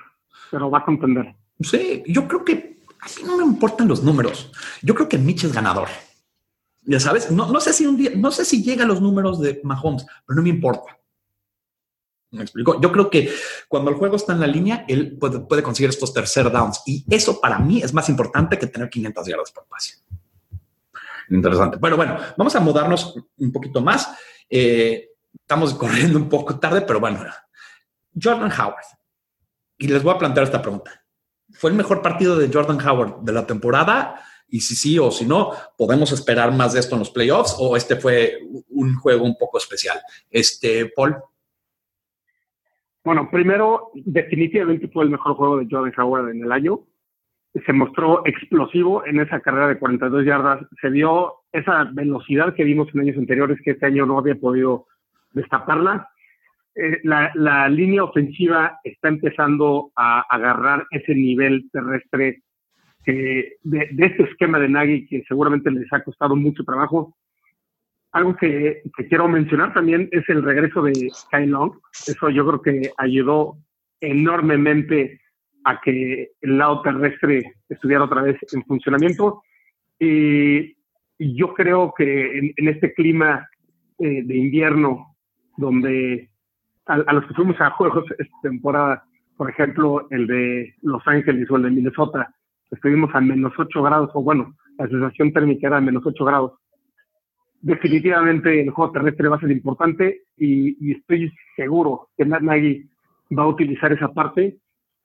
pero 0.50 0.70
va 0.70 0.81
a 0.81 0.85
contender. 0.85 1.35
Sí, 1.61 2.02
yo 2.06 2.29
creo 2.29 2.44
que 2.44 2.81
a 3.03 3.07
mí 3.09 3.27
no 3.27 3.37
me 3.37 3.42
importan 3.42 3.88
los 3.88 4.03
números. 4.03 4.53
Yo 4.81 4.94
creo 4.94 5.09
que 5.09 5.19
Mitch 5.19 5.42
es 5.44 5.53
ganador. 5.53 5.88
Ya 6.83 7.00
sabes, 7.00 7.33
no, 7.33 7.50
no 7.50 7.61
sé 7.61 7.73
si 7.73 7.85
un 7.85 7.96
día, 7.96 8.13
no 8.15 8.31
sé 8.31 8.44
si 8.44 8.63
llega 8.63 8.85
a 8.85 8.87
los 8.87 9.00
números 9.00 9.40
de 9.40 9.61
Mahomes, 9.65 10.07
pero 10.25 10.37
no 10.37 10.42
me 10.42 10.50
importa. 10.50 10.96
Me 12.31 12.42
explico. 12.42 12.81
Yo 12.81 12.92
creo 12.92 13.11
que 13.11 13.35
cuando 13.69 13.90
el 13.90 13.96
juego 13.96 14.15
está 14.17 14.33
en 14.33 14.40
la 14.40 14.46
línea, 14.46 14.85
él 14.87 15.19
puede, 15.19 15.40
puede 15.40 15.65
conseguir 15.65 15.90
estos 15.90 16.15
tercer 16.15 16.50
downs 16.50 16.81
y 16.87 17.05
eso 17.11 17.40
para 17.40 17.59
mí 17.59 17.83
es 17.83 17.92
más 17.92 18.09
importante 18.09 18.57
que 18.57 18.69
tener 18.69 18.88
500 18.88 19.27
yardas 19.27 19.50
por 19.50 19.67
pase. 19.67 19.94
Interesante. 21.29 21.79
Bueno, 21.79 21.96
bueno, 21.96 22.17
vamos 22.37 22.55
a 22.55 22.61
mudarnos 22.61 23.17
un 23.37 23.50
poquito 23.50 23.81
más. 23.81 24.11
Eh, 24.48 25.09
estamos 25.35 25.75
corriendo 25.75 26.19
un 26.19 26.29
poco 26.29 26.59
tarde, 26.59 26.83
pero 26.83 27.00
bueno, 27.00 27.25
Jordan 28.21 28.53
Howard. 28.53 28.85
Y 29.77 29.88
les 29.88 30.03
voy 30.05 30.15
a 30.15 30.19
plantear 30.19 30.44
esta 30.44 30.63
pregunta. 30.63 31.02
¿Fue 31.63 31.71
el 31.71 31.77
mejor 31.77 32.02
partido 32.02 32.37
de 32.37 32.50
Jordan 32.52 32.85
Howard 32.85 33.21
de 33.21 33.33
la 33.33 33.46
temporada? 33.46 34.17
Y 34.48 34.63
si 34.63 34.75
sí 34.75 34.98
o 34.98 35.13
si 35.13 35.25
no, 35.25 35.52
¿podemos 35.79 36.10
esperar 36.10 36.50
más 36.52 36.73
de 36.73 36.81
esto 36.81 36.96
en 36.96 36.98
los 36.98 37.10
playoffs 37.10 37.56
o 37.60 37.77
este 37.77 37.94
fue 37.94 38.40
un 38.71 38.96
juego 38.96 39.25
un 39.25 39.37
poco 39.38 39.58
especial? 39.58 39.96
Este, 40.29 40.87
Paul. 40.87 41.15
Bueno, 43.04 43.31
primero, 43.31 43.92
definitivamente 43.94 44.88
fue 44.88 45.04
el 45.04 45.10
mejor 45.10 45.37
juego 45.37 45.58
de 45.58 45.69
Jordan 45.71 45.94
Howard 46.00 46.31
en 46.31 46.42
el 46.42 46.50
año. 46.50 46.81
Se 47.65 47.73
mostró 47.73 48.27
explosivo 48.27 49.06
en 49.06 49.21
esa 49.21 49.38
carrera 49.38 49.69
de 49.69 49.79
42 49.79 50.25
yardas. 50.25 50.67
Se 50.81 50.90
vio 50.90 51.44
esa 51.52 51.85
velocidad 51.92 52.56
que 52.56 52.65
vimos 52.65 52.88
en 52.92 53.02
años 53.02 53.19
anteriores, 53.19 53.60
que 53.65 53.71
este 53.71 53.87
año 53.87 54.04
no 54.04 54.19
había 54.19 54.35
podido 54.35 54.88
destaparla. 55.31 56.08
Eh, 56.75 57.00
la, 57.04 57.31
la 57.35 57.68
línea 57.68 58.04
ofensiva 58.04 58.79
está 58.83 59.08
empezando 59.08 59.92
a 59.94 60.25
agarrar 60.31 60.87
ese 60.90 61.14
nivel 61.14 61.68
terrestre 61.70 62.42
que 63.04 63.56
de, 63.62 63.88
de 63.90 64.06
este 64.06 64.23
esquema 64.23 64.58
de 64.58 64.68
Nagy 64.68 65.06
que 65.06 65.23
seguramente 65.29 65.70
les 65.70 65.92
ha 65.92 66.02
costado 66.02 66.35
mucho 66.37 66.64
trabajo. 66.64 67.16
Algo 68.12 68.37
que, 68.37 68.83
que 68.96 69.08
quiero 69.08 69.29
mencionar 69.29 69.75
también 69.75 70.08
es 70.12 70.27
el 70.29 70.42
regreso 70.42 70.83
de 70.83 71.10
Sky 71.10 71.46
Long. 71.46 71.73
Eso 72.06 72.31
yo 72.31 72.46
creo 72.46 72.62
que 72.62 72.90
ayudó 72.98 73.56
enormemente 74.00 75.20
a 75.64 75.81
que 75.81 76.31
el 76.40 76.58
lado 76.58 76.83
terrestre 76.83 77.54
estuviera 77.68 78.04
otra 78.04 78.23
vez 78.23 78.37
en 78.52 78.62
funcionamiento. 78.64 79.42
Y 79.98 80.75
yo 81.18 81.54
creo 81.54 81.94
que 81.96 82.38
en, 82.38 82.52
en 82.56 82.68
este 82.68 82.92
clima 82.94 83.48
eh, 83.98 84.23
de 84.25 84.37
invierno, 84.37 85.16
donde 85.56 86.31
a, 86.87 86.94
a, 86.94 87.12
los 87.12 87.26
que 87.26 87.35
fuimos 87.35 87.60
a 87.60 87.70
juegos 87.70 88.04
esta 88.18 88.37
temporada, 88.42 89.04
por 89.37 89.50
ejemplo, 89.50 90.06
el 90.10 90.26
de 90.26 90.74
Los 90.83 91.02
Ángeles 91.06 91.50
o 91.50 91.56
el 91.56 91.62
de 91.62 91.70
Minnesota, 91.70 92.35
estuvimos 92.70 93.14
a 93.14 93.20
menos 93.20 93.52
8 93.56 93.83
grados, 93.83 94.10
o 94.14 94.22
bueno, 94.22 94.54
la 94.78 94.88
sensación 94.88 95.33
térmica 95.33 95.68
era 95.68 95.78
a 95.78 95.80
menos 95.80 96.02
8 96.04 96.24
grados. 96.24 96.52
Definitivamente 97.60 98.60
el 98.60 98.70
juego 98.70 98.92
terrestre 98.92 99.28
va 99.28 99.37
a 99.37 99.40
ser 99.40 99.52
importante 99.52 100.22
y, 100.37 100.76
y 100.85 100.92
estoy 100.92 101.33
seguro 101.54 102.08
que 102.16 102.24
Matt 102.24 102.42
Nagy 102.42 102.90
va 103.38 103.44
a 103.44 103.48
utilizar 103.48 103.92
esa 103.92 104.12
parte 104.12 104.56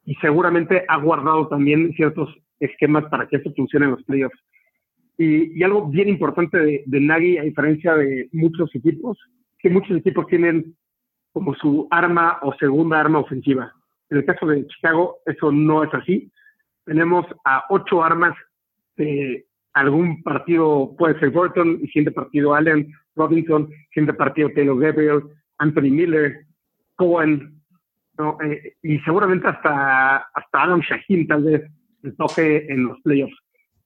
y 0.06 0.16
seguramente 0.16 0.84
ha 0.88 0.98
guardado 0.98 1.48
también 1.48 1.94
ciertos 1.94 2.34
esquemas 2.60 3.06
para 3.12 3.28
que 3.28 3.38
esto 3.38 3.54
funcione 3.56 3.86
en 3.86 3.92
los 3.92 4.04
playoffs. 4.04 4.40
Y, 5.18 5.60
y 5.60 5.64
algo 5.64 5.88
bien 5.88 6.10
importante 6.10 6.58
de, 6.58 6.84
de 6.86 7.00
Nagy, 7.00 7.38
a 7.38 7.44
diferencia 7.44 7.96
de 7.96 8.30
muchos 8.32 8.74
equipos, 8.74 9.18
que 9.60 9.70
muchos 9.70 9.98
equipos 9.98 10.28
tienen 10.28 10.76
como 11.38 11.54
su 11.54 11.88
arma 11.92 12.40
o 12.42 12.52
segunda 12.56 13.00
arma 13.00 13.20
ofensiva. 13.20 13.72
En 14.10 14.18
el 14.18 14.26
caso 14.26 14.48
de 14.48 14.66
Chicago, 14.66 15.18
eso 15.28 15.52
no 15.52 15.84
es 15.84 15.94
así. 15.94 16.32
Tenemos 16.84 17.28
a 17.46 17.64
ocho 17.70 18.04
armas 18.04 18.36
de 18.96 19.46
algún 19.74 20.24
partido, 20.24 20.96
puede 20.98 21.20
ser 21.20 21.30
Burton, 21.30 21.78
siguiente 21.82 22.12
partido 22.12 22.56
Allen, 22.56 22.92
Robinson, 23.16 23.70
siguiente 23.94 24.16
partido 24.16 24.50
Taylor 24.56 24.80
Gabriel, 24.80 25.22
Anthony 25.60 25.92
Miller, 25.92 26.48
Cohen, 26.96 27.62
¿no? 28.18 28.40
eh, 28.42 28.74
y 28.82 28.98
seguramente 29.02 29.48
hasta, 29.48 30.18
hasta 30.18 30.64
Adam 30.64 30.80
Shaheen 30.80 31.28
tal 31.28 31.44
vez 31.44 31.72
le 32.02 32.12
toque 32.14 32.66
en 32.68 32.86
los 32.86 33.00
playoffs. 33.02 33.38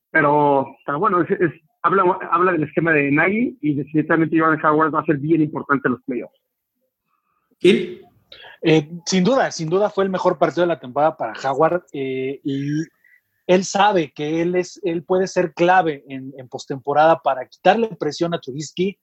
Pero, 0.09 0.73
pero 0.85 0.99
bueno, 0.99 1.19
es, 1.19 1.31
es, 1.31 1.51
habla, 1.81 2.17
habla 2.31 2.53
del 2.53 2.63
esquema 2.63 2.93
de 2.93 3.11
Nagy 3.11 3.57
y 3.59 3.73
definitivamente 3.73 4.39
Jordan 4.39 4.65
Howard 4.65 4.95
va 4.95 5.01
a 5.01 5.05
ser 5.05 5.17
bien 5.17 5.41
importante 5.41 5.89
en 5.89 5.95
los 5.95 6.03
playoffs. 6.03 6.39
Eh, 7.63 8.89
sin 9.05 9.23
duda, 9.23 9.51
sin 9.51 9.69
duda 9.69 9.89
fue 9.89 10.03
el 10.03 10.09
mejor 10.09 10.37
partido 10.37 10.61
de 10.61 10.67
la 10.67 10.79
temporada 10.79 11.17
para 11.17 11.33
Howard 11.43 11.85
eh, 11.93 12.39
y 12.43 12.83
él 13.47 13.65
sabe 13.65 14.11
que 14.13 14.41
él, 14.41 14.55
es, 14.55 14.79
él 14.83 15.03
puede 15.03 15.27
ser 15.27 15.53
clave 15.53 16.03
en, 16.07 16.33
en 16.37 16.47
postemporada 16.47 17.19
para 17.19 17.47
quitarle 17.47 17.89
presión 17.99 18.33
a 18.33 18.39
Trubisky, 18.39 18.97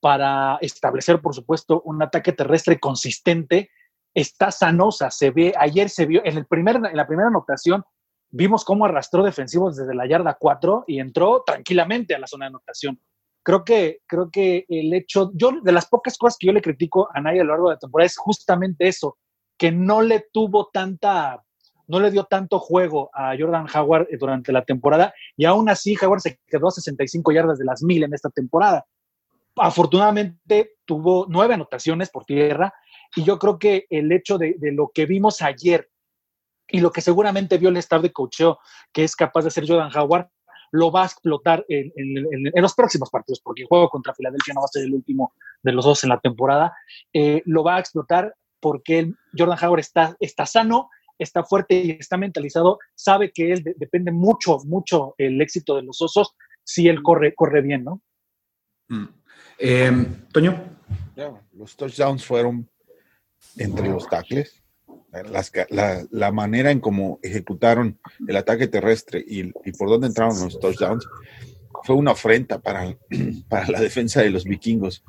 para 0.00 0.58
establecer, 0.60 1.22
por 1.22 1.34
supuesto, 1.34 1.80
un 1.86 2.02
ataque 2.02 2.32
terrestre 2.32 2.78
consistente. 2.78 3.70
Está 4.12 4.50
sanosa, 4.50 5.10
se 5.10 5.30
ve, 5.30 5.54
ayer 5.58 5.88
se 5.88 6.04
vio, 6.04 6.20
en, 6.26 6.36
el 6.36 6.44
primer, 6.44 6.76
en 6.76 6.94
la 6.94 7.06
primera 7.06 7.28
anotación, 7.28 7.82
vimos 8.30 8.66
cómo 8.66 8.84
arrastró 8.84 9.22
defensivos 9.22 9.76
desde 9.76 9.94
la 9.94 10.06
yarda 10.06 10.36
4 10.38 10.84
y 10.86 11.00
entró 11.00 11.42
tranquilamente 11.46 12.14
a 12.14 12.18
la 12.18 12.26
zona 12.26 12.44
de 12.44 12.48
anotación. 12.48 13.00
Creo 13.44 13.62
que, 13.62 14.00
creo 14.06 14.30
que 14.30 14.64
el 14.70 14.94
hecho, 14.94 15.30
yo 15.34 15.52
de 15.62 15.70
las 15.70 15.86
pocas 15.86 16.16
cosas 16.16 16.38
que 16.38 16.46
yo 16.46 16.52
le 16.54 16.62
critico 16.62 17.08
a 17.12 17.20
Naya 17.20 17.42
a 17.42 17.44
lo 17.44 17.50
largo 17.50 17.68
de 17.68 17.74
la 17.74 17.78
temporada 17.78 18.06
es 18.06 18.16
justamente 18.16 18.88
eso, 18.88 19.18
que 19.58 19.70
no 19.70 20.00
le 20.00 20.26
tuvo 20.32 20.70
tanta, 20.72 21.44
no 21.86 22.00
le 22.00 22.10
dio 22.10 22.24
tanto 22.24 22.58
juego 22.58 23.10
a 23.12 23.36
Jordan 23.38 23.66
Howard 23.74 24.08
durante 24.18 24.50
la 24.50 24.64
temporada 24.64 25.12
y 25.36 25.44
aún 25.44 25.68
así 25.68 25.94
Howard 26.00 26.20
se 26.20 26.40
quedó 26.46 26.68
a 26.68 26.70
65 26.70 27.32
yardas 27.32 27.58
de 27.58 27.66
las 27.66 27.82
mil 27.82 28.02
en 28.02 28.14
esta 28.14 28.30
temporada. 28.30 28.86
Afortunadamente 29.56 30.76
tuvo 30.86 31.26
nueve 31.28 31.52
anotaciones 31.52 32.08
por 32.08 32.24
tierra 32.24 32.72
y 33.14 33.24
yo 33.24 33.38
creo 33.38 33.58
que 33.58 33.86
el 33.90 34.10
hecho 34.10 34.38
de, 34.38 34.56
de 34.58 34.72
lo 34.72 34.90
que 34.92 35.04
vimos 35.04 35.42
ayer 35.42 35.90
y 36.66 36.80
lo 36.80 36.90
que 36.90 37.02
seguramente 37.02 37.58
vio 37.58 37.68
el 37.68 37.76
staff 37.76 38.00
de 38.00 38.10
coacheo 38.10 38.58
que 38.90 39.04
es 39.04 39.14
capaz 39.14 39.42
de 39.42 39.48
hacer 39.48 39.68
Jordan 39.68 39.94
Howard, 39.94 40.28
lo 40.74 40.90
va 40.90 41.02
a 41.02 41.06
explotar 41.06 41.64
en, 41.68 41.92
en, 41.94 42.18
en, 42.18 42.46
en, 42.52 42.62
los 42.62 42.74
próximos 42.74 43.08
partidos, 43.08 43.40
porque 43.40 43.62
el 43.62 43.68
juego 43.68 43.88
contra 43.88 44.12
Filadelfia 44.12 44.54
no 44.54 44.62
va 44.62 44.64
a 44.64 44.72
ser 44.72 44.82
el 44.82 44.92
último 44.92 45.32
de 45.62 45.70
los 45.70 45.84
dos 45.84 46.02
en 46.02 46.10
la 46.10 46.18
temporada. 46.18 46.74
Eh, 47.12 47.42
lo 47.44 47.62
va 47.62 47.76
a 47.76 47.78
explotar 47.78 48.34
porque 48.58 48.98
el 48.98 49.16
Jordan 49.38 49.58
Howard 49.62 49.78
está, 49.78 50.16
está 50.18 50.46
sano, 50.46 50.90
está 51.16 51.44
fuerte 51.44 51.74
y 51.76 51.90
está 51.92 52.16
mentalizado, 52.16 52.80
sabe 52.96 53.30
que 53.32 53.52
él 53.52 53.62
de, 53.62 53.74
depende 53.76 54.10
mucho, 54.10 54.58
mucho 54.64 55.14
el 55.16 55.40
éxito 55.40 55.76
de 55.76 55.82
los 55.82 56.02
osos 56.02 56.34
si 56.64 56.88
él 56.88 57.04
corre, 57.04 57.36
corre 57.36 57.62
bien, 57.62 57.84
¿no? 57.84 58.02
Mm. 58.88 59.04
Eh, 59.60 60.06
Toño. 60.32 60.60
Yeah, 61.14 61.40
los 61.52 61.76
touchdowns 61.76 62.24
fueron 62.24 62.68
entre 63.56 63.88
los 63.88 64.08
tackles. 64.08 64.60
Las, 65.30 65.52
la, 65.70 66.04
la, 66.10 66.32
manera 66.32 66.70
en 66.70 66.80
cómo 66.80 67.20
ejecutaron 67.22 67.98
el 68.26 68.36
ataque 68.36 68.66
terrestre 68.66 69.24
y, 69.26 69.52
y, 69.64 69.72
por 69.78 69.88
dónde 69.88 70.08
entraron 70.08 70.40
los 70.40 70.58
touchdowns 70.58 71.06
fue 71.84 71.96
una 71.96 72.12
afrenta 72.12 72.60
para, 72.60 72.96
para 73.48 73.68
la 73.68 73.80
defensa 73.80 74.22
de 74.22 74.30
los 74.30 74.44
vikingos, 74.44 75.04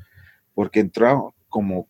porque 0.53 0.79
entró 0.79 1.35
como, 1.47 1.87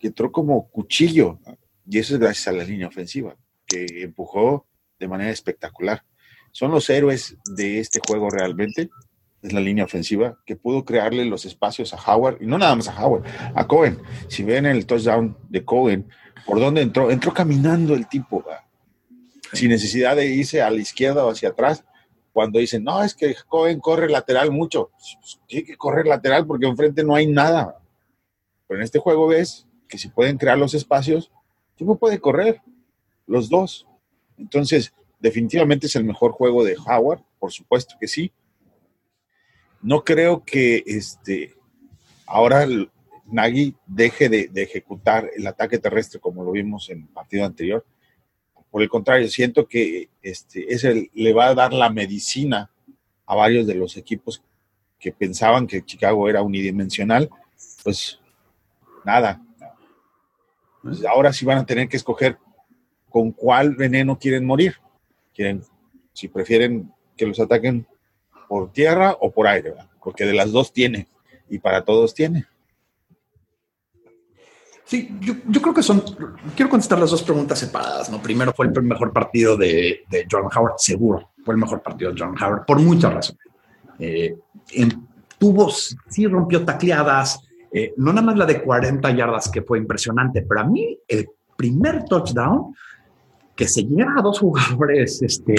entró 0.00 0.30
como 0.32 0.68
cuchillo, 0.70 1.40
y 1.88 1.98
eso 1.98 2.14
es 2.14 2.20
gracias 2.20 2.48
a 2.48 2.52
la 2.52 2.64
línea 2.64 2.88
ofensiva, 2.88 3.36
que 3.66 3.86
empujó 4.02 4.66
de 4.98 5.08
manera 5.08 5.30
espectacular. 5.30 6.04
Son 6.52 6.70
los 6.70 6.88
héroes 6.90 7.36
de 7.56 7.80
este 7.80 8.00
juego 8.06 8.30
realmente, 8.30 8.90
es 9.42 9.52
la 9.52 9.60
línea 9.60 9.84
ofensiva, 9.84 10.38
que 10.44 10.56
pudo 10.56 10.84
crearle 10.84 11.24
los 11.24 11.44
espacios 11.44 11.94
a 11.94 11.96
Howard, 11.96 12.38
y 12.40 12.46
no 12.46 12.58
nada 12.58 12.74
más 12.74 12.88
a 12.88 13.04
Howard, 13.04 13.24
a 13.54 13.66
Cohen. 13.66 13.98
Si 14.28 14.42
ven 14.42 14.66
el 14.66 14.86
touchdown 14.86 15.36
de 15.48 15.64
Cohen, 15.64 16.08
¿Por 16.48 16.60
dónde 16.60 16.80
entró? 16.80 17.10
Entró 17.10 17.34
caminando 17.34 17.92
el 17.92 18.08
tipo, 18.08 18.42
sin 19.52 19.68
necesidad 19.68 20.16
de 20.16 20.28
irse 20.28 20.62
a 20.62 20.70
la 20.70 20.78
izquierda 20.78 21.26
o 21.26 21.30
hacia 21.30 21.50
atrás. 21.50 21.84
Cuando 22.32 22.58
dicen, 22.58 22.82
no, 22.84 23.04
es 23.04 23.14
que 23.14 23.36
Cohen 23.46 23.80
corre 23.80 24.08
lateral 24.08 24.50
mucho. 24.50 24.90
Tiene 25.46 25.66
que 25.66 25.76
correr 25.76 26.06
lateral 26.06 26.46
porque 26.46 26.66
enfrente 26.66 27.04
no 27.04 27.14
hay 27.14 27.26
nada. 27.26 27.78
Pero 28.66 28.80
en 28.80 28.84
este 28.84 28.98
juego 28.98 29.26
ves 29.26 29.66
que 29.88 29.98
si 29.98 30.08
pueden 30.08 30.38
crear 30.38 30.56
los 30.56 30.72
espacios, 30.72 31.30
el 31.72 31.76
tipo 31.76 31.98
puede 31.98 32.18
correr, 32.18 32.62
los 33.26 33.50
dos. 33.50 33.86
Entonces, 34.38 34.94
definitivamente 35.20 35.86
es 35.86 35.96
el 35.96 36.04
mejor 36.04 36.32
juego 36.32 36.64
de 36.64 36.76
Howard, 36.78 37.20
por 37.38 37.52
supuesto 37.52 37.94
que 38.00 38.08
sí. 38.08 38.32
No 39.82 40.02
creo 40.02 40.44
que 40.44 40.82
este, 40.86 41.54
ahora 42.26 42.66
Nagy 43.30 43.74
deje 43.86 44.28
de, 44.28 44.50
ejecutar 44.54 45.30
el 45.36 45.46
ataque 45.46 45.78
terrestre 45.78 46.20
como 46.20 46.42
lo 46.44 46.52
vimos 46.52 46.88
en 46.90 47.02
el 47.02 47.08
partido 47.08 47.44
anterior. 47.44 47.84
Por 48.70 48.82
el 48.82 48.88
contrario, 48.88 49.28
siento 49.28 49.66
que 49.66 50.08
este, 50.22 50.72
ese 50.72 51.10
le 51.14 51.32
va 51.32 51.48
a 51.48 51.54
dar 51.54 51.72
la 51.72 51.90
medicina 51.90 52.70
a 53.26 53.34
varios 53.34 53.66
de 53.66 53.74
los 53.74 53.96
equipos 53.96 54.42
que 54.98 55.12
pensaban 55.12 55.66
que 55.66 55.84
Chicago 55.84 56.28
era 56.28 56.42
unidimensional. 56.42 57.30
Pues 57.84 58.20
nada. 59.04 59.42
Pues 60.82 61.04
ahora 61.04 61.32
sí 61.32 61.44
van 61.44 61.58
a 61.58 61.66
tener 61.66 61.88
que 61.88 61.96
escoger 61.96 62.38
con 63.08 63.32
cuál 63.32 63.74
veneno 63.74 64.18
quieren 64.18 64.44
morir. 64.44 64.76
Quieren, 65.34 65.62
si 66.12 66.28
prefieren 66.28 66.92
que 67.16 67.26
los 67.26 67.40
ataquen 67.40 67.86
por 68.48 68.72
tierra 68.72 69.16
o 69.20 69.30
por 69.30 69.46
aire, 69.46 69.74
porque 70.02 70.24
de 70.24 70.32
las 70.34 70.50
dos 70.50 70.72
tiene 70.72 71.06
y 71.48 71.58
para 71.58 71.84
todos 71.84 72.14
tiene. 72.14 72.46
Sí, 74.88 75.18
yo, 75.20 75.34
yo, 75.46 75.60
creo 75.60 75.74
que 75.74 75.82
son. 75.82 76.02
Quiero 76.56 76.70
contestar 76.70 76.98
las 76.98 77.10
dos 77.10 77.22
preguntas 77.22 77.58
separadas. 77.58 78.10
¿no? 78.10 78.22
Primero 78.22 78.54
fue 78.56 78.68
el 78.68 78.82
mejor 78.82 79.12
partido 79.12 79.54
de, 79.54 80.00
de 80.08 80.26
Jordan 80.30 80.50
Howard, 80.56 80.78
seguro. 80.78 81.28
Fue 81.44 81.52
el 81.52 81.60
mejor 81.60 81.82
partido 81.82 82.10
de 82.10 82.18
Jordan 82.18 82.42
Howard, 82.42 82.64
por 82.64 82.80
muchas 82.80 83.12
razones. 83.12 83.42
Eh, 83.98 84.34
en, 84.72 85.06
tuvo, 85.36 85.70
sí 85.70 86.26
rompió 86.26 86.64
tacleadas, 86.64 87.38
eh, 87.70 87.92
no 87.98 88.14
nada 88.14 88.28
más 88.28 88.38
la 88.38 88.46
de 88.46 88.62
40 88.62 89.10
yardas, 89.10 89.50
que 89.50 89.60
fue 89.60 89.76
impresionante, 89.76 90.40
pero 90.48 90.62
a 90.62 90.64
mí 90.64 90.98
el 91.06 91.28
primer 91.54 92.04
touchdown, 92.04 92.74
que 93.54 93.68
se 93.68 93.82
llega 93.82 94.14
a 94.16 94.22
dos 94.22 94.38
jugadores, 94.38 95.20
este, 95.20 95.56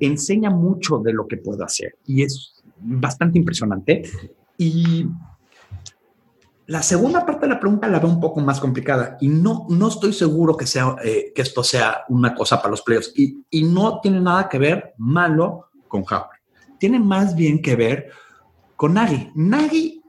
enseña 0.00 0.48
mucho 0.48 0.96
de 0.98 1.12
lo 1.12 1.28
que 1.28 1.36
puede 1.36 1.62
hacer 1.62 1.96
y 2.06 2.22
es 2.22 2.62
bastante 2.78 3.36
impresionante. 3.36 4.02
Y 4.56 5.06
La 6.72 6.82
segunda 6.82 7.26
parte 7.26 7.42
de 7.42 7.52
la 7.52 7.60
pregunta 7.60 7.86
la 7.86 7.98
veo 7.98 8.08
un 8.08 8.18
poco 8.18 8.40
más 8.40 8.58
complicada 8.58 9.18
y 9.20 9.28
no, 9.28 9.66
no 9.68 9.88
estoy 9.88 10.14
seguro 10.14 10.56
que, 10.56 10.66
sea, 10.66 10.96
eh, 11.04 11.30
que 11.34 11.42
esto 11.42 11.62
sea 11.62 12.04
una 12.08 12.34
cosa 12.34 12.56
para 12.56 12.70
los 12.70 12.80
playoffs 12.80 13.12
y, 13.14 13.44
y 13.50 13.64
no 13.64 14.00
tiene 14.00 14.22
nada 14.22 14.48
que 14.48 14.56
ver 14.56 14.94
malo 14.96 15.68
con 15.86 16.00
Howard. 16.00 16.40
Tiene 16.78 16.98
más 16.98 17.36
bien 17.36 17.60
que 17.60 17.76
ver 17.76 18.10
con 18.74 18.94
Nagy. 18.94 19.32
Nagy 19.34 20.02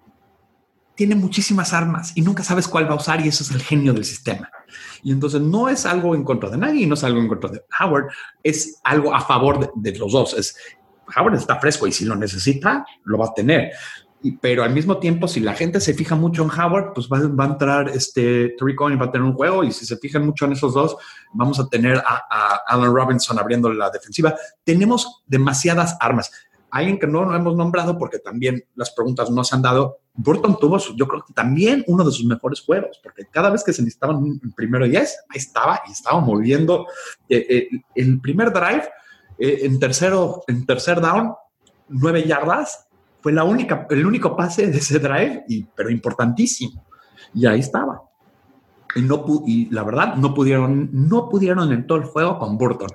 tiene 0.95 1.15
muchísimas 1.15 1.73
armas 1.73 2.13
y 2.15 2.21
nunca 2.21 2.43
sabes 2.43 2.69
cuál 2.69 2.87
va 2.87 2.93
a 2.93 2.97
usar 2.97 3.19
y 3.19 3.27
eso 3.27 3.43
es 3.43 3.51
el 3.51 3.61
genio 3.61 3.91
del 3.91 4.05
sistema. 4.05 4.49
Y 5.03 5.11
entonces 5.11 5.41
no 5.41 5.67
es 5.67 5.85
algo 5.85 6.15
en 6.15 6.23
contra 6.23 6.49
de 6.49 6.57
Nagy, 6.57 6.85
no 6.85 6.93
es 6.93 7.03
algo 7.03 7.19
en 7.19 7.27
contra 7.27 7.49
de 7.49 7.61
Howard, 7.77 8.05
es 8.41 8.79
algo 8.85 9.13
a 9.13 9.19
favor 9.19 9.59
de, 9.59 9.91
de 9.91 9.99
los 9.99 10.13
dos. 10.13 10.33
Es 10.33 10.55
Howard 11.13 11.35
está 11.35 11.59
fresco 11.59 11.87
y 11.87 11.91
si 11.91 12.05
lo 12.05 12.15
necesita, 12.15 12.85
lo 13.03 13.17
va 13.17 13.25
a 13.25 13.33
tener. 13.33 13.73
Y, 14.25 14.31
pero 14.37 14.63
al 14.63 14.73
mismo 14.73 14.97
tiempo, 14.99 15.27
si 15.27 15.41
la 15.41 15.53
gente 15.53 15.81
se 15.81 15.93
fija 15.93 16.15
mucho 16.15 16.43
en 16.43 16.49
Howard, 16.49 16.93
pues 16.93 17.09
va, 17.11 17.19
va 17.27 17.43
a 17.43 17.47
entrar 17.47 17.89
este 17.89 18.55
Tariq 18.57 18.77
Cohen 18.77 18.99
va 18.99 19.05
a 19.05 19.11
tener 19.11 19.27
un 19.27 19.33
juego 19.33 19.63
y 19.65 19.71
si 19.73 19.85
se 19.85 19.97
fijan 19.97 20.25
mucho 20.25 20.45
en 20.45 20.53
esos 20.53 20.73
dos, 20.73 20.95
vamos 21.33 21.59
a 21.59 21.67
tener 21.67 21.97
a, 21.97 22.23
a 22.29 22.61
Allen 22.67 22.93
Robinson 22.95 23.37
abriendo 23.37 23.71
la 23.73 23.89
defensiva. 23.89 24.33
Tenemos 24.63 25.23
demasiadas 25.27 25.97
armas. 25.99 26.31
Alguien 26.71 26.97
que 26.97 27.05
no 27.05 27.23
lo 27.25 27.35
hemos 27.35 27.55
nombrado 27.55 27.97
porque 27.99 28.17
también 28.17 28.63
las 28.75 28.91
preguntas 28.91 29.29
no 29.29 29.43
se 29.43 29.55
han 29.55 29.61
dado. 29.61 29.99
Burton 30.15 30.57
tuvo, 30.57 30.79
su- 30.79 30.95
yo 30.95 31.07
creo 31.07 31.23
que 31.23 31.33
también 31.33 31.83
uno 31.87 32.03
de 32.05 32.11
sus 32.11 32.25
mejores 32.25 32.61
juegos, 32.61 32.99
porque 33.03 33.25
cada 33.29 33.49
vez 33.51 33.63
que 33.63 33.73
se 33.73 33.81
necesitaban 33.83 34.15
un 34.15 34.53
primero 34.55 34.85
10, 34.87 35.17
ahí 35.29 35.37
estaba 35.37 35.81
y 35.87 35.91
estaba 35.91 36.19
moviendo. 36.21 36.87
Eh, 37.29 37.45
eh, 37.49 37.67
el 37.93 38.19
primer 38.21 38.51
drive, 38.53 38.89
eh, 39.37 39.59
en 39.63 39.79
tercero, 39.79 40.43
en 40.47 40.65
tercer 40.65 41.01
down, 41.01 41.33
nueve 41.89 42.23
yardas, 42.23 42.87
fue 43.23 43.31
la 43.31 43.45
única, 43.45 43.87
el 43.89 44.05
único 44.05 44.35
pase 44.35 44.67
de 44.67 44.77
ese 44.77 44.99
drive, 44.99 45.45
y, 45.47 45.63
pero 45.63 45.89
importantísimo. 45.89 46.85
Y 47.33 47.45
ahí 47.45 47.61
estaba. 47.61 48.01
Y, 48.95 49.01
no, 49.01 49.25
y 49.47 49.69
la 49.71 49.83
verdad, 49.83 50.15
no 50.15 50.33
pudieron, 50.33 50.89
no 50.91 51.29
pudieron 51.29 51.71
en 51.71 51.87
todo 51.87 51.97
el 51.99 52.03
juego 52.03 52.37
con 52.37 52.57
Burton. 52.57 52.89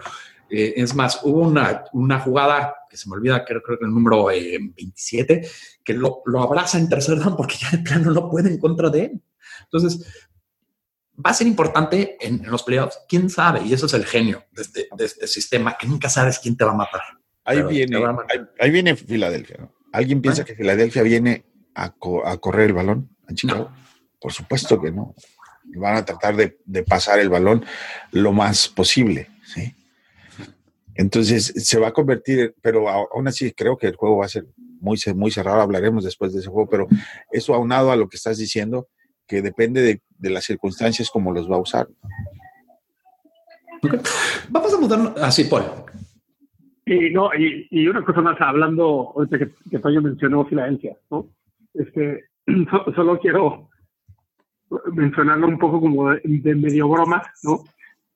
Eh, 0.50 0.74
es 0.76 0.94
más, 0.94 1.20
hubo 1.24 1.40
una, 1.40 1.84
una 1.94 2.20
jugada 2.20 2.74
que 2.90 2.98
se 2.98 3.08
me 3.08 3.16
olvida, 3.16 3.42
creo, 3.42 3.62
creo 3.62 3.78
que 3.78 3.86
el 3.86 3.90
número 3.90 4.30
eh, 4.30 4.58
27, 4.60 5.48
que 5.82 5.94
lo, 5.94 6.20
lo 6.26 6.42
abraza 6.42 6.78
en 6.78 6.90
tercer 6.90 7.18
down 7.18 7.34
porque 7.34 7.56
ya 7.58 7.70
de 7.70 7.78
plano 7.78 8.12
no 8.12 8.30
puede 8.30 8.50
en 8.50 8.58
contra 8.58 8.90
de 8.90 9.04
él. 9.06 9.22
Entonces, 9.64 10.06
va 11.16 11.30
a 11.30 11.34
ser 11.34 11.46
importante 11.46 12.18
en, 12.20 12.44
en 12.44 12.50
los 12.50 12.64
playoffs. 12.64 12.98
¿Quién 13.08 13.30
sabe? 13.30 13.62
Y 13.64 13.72
eso 13.72 13.86
es 13.86 13.94
el 13.94 14.04
genio 14.04 14.44
de 14.52 14.62
este, 14.62 14.88
de 14.94 15.04
este 15.06 15.26
sistema, 15.26 15.76
que 15.78 15.86
nunca 15.86 16.10
sabes 16.10 16.38
quién 16.38 16.54
te 16.54 16.64
va 16.64 16.72
a 16.72 16.76
matar. 16.76 17.00
Ahí 17.44 17.56
Pero 17.56 17.68
viene, 17.68 17.96
a 18.04 18.12
matar. 18.12 18.38
ahí, 18.38 18.46
ahí 18.60 18.70
viene 18.70 18.94
Filadelfia. 18.94 19.56
¿no? 19.58 19.77
¿Alguien 19.92 20.20
piensa 20.20 20.42
Ah. 20.42 20.44
que 20.44 20.54
Filadelfia 20.54 21.02
viene 21.02 21.44
a, 21.74 21.90
co- 21.90 22.26
a 22.26 22.36
correr 22.38 22.66
el 22.68 22.72
balón 22.74 23.08
a 23.28 23.34
Chicago? 23.34 23.70
Por 24.20 24.32
supuesto 24.32 24.80
que 24.80 24.90
no. 24.90 25.14
Van 25.76 25.96
a 25.96 26.04
tratar 26.04 26.34
de, 26.36 26.58
de 26.64 26.82
pasar 26.82 27.18
el 27.18 27.28
balón 27.28 27.64
lo 28.12 28.32
más 28.32 28.68
posible. 28.68 29.28
¿sí? 29.44 29.74
Entonces 30.94 31.52
se 31.56 31.78
va 31.78 31.88
a 31.88 31.92
convertir, 31.92 32.54
pero 32.60 32.88
aún 32.88 33.28
así 33.28 33.52
creo 33.52 33.76
que 33.76 33.86
el 33.86 33.96
juego 33.96 34.16
va 34.18 34.24
a 34.26 34.28
ser 34.30 34.46
muy, 34.80 34.98
muy 35.14 35.30
cerrado. 35.30 35.60
Hablaremos 35.60 36.04
después 36.04 36.32
de 36.32 36.40
ese 36.40 36.48
juego, 36.48 36.68
pero 36.68 36.88
eso 37.30 37.54
aunado 37.54 37.92
a 37.92 37.96
lo 37.96 38.08
que 38.08 38.16
estás 38.16 38.38
diciendo, 38.38 38.88
que 39.26 39.42
depende 39.42 39.82
de, 39.82 40.00
de 40.18 40.30
las 40.30 40.44
circunstancias 40.44 41.10
como 41.10 41.32
los 41.32 41.50
va 41.50 41.56
a 41.56 41.60
usar. 41.60 41.88
Vamos 44.48 44.72
a 44.74 44.76
mudarnos. 44.78 45.20
Así, 45.22 45.44
Paul. 45.44 45.64
Y, 46.90 47.10
no, 47.10 47.30
y, 47.34 47.66
y 47.70 47.86
una 47.88 48.02
cosa 48.04 48.20
más, 48.22 48.40
hablando, 48.40 49.12
ahorita 49.14 49.38
que, 49.38 49.50
que 49.70 49.78
Toño 49.78 50.00
mencionó 50.00 50.44
Filadelfia, 50.46 50.96
¿no? 51.10 51.26
Este, 51.74 52.24
so- 52.70 52.92
solo 52.94 53.18
quiero 53.18 53.68
mencionarlo 54.92 55.46
un 55.48 55.58
poco 55.58 55.80
como 55.80 56.10
de, 56.10 56.20
de 56.24 56.54
medio 56.54 56.88
broma, 56.88 57.22
¿no? 57.42 57.60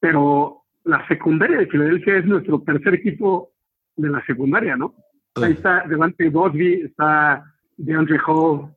Pero 0.01 0.63
la 0.85 1.07
secundaria 1.07 1.59
de 1.59 1.67
Filadelfia 1.67 2.17
es 2.19 2.25
nuestro 2.27 2.61
tercer 2.63 2.95
equipo 2.95 3.51
de 3.97 4.09
la 4.09 4.25
secundaria, 4.25 4.77
¿no? 4.77 4.95
Ahí 5.37 5.53
está 5.53 5.85
Devante 5.87 6.29
Bosby, 6.29 6.83
está 6.83 7.45
DeAndre 7.77 8.19
Hall, 8.27 8.75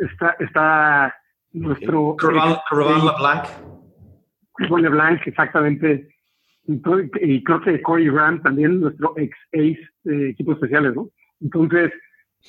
está, 0.00 0.36
está 0.40 1.14
nuestro... 1.52 2.16
Corval 2.68 3.04
LeBlanc. 3.04 3.44
LeBlanc, 4.82 5.26
exactamente. 5.26 6.13
Y 6.66 6.80
creo- 7.44 7.60
que 7.60 7.82
Corey 7.82 8.08
Grant 8.08 8.42
también, 8.42 8.80
nuestro 8.80 9.14
ex 9.16 9.36
ace 9.52 9.88
de 10.04 10.30
equipos 10.30 10.56
especiales, 10.56 10.94
¿no? 10.94 11.10
Entonces, 11.40 11.92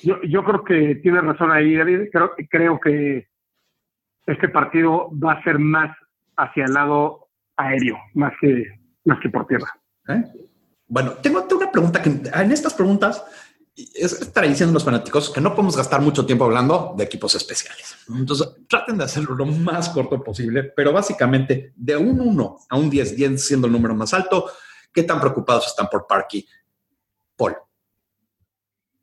yo, 0.02 0.20
yo 0.22 0.42
creo 0.44 0.64
que 0.64 0.94
tiene 0.96 1.20
razón 1.20 1.50
ahí, 1.50 1.74
David. 1.74 2.08
Creo, 2.10 2.32
creo 2.50 2.80
que 2.80 3.28
este 4.26 4.48
partido 4.48 5.10
va 5.18 5.32
a 5.32 5.44
ser 5.44 5.58
más 5.58 5.96
hacia 6.36 6.64
el 6.64 6.72
lado 6.72 7.28
aéreo, 7.56 7.98
más 8.14 8.32
que, 8.40 8.66
más 9.04 9.18
que 9.20 9.28
por 9.28 9.46
tierra. 9.46 9.68
¿eh? 10.08 10.22
Bueno, 10.88 11.12
tengo, 11.22 11.42
tengo 11.44 11.62
una 11.62 11.72
pregunta 11.72 12.02
que 12.02 12.10
en 12.10 12.52
estas 12.52 12.74
preguntas 12.74 13.24
es, 13.76 14.20
es 14.22 14.32
tradición 14.32 14.70
de 14.70 14.74
los 14.74 14.84
fanáticos 14.84 15.30
que 15.30 15.40
no 15.40 15.50
podemos 15.50 15.76
gastar 15.76 16.00
mucho 16.00 16.24
tiempo 16.24 16.44
hablando 16.44 16.94
de 16.96 17.04
equipos 17.04 17.34
especiales. 17.34 18.06
Entonces, 18.08 18.56
traten 18.68 18.96
de 18.96 19.04
hacerlo 19.04 19.34
lo 19.34 19.46
más 19.46 19.90
corto 19.90 20.22
posible, 20.22 20.64
pero 20.64 20.92
básicamente 20.92 21.72
de 21.76 21.96
un 21.96 22.20
1 22.20 22.56
a 22.70 22.76
un 22.76 22.88
10, 22.88 23.16
10 23.16 23.44
siendo 23.44 23.66
el 23.66 23.72
número 23.72 23.94
más 23.94 24.14
alto, 24.14 24.46
¿qué 24.92 25.02
tan 25.02 25.20
preocupados 25.20 25.66
están 25.66 25.88
por 25.90 26.06
Parky? 26.06 26.46
Paul. 27.36 27.54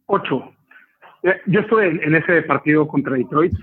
Ocho. 0.07 0.53
Eh, 1.21 1.39
Yo 1.45 1.61
estuve 1.61 1.87
en, 1.87 2.15
ese 2.15 2.41
partido 2.41 2.87
contra 2.87 3.15
Detroit, 3.15 3.53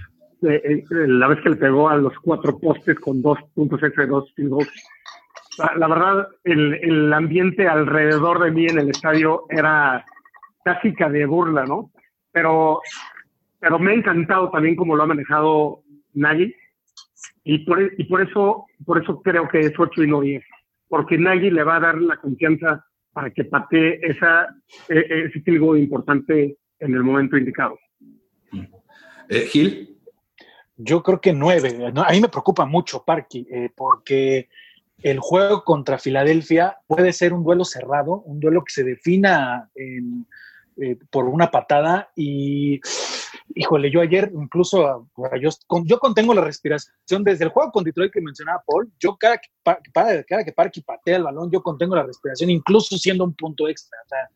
eh, 0.42 0.62
eh, 0.64 0.84
la 0.88 1.26
vez 1.26 1.40
que 1.42 1.50
le 1.50 1.56
pegó 1.56 1.88
a 1.88 1.96
los 1.96 2.14
cuatro 2.20 2.58
postes 2.58 2.98
con 3.00 3.20
dos 3.20 3.38
puntos 3.54 3.82
extra 3.82 4.04
y 4.04 4.06
dos 4.06 4.32
field 4.34 4.50
goals. 4.50 4.70
La 5.76 5.88
verdad, 5.88 6.28
el, 6.44 6.74
el 6.74 7.12
ambiente 7.12 7.68
alrededor 7.68 8.42
de 8.42 8.50
mí 8.50 8.66
en 8.66 8.78
el 8.78 8.88
estadio 8.88 9.44
era 9.50 10.02
casi 10.64 10.94
que 10.94 11.08
de 11.08 11.26
burla, 11.26 11.64
¿no? 11.64 11.90
Pero, 12.32 12.80
pero 13.58 13.78
me 13.78 13.92
ha 13.92 13.94
encantado 13.94 14.50
también 14.50 14.76
cómo 14.76 14.96
lo 14.96 15.02
ha 15.02 15.06
manejado 15.06 15.82
Nagy 16.14 16.54
y 17.44 17.58
por, 17.60 17.82
e- 17.82 17.92
y 17.98 18.04
por 18.04 18.22
eso 18.22 18.66
por 18.84 19.02
eso 19.02 19.20
creo 19.22 19.48
que 19.48 19.60
es 19.60 19.72
8 19.78 20.02
y 20.04 20.06
no 20.06 20.20
10, 20.20 20.44
porque 20.88 21.18
Nagy 21.18 21.50
le 21.50 21.64
va 21.64 21.76
a 21.76 21.80
dar 21.80 21.98
la 22.00 22.16
confianza 22.16 22.84
para 23.12 23.30
que 23.30 23.44
patee 23.44 24.00
esa, 24.02 24.48
eh, 24.88 25.26
ese 25.26 25.40
field 25.40 25.60
goal 25.60 25.78
importante 25.78 26.56
en 26.78 26.94
el 26.94 27.02
momento 27.02 27.36
indicado. 27.36 27.78
Eh, 29.28 29.46
Gil. 29.46 29.96
Yo 30.76 31.02
creo 31.02 31.20
que 31.20 31.32
nueve. 31.32 31.92
¿no? 31.92 32.02
A 32.02 32.10
mí 32.12 32.20
me 32.20 32.28
preocupa 32.28 32.64
mucho 32.64 33.04
Parky, 33.04 33.46
eh, 33.50 33.70
porque 33.76 34.48
el 35.02 35.18
juego 35.18 35.62
contra 35.62 35.98
Filadelfia 35.98 36.78
puede 36.86 37.12
ser 37.12 37.32
un 37.32 37.44
duelo 37.44 37.64
cerrado, 37.64 38.20
un 38.22 38.40
duelo 38.40 38.64
que 38.64 38.72
se 38.72 38.84
defina 38.84 39.68
en, 39.74 40.26
eh, 40.80 40.98
por 41.10 41.26
una 41.26 41.50
patada 41.50 42.10
y, 42.16 42.80
híjole, 43.54 43.90
yo 43.90 44.00
ayer 44.00 44.30
incluso, 44.34 45.08
bueno, 45.14 45.36
yo, 45.36 45.50
yo 45.84 45.98
contengo 45.98 46.34
la 46.34 46.42
respiración 46.42 47.22
desde 47.22 47.44
el 47.44 47.50
juego 47.50 47.70
con 47.70 47.84
Detroit 47.84 48.12
que 48.12 48.20
mencionaba 48.20 48.62
Paul, 48.66 48.90
yo 48.98 49.16
cada 49.16 49.38
que, 49.38 49.48
Pa- 49.62 49.78
pa- 49.92 50.22
cada 50.24 50.44
que 50.44 50.52
Parky 50.52 50.80
patea 50.80 51.16
el 51.16 51.22
balón, 51.24 51.50
yo 51.50 51.62
contengo 51.62 51.94
la 51.94 52.02
respiración, 52.04 52.50
incluso 52.50 52.96
siendo 52.96 53.24
un 53.24 53.34
punto 53.34 53.68
extra. 53.68 53.98
o 54.04 54.08
sea, 54.08 54.28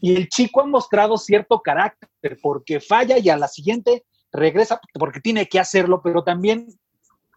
y 0.00 0.16
el 0.16 0.28
chico 0.28 0.60
ha 0.60 0.66
mostrado 0.66 1.16
cierto 1.16 1.60
carácter 1.60 2.36
porque 2.42 2.80
falla 2.80 3.18
y 3.18 3.28
a 3.28 3.36
la 3.36 3.46
siguiente 3.46 4.04
regresa 4.32 4.80
porque 4.98 5.20
tiene 5.20 5.46
que 5.48 5.60
hacerlo, 5.60 6.00
pero 6.02 6.24
también 6.24 6.66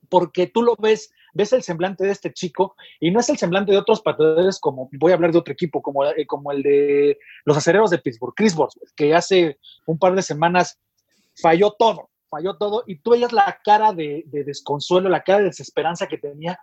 porque 0.09 0.47
tú 0.47 0.63
lo 0.63 0.75
ves, 0.75 1.11
ves 1.35 1.53
el 1.53 1.61
semblante 1.61 2.03
de 2.03 2.11
este 2.11 2.33
chico 2.33 2.75
y 2.99 3.11
no 3.11 3.19
es 3.19 3.29
el 3.29 3.37
semblante 3.37 3.71
de 3.71 3.77
otros 3.77 4.01
pateadores 4.01 4.59
como, 4.59 4.89
voy 4.93 5.11
a 5.11 5.15
hablar 5.15 5.31
de 5.31 5.37
otro 5.37 5.53
equipo, 5.53 5.81
como, 5.81 6.03
eh, 6.05 6.25
como 6.25 6.51
el 6.51 6.63
de 6.63 7.19
los 7.43 7.55
acereros 7.57 7.91
de 7.91 7.99
Pittsburgh, 7.99 8.33
Chris 8.35 8.55
Boswell, 8.55 8.89
que 8.95 9.13
hace 9.13 9.59
un 9.85 9.99
par 9.99 10.15
de 10.15 10.23
semanas 10.23 10.79
falló 11.35 11.71
todo, 11.71 12.09
falló 12.29 12.55
todo 12.57 12.83
y 12.87 12.95
tú 12.95 13.11
veías 13.11 13.33
la 13.33 13.59
cara 13.63 13.93
de, 13.93 14.23
de 14.27 14.45
desconsuelo, 14.45 15.09
la 15.09 15.23
cara 15.23 15.39
de 15.39 15.45
desesperanza 15.45 16.07
que 16.07 16.17
tenía 16.17 16.57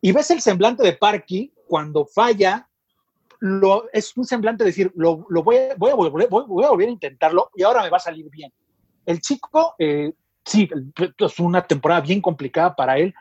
y 0.00 0.12
ves 0.12 0.30
el 0.30 0.40
semblante 0.40 0.82
de 0.82 0.94
Parky 0.94 1.52
cuando 1.66 2.06
falla, 2.06 2.68
lo, 3.40 3.88
es 3.92 4.16
un 4.16 4.24
semblante 4.24 4.64
de 4.64 4.70
decir, 4.70 4.92
lo, 4.96 5.26
voy 5.28 5.56
a 5.56 5.74
volver 5.76 6.88
a 6.88 6.90
intentarlo 6.90 7.50
y 7.54 7.62
ahora 7.62 7.82
me 7.82 7.90
va 7.90 7.98
a 7.98 8.00
salir 8.00 8.28
bien. 8.30 8.52
El 9.04 9.20
chico, 9.20 9.74
eh, 9.78 10.12
sí, 10.44 10.68
es 11.18 11.38
una 11.38 11.62
temporada 11.62 12.00
bien 12.00 12.20
complicada 12.20 12.74
para 12.74 12.98
él 12.98 13.14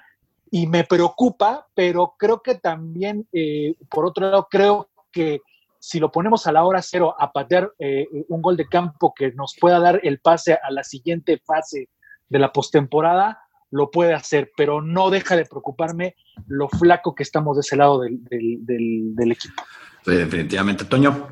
y 0.52 0.68
me 0.68 0.84
preocupa, 0.84 1.68
pero 1.74 2.16
creo 2.18 2.41
que 2.41 2.56
también, 2.56 3.28
eh, 3.34 3.76
por 3.89 4.06
otro 4.06 4.30
lado, 4.30 4.48
creo 4.50 4.89
que 5.12 5.41
si 5.80 6.00
lo 6.00 6.12
ponemos 6.12 6.48
a 6.48 6.52
la 6.52 6.64
hora 6.64 6.82
cero 6.82 7.16
a 7.18 7.32
patear 7.32 7.72
eh, 7.80 8.08
un 8.30 8.41
gol 8.41 8.58
de 8.58 8.68
campo 8.68 9.14
que 9.16 9.32
nos 9.32 9.56
pueda 9.60 9.80
dar 9.80 10.00
el 10.04 10.20
pase 10.20 10.54
a 10.54 10.72
la 10.72 10.84
siguiente 10.84 11.41
fase 11.45 11.89
de 12.30 12.39
la 12.39 12.52
postemporada, 12.52 13.41
lo 13.70 13.91
puede 13.91 14.14
hacer, 14.14 14.52
pero 14.56 14.82
no 14.82 15.10
deja 15.10 15.36
de 15.36 15.45
preocuparme 15.45 16.16
lo 16.48 16.70
flaco 16.70 17.14
que 17.16 17.24
estamos 17.24 17.58
de 17.58 17.62
ese 17.62 17.76
lado 17.76 18.02
del, 18.02 18.24
del, 18.24 18.66
del, 18.66 19.16
del 19.16 19.32
equipo. 19.32 19.64
Sí, 20.06 20.16
definitivamente, 20.16 20.86
Toño. 20.86 21.28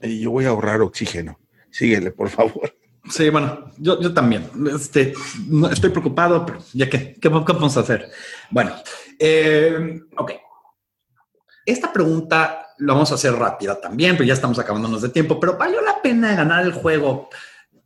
Y 0.00 0.20
yo 0.20 0.30
voy 0.30 0.46
a 0.46 0.50
ahorrar 0.50 0.80
oxígeno. 0.80 1.38
Síguele, 1.70 2.10
por 2.10 2.28
favor. 2.30 2.74
Sí, 3.08 3.28
bueno, 3.30 3.70
yo, 3.78 4.00
yo 4.00 4.14
también. 4.14 4.44
Este, 4.74 5.12
no, 5.48 5.68
estoy 5.68 5.90
preocupado, 5.90 6.44
pero 6.46 6.58
ya 6.72 6.88
que, 6.88 7.14
¿qué 7.20 7.28
vamos 7.28 7.76
a 7.76 7.80
hacer? 7.80 8.08
Bueno, 8.50 8.72
eh, 9.18 10.00
ok. 10.16 10.32
Esta 11.66 11.92
pregunta 11.92 12.66
la 12.78 12.92
vamos 12.92 13.10
a 13.12 13.14
hacer 13.14 13.32
rápida 13.34 13.80
también, 13.80 14.16
pero 14.16 14.26
ya 14.26 14.34
estamos 14.34 14.58
acabándonos 14.58 15.02
de 15.02 15.08
tiempo, 15.10 15.38
pero 15.38 15.56
valió 15.56 15.80
la 15.82 16.00
pena 16.02 16.34
ganar 16.34 16.64
el 16.64 16.72
juego, 16.72 17.28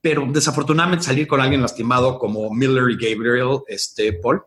pero 0.00 0.26
desafortunadamente 0.32 1.04
salir 1.04 1.26
con 1.26 1.40
alguien 1.40 1.62
lastimado 1.62 2.18
como 2.18 2.52
Miller 2.52 2.84
y 2.90 2.96
Gabriel, 2.96 3.58
este, 3.68 4.12
Paul. 4.14 4.42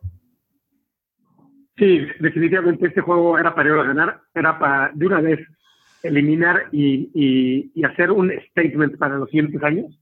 Sí, 1.77 1.99
definitivamente 2.19 2.87
este 2.87 3.01
juego 3.01 3.37
era 3.37 3.55
para 3.55 3.69
ir 3.69 3.75
a 3.79 3.83
ganar, 3.83 4.21
era 4.33 4.57
para 4.59 4.91
de 4.93 5.05
una 5.05 5.21
vez 5.21 5.39
eliminar 6.03 6.67
y, 6.71 7.09
y- 7.13 7.71
y 7.75 7.83
hacer 7.85 8.11
un 8.11 8.31
statement 8.49 8.97
para 8.97 9.17
los 9.17 9.29
siguientes 9.29 9.61
años. 9.63 9.97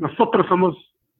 Nosotros 0.00 0.46
somos 0.48 0.76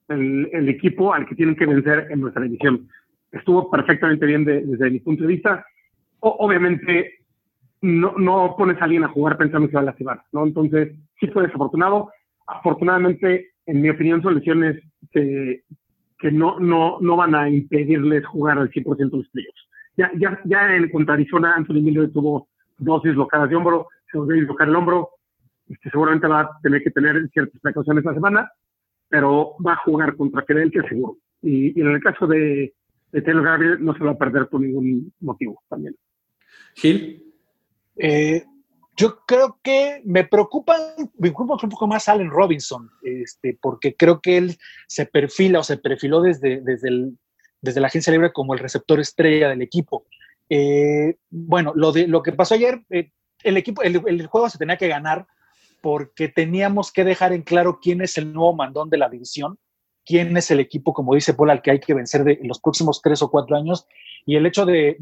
el, 0.09 0.49
el 0.53 0.68
equipo 0.68 1.12
al 1.14 1.26
que 1.26 1.35
tienen 1.35 1.55
que 1.55 1.66
vencer 1.66 2.07
en 2.11 2.20
nuestra 2.20 2.43
división. 2.43 2.89
Estuvo 3.31 3.70
perfectamente 3.70 4.26
bien 4.26 4.45
de- 4.45 4.62
desde 4.62 4.91
mi 4.91 5.01
punto 5.01 5.22
de 5.22 5.28
vista. 5.28 5.64
O- 6.20 6.37
obviamente 6.41 7.20
no, 7.83 8.14
no 8.18 8.55
pones 8.59 8.81
a 8.81 8.85
alguien 8.85 9.05
a 9.05 9.09
jugar 9.09 9.37
pensando 9.37 9.68
que 9.68 9.74
va 9.74 9.81
a 9.83 9.85
lastimar, 9.85 10.22
¿no? 10.33 10.45
Entonces, 10.47 10.95
sí 11.20 11.26
fue 11.28 11.45
desafortunado. 11.45 12.11
Afortunadamente, 12.47 13.51
en 13.66 13.81
mi 13.83 13.91
opinión, 13.91 14.22
son 14.22 14.35
lesiones 14.35 14.83
que, 15.12 15.62
que 16.18 16.33
no, 16.33 16.59
no, 16.59 16.99
no 17.01 17.16
van 17.16 17.35
a 17.35 17.49
impedirles 17.49 18.26
jugar 18.26 18.59
al 18.59 18.70
100% 18.70 19.16
los 19.18 19.28
playoffs. 19.28 19.68
Ya, 19.97 20.11
ya, 20.16 20.41
ya 20.45 20.74
en 20.74 20.89
contra 20.91 21.14
Arizona, 21.14 21.55
Anthony 21.55 21.83
Miller 21.83 22.11
tuvo 22.12 22.49
dos 22.78 23.03
dislocadas 23.03 23.51
de 23.51 23.57
hombro, 23.57 23.89
se 24.11 24.18
volvió 24.18 24.37
a 24.37 24.41
dislocar 24.41 24.68
el 24.68 24.76
hombro. 24.76 25.11
Este, 25.68 25.91
seguramente 25.91 26.26
va 26.26 26.41
a 26.41 26.51
tener 26.62 26.83
que 26.83 26.91
tener 26.91 27.28
ciertas 27.28 27.61
precauciones 27.61 28.05
la 28.05 28.14
semana, 28.14 28.51
pero 29.11 29.57
va 29.67 29.75
a 29.75 29.83
jugar 29.85 30.17
contra 30.17 30.43
Filadelfia 30.45 30.89
seguro. 30.89 31.19
Y, 31.43 31.79
y 31.79 31.83
en 31.83 31.89
el 31.89 32.01
caso 32.01 32.27
de, 32.27 32.73
de 33.13 33.23
Taylor 33.23 33.45
Gabriel, 33.45 33.85
no 33.85 33.93
se 33.95 34.05
va 34.05 34.13
a 34.13 34.19
perder 34.19 34.49
por 34.49 34.61
ningún 34.61 35.13
motivo 35.21 35.63
también. 35.69 35.97
Gil. 36.77 37.23
Eh, 37.97 38.45
yo 38.97 39.21
creo 39.27 39.59
que 39.63 40.03
me 40.05 40.25
preocupa, 40.25 40.77
me 40.97 41.07
preocupa 41.31 41.57
un 41.63 41.71
poco 41.71 41.87
más 41.87 42.09
Allen 42.09 42.31
Robinson, 42.31 42.89
este, 43.03 43.59
porque 43.61 43.95
creo 43.97 44.21
que 44.21 44.37
él 44.37 44.57
se 44.87 45.07
perfila 45.07 45.61
o 45.61 45.63
se 45.63 45.79
perfiló 45.79 46.21
desde, 46.21 46.61
desde, 46.61 46.89
el- 46.89 47.19
desde 47.61 47.81
la 47.81 47.89
agencia 47.89 48.13
libre 48.13 48.33
como 48.33 48.55
el 48.55 48.61
receptor 48.61 49.01
estrella 49.01 49.49
del 49.49 49.63
equipo. 49.63 50.07
Eh, 50.49 51.17
bueno, 51.31 51.73
lo, 51.75 51.93
de, 51.93 52.07
lo 52.07 52.23
que 52.23 52.33
pasó 52.33 52.55
ayer, 52.55 52.83
eh, 52.91 53.11
el, 53.43 53.57
equipo, 53.57 53.83
el, 53.83 54.01
el 54.07 54.27
juego 54.27 54.49
se 54.51 54.59
tenía 54.59 54.77
que 54.77 54.89
ganar 54.89 55.27
porque 55.81 56.28
teníamos 56.28 56.93
que 56.93 57.05
dejar 57.05 57.33
en 57.33 57.43
claro 57.43 57.78
quién 57.81 58.03
es 58.03 58.18
el 58.18 58.33
nuevo 58.33 58.55
mandón 58.55 58.91
de 58.91 58.99
la 58.99 59.09
división, 59.09 59.59
quién 60.05 60.37
es 60.37 60.51
el 60.51 60.61
equipo, 60.61 60.93
como 60.93 61.14
dice 61.14 61.35
Paul, 61.35 61.51
al 61.51 61.62
que 61.62 61.70
hay 61.70 61.81
que 61.81 61.95
vencer 61.95 62.24
de, 62.24 62.33
en 62.33 62.49
los 62.49 62.61
próximos 62.61 63.01
tres 63.03 63.22
o 63.22 63.31
cuatro 63.31 63.57
años. 63.57 63.87
Y 64.26 64.37
el 64.37 64.47
hecho 64.47 64.66
de, 64.66 64.97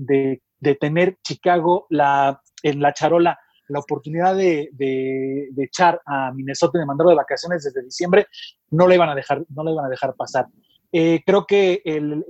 tener 0.81 1.16
Chicago 1.22 1.87
la, 1.91 2.41
en 2.62 2.81
la 2.81 2.93
charola 2.93 3.39
la 3.68 3.81
oportunidad 3.81 4.35
de, 4.35 4.70
de- 4.72 5.51
echar 5.59 6.01
a 6.07 6.33
Minnesota 6.33 6.79
y 6.79 6.81
de 6.81 6.87
mandarlo 6.87 7.11
de 7.11 7.16
vacaciones 7.16 7.62
desde 7.62 7.83
diciembre, 7.85 8.26
no 8.70 8.89
le 8.89 8.95
iban 8.95 9.11
a 9.11 9.14
dejar, 9.14 9.45
no 9.51 9.62
le 9.62 9.72
iban 9.72 9.85
a 9.85 9.91
dejar 9.91 10.14
pasar. 10.14 10.47
Eh, 10.91 11.20
creo 11.26 11.45
que 11.45 11.83
el, 11.85 12.24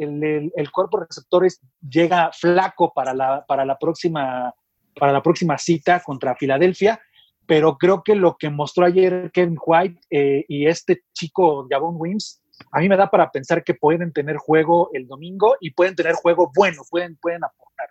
cuerpo 0.73 0.99
de 0.99 1.07
receptores 1.07 1.61
llega 1.89 2.33
flaco 2.33 2.93
para 2.93 3.15
la, 3.15 3.45
para 3.47 3.65
la 3.65 3.79
próxima 3.79 4.53
para 4.99 5.13
la 5.13 5.23
próxima 5.23 5.57
cita 5.57 6.01
contra 6.01 6.35
Filadelfia, 6.35 7.01
pero 7.49 7.79
creo 7.79 8.03
que 8.05 8.15
lo 8.15 8.37
que 8.39 8.51
mostró 8.51 8.85
ayer 8.85 9.31
Kevin 9.33 9.57
White 9.65 10.01
eh, 10.11 10.45
y 10.49 10.67
este 10.67 11.03
chico 11.15 11.67
Javon 11.69 11.95
Wims, 11.99 12.43
a 12.71 12.81
mí 12.81 12.91
me 12.91 12.97
da 12.99 13.11
para 13.11 13.31
pensar 13.31 13.65
que 13.65 13.73
pueden 13.73 14.13
tener 14.13 14.37
juego 14.37 14.91
el 14.93 15.07
domingo 15.09 15.57
y 15.59 15.71
pueden 15.71 15.97
tener 15.97 16.13
juego 16.13 16.53
bueno, 16.55 16.83
pueden, 16.91 17.17
pueden 17.17 17.43
aportar. 17.43 17.89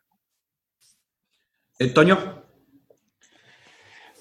Eh, 1.80 1.88
Toño. 1.90 2.44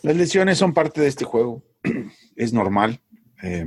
Las 0.03 0.17
lesiones 0.17 0.57
son 0.57 0.73
parte 0.73 1.03
de 1.03 1.09
este 1.09 1.25
juego. 1.27 1.63
Es 2.37 2.53
normal. 2.55 2.99
Eh, 3.43 3.67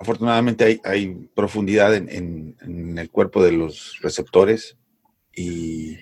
afortunadamente 0.00 0.64
hay, 0.64 0.80
hay 0.84 1.30
profundidad 1.34 1.94
en, 1.94 2.08
en- 2.10 2.56
en 2.60 2.98
el 2.98 3.10
cuerpo 3.10 3.42
de 3.42 3.52
los 3.52 3.98
receptores 4.02 4.76
y 5.34 5.96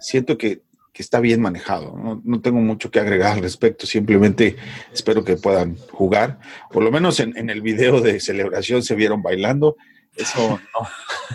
siento 0.00 0.36
que, 0.36 0.62
que 0.92 1.02
está 1.02 1.20
bien 1.20 1.40
manejado. 1.40 1.96
No, 1.96 2.20
no 2.24 2.40
tengo 2.40 2.60
mucho 2.60 2.90
que 2.90 3.00
agregar 3.00 3.32
al 3.32 3.42
respecto. 3.42 3.86
Simplemente 3.86 4.56
espero 4.92 5.24
que 5.24 5.36
puedan 5.36 5.76
jugar. 5.90 6.38
Por 6.70 6.82
lo 6.82 6.90
menos 6.90 7.18
en, 7.20 7.36
en 7.36 7.48
el 7.50 7.62
video 7.62 8.00
de 8.00 8.20
celebración 8.20 8.82
se 8.82 8.94
vieron 8.94 9.22
bailando. 9.22 9.76
Eso 10.14 10.60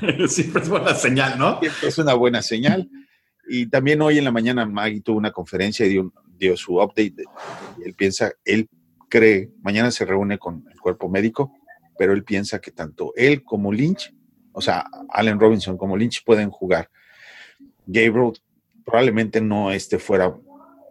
no, 0.03 0.28
Siempre 0.28 0.62
es 0.62 0.70
buena 0.70 0.93
señal, 0.93 1.39
¿no? 1.39 1.60
siempre 1.60 1.89
es 1.89 1.97
una 1.97 2.14
buena 2.14 2.41
señal. 2.41 2.89
Y 3.49 3.68
también 3.68 4.01
hoy 4.01 4.20
en 4.20 4.26
la 4.26 4.32
mañana 4.32 4.66
Maggie 4.66 5.01
tuvo 5.01 5.18
una 5.18 5.32
conferencia 5.32 5.86
y 5.86 5.89
dio, 5.89 6.14
dio 6.38 6.55
su 6.55 6.76
update. 6.76 7.24
él 7.84 7.93
piensa, 7.95 8.32
él 8.45 8.70
cree, 9.10 9.49
mañana 9.62 9.89
se 9.89 10.05
reúne 10.05 10.38
con 10.38 10.66
el 10.72 10.80
cuerpo 10.80 11.10
médico, 11.10 11.53
pero 11.97 12.14
él 12.14 12.24
piensa 12.24 12.60
que 12.60 12.72
tanto 12.72 13.14
él 13.16 13.43
como 13.43 13.72
Lynch, 13.72 14.14
o 14.51 14.62
sea, 14.62 14.86
Allen 15.10 15.39
Robinson 15.39 15.78
como 15.78 15.97
Lynch 15.97 16.24
pueden 16.24 16.51
jugar. 16.51 16.91
Gabriel 17.86 18.34
probablemente 18.88 19.41
no 19.41 19.69
esté 19.71 19.99
fuera 19.99 20.33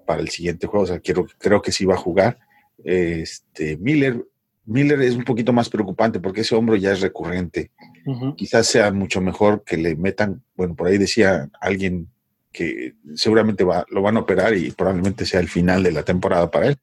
para 0.07 0.21
el 0.21 0.29
siguiente 0.29 0.67
juego, 0.67 0.85
o 0.85 0.87
sea, 0.87 1.01
quiero, 1.01 1.27
creo 1.39 1.63
que 1.63 1.73
sí 1.73 1.85
va 1.87 1.95
a 1.95 1.99
jugar. 1.99 2.39
Este, 2.85 3.79
Miller, 3.79 4.23
Miller 4.67 5.01
es 5.01 5.15
un 5.17 5.25
poquito 5.25 5.53
más 5.55 5.71
preocupante 5.71 6.21
porque 6.21 6.43
ese 6.43 6.55
hombro 6.55 6.77
ya 6.77 6.93
es 6.93 7.01
recurrente 7.01 7.71
quizás 8.37 8.67
sea 8.67 8.93
mucho 8.93 9.21
mejor 9.21 9.65
que 9.65 9.77
le 9.79 9.97
metan, 9.97 10.43
bueno, 10.57 10.75
por 10.77 10.87
ahí 10.89 10.99
decía 10.99 11.49
alguien 11.61 12.09
que 12.53 12.95
seguramente 13.15 13.65
va, 13.65 13.85
lo 13.91 14.03
van 14.03 14.17
a 14.17 14.21
operar 14.21 14.55
y 14.57 14.71
probablemente 14.71 15.25
sea 15.27 15.41
el 15.41 15.49
final 15.49 15.83
de 15.83 15.93
la 15.93 16.03
temporada 16.05 16.51
para 16.51 16.69
él, 16.69 16.77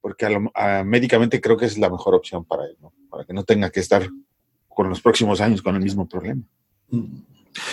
porque 0.00 0.26
a 0.26 0.30
lo- 0.30 0.52
a- 0.54 0.84
médicamente 0.84 1.40
creo 1.40 1.56
que 1.56 1.64
es 1.66 1.78
la 1.78 1.88
mejor 1.90 2.14
opción 2.14 2.44
para 2.44 2.64
él, 2.66 2.76
¿no? 2.80 2.92
para 3.10 3.24
que 3.24 3.32
no 3.32 3.42
tenga 3.44 3.70
que 3.70 3.80
estar 3.80 4.06
con 4.68 4.88
los 4.88 5.00
próximos 5.00 5.40
años 5.40 5.62
con 5.62 5.74
el 5.76 5.82
mismo 5.82 6.06
problema. 6.08 6.42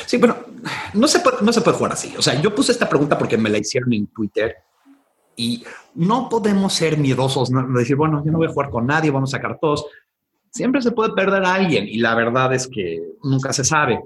Sí, 0.05 0.17
pero 0.17 0.45
no 0.93 1.07
se, 1.07 1.19
puede, 1.19 1.37
no 1.41 1.51
se 1.51 1.61
puede 1.61 1.77
jugar 1.77 1.93
así. 1.93 2.13
O 2.17 2.21
sea, 2.21 2.39
yo 2.39 2.53
puse 2.53 2.71
esta 2.71 2.87
pregunta 2.87 3.17
porque 3.17 3.37
me 3.37 3.49
la 3.49 3.57
hicieron 3.57 3.91
en 3.93 4.07
Twitter 4.07 4.55
y 5.35 5.63
no 5.95 6.29
podemos 6.29 6.73
ser 6.73 6.97
miedosos, 6.97 7.49
¿no? 7.49 7.65
De 7.67 7.79
decir, 7.79 7.95
bueno, 7.95 8.23
yo 8.23 8.31
no 8.31 8.37
voy 8.37 8.47
a 8.47 8.51
jugar 8.51 8.69
con 8.69 8.85
nadie, 8.85 9.09
vamos 9.11 9.33
a 9.33 9.37
sacar 9.37 9.57
todos. 9.59 9.85
Siempre 10.51 10.81
se 10.81 10.91
puede 10.91 11.13
perder 11.13 11.43
a 11.45 11.53
alguien 11.55 11.87
y 11.87 11.97
la 11.97 12.13
verdad 12.13 12.53
es 12.53 12.67
que 12.67 12.99
nunca 13.23 13.53
se 13.53 13.63
sabe. 13.63 13.99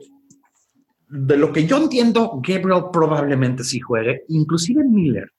De 1.10 1.38
lo 1.38 1.52
que 1.52 1.66
yo 1.66 1.78
entiendo, 1.78 2.40
Gabriel 2.42 2.86
probablemente 2.92 3.64
sí 3.64 3.80
juegue, 3.80 4.24
inclusive 4.30 4.84
Miller 4.84 5.32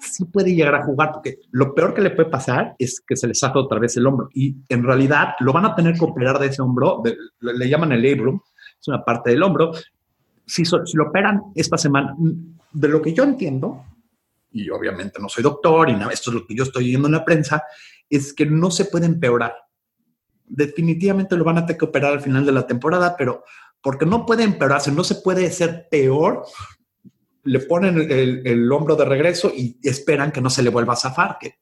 sí 0.00 0.26
puede 0.26 0.54
llegar 0.54 0.74
a 0.74 0.84
jugar 0.84 1.12
porque 1.14 1.38
lo 1.52 1.74
peor 1.74 1.94
que 1.94 2.02
le 2.02 2.10
puede 2.10 2.28
pasar 2.28 2.74
es 2.78 3.00
que 3.06 3.16
se 3.16 3.26
le 3.26 3.34
saca 3.34 3.58
otra 3.58 3.78
vez 3.78 3.96
el 3.96 4.06
hombro 4.06 4.28
y 4.34 4.54
en 4.68 4.82
realidad 4.84 5.28
lo 5.40 5.50
van 5.50 5.64
a 5.64 5.74
tener 5.74 5.94
que 5.94 6.04
operar 6.04 6.38
de 6.38 6.48
ese 6.48 6.60
hombro, 6.60 7.00
de- 7.02 7.16
le, 7.40 7.54
le 7.54 7.68
llaman 7.70 7.92
el 7.92 8.02
labrum, 8.02 8.38
es 8.84 8.88
una 8.88 9.02
parte 9.02 9.30
del 9.30 9.42
hombro. 9.42 9.72
Si, 10.46 10.64
so- 10.64 10.84
si 10.84 10.96
lo 10.96 11.04
operan 11.08 11.40
esta 11.54 11.78
semana, 11.78 12.14
de 12.72 12.88
lo 12.88 13.00
que 13.00 13.14
yo 13.14 13.24
entiendo, 13.24 13.82
y 14.52 14.68
obviamente 14.68 15.20
no 15.20 15.28
soy 15.28 15.42
doctor 15.42 15.88
y 15.88 15.94
nada, 15.94 16.12
esto 16.12 16.30
es 16.30 16.34
lo 16.34 16.46
que 16.46 16.54
yo 16.54 16.64
estoy 16.64 16.84
viendo 16.88 17.08
en 17.08 17.12
la 17.12 17.24
prensa, 17.24 17.62
es 18.10 18.34
que 18.34 18.44
no 18.44 18.70
se 18.70 18.84
puede 18.84 19.06
empeorar. 19.06 19.54
Definitivamente 20.46 21.34
lo 21.36 21.44
van 21.44 21.58
a 21.58 21.66
tener 21.66 21.78
que 21.78 21.86
operar 21.86 22.12
al 22.12 22.20
final 22.20 22.44
de 22.44 22.52
la 22.52 22.66
temporada, 22.66 23.16
pero 23.16 23.42
porque 23.82 24.04
no 24.04 24.26
puede 24.26 24.44
empeorarse, 24.44 24.92
no 24.92 25.02
se 25.02 25.16
puede 25.16 25.50
ser 25.50 25.88
peor, 25.90 26.44
le 27.44 27.60
ponen 27.60 27.96
el, 27.98 28.46
el 28.46 28.70
hombro 28.72 28.96
de 28.96 29.06
regreso 29.06 29.50
y 29.54 29.78
esperan 29.82 30.30
que 30.30 30.40
no 30.42 30.50
se 30.50 30.62
le 30.62 30.70
vuelva 30.70 30.92
a 30.92 30.96
zafar, 30.96 31.38
que 31.40 31.54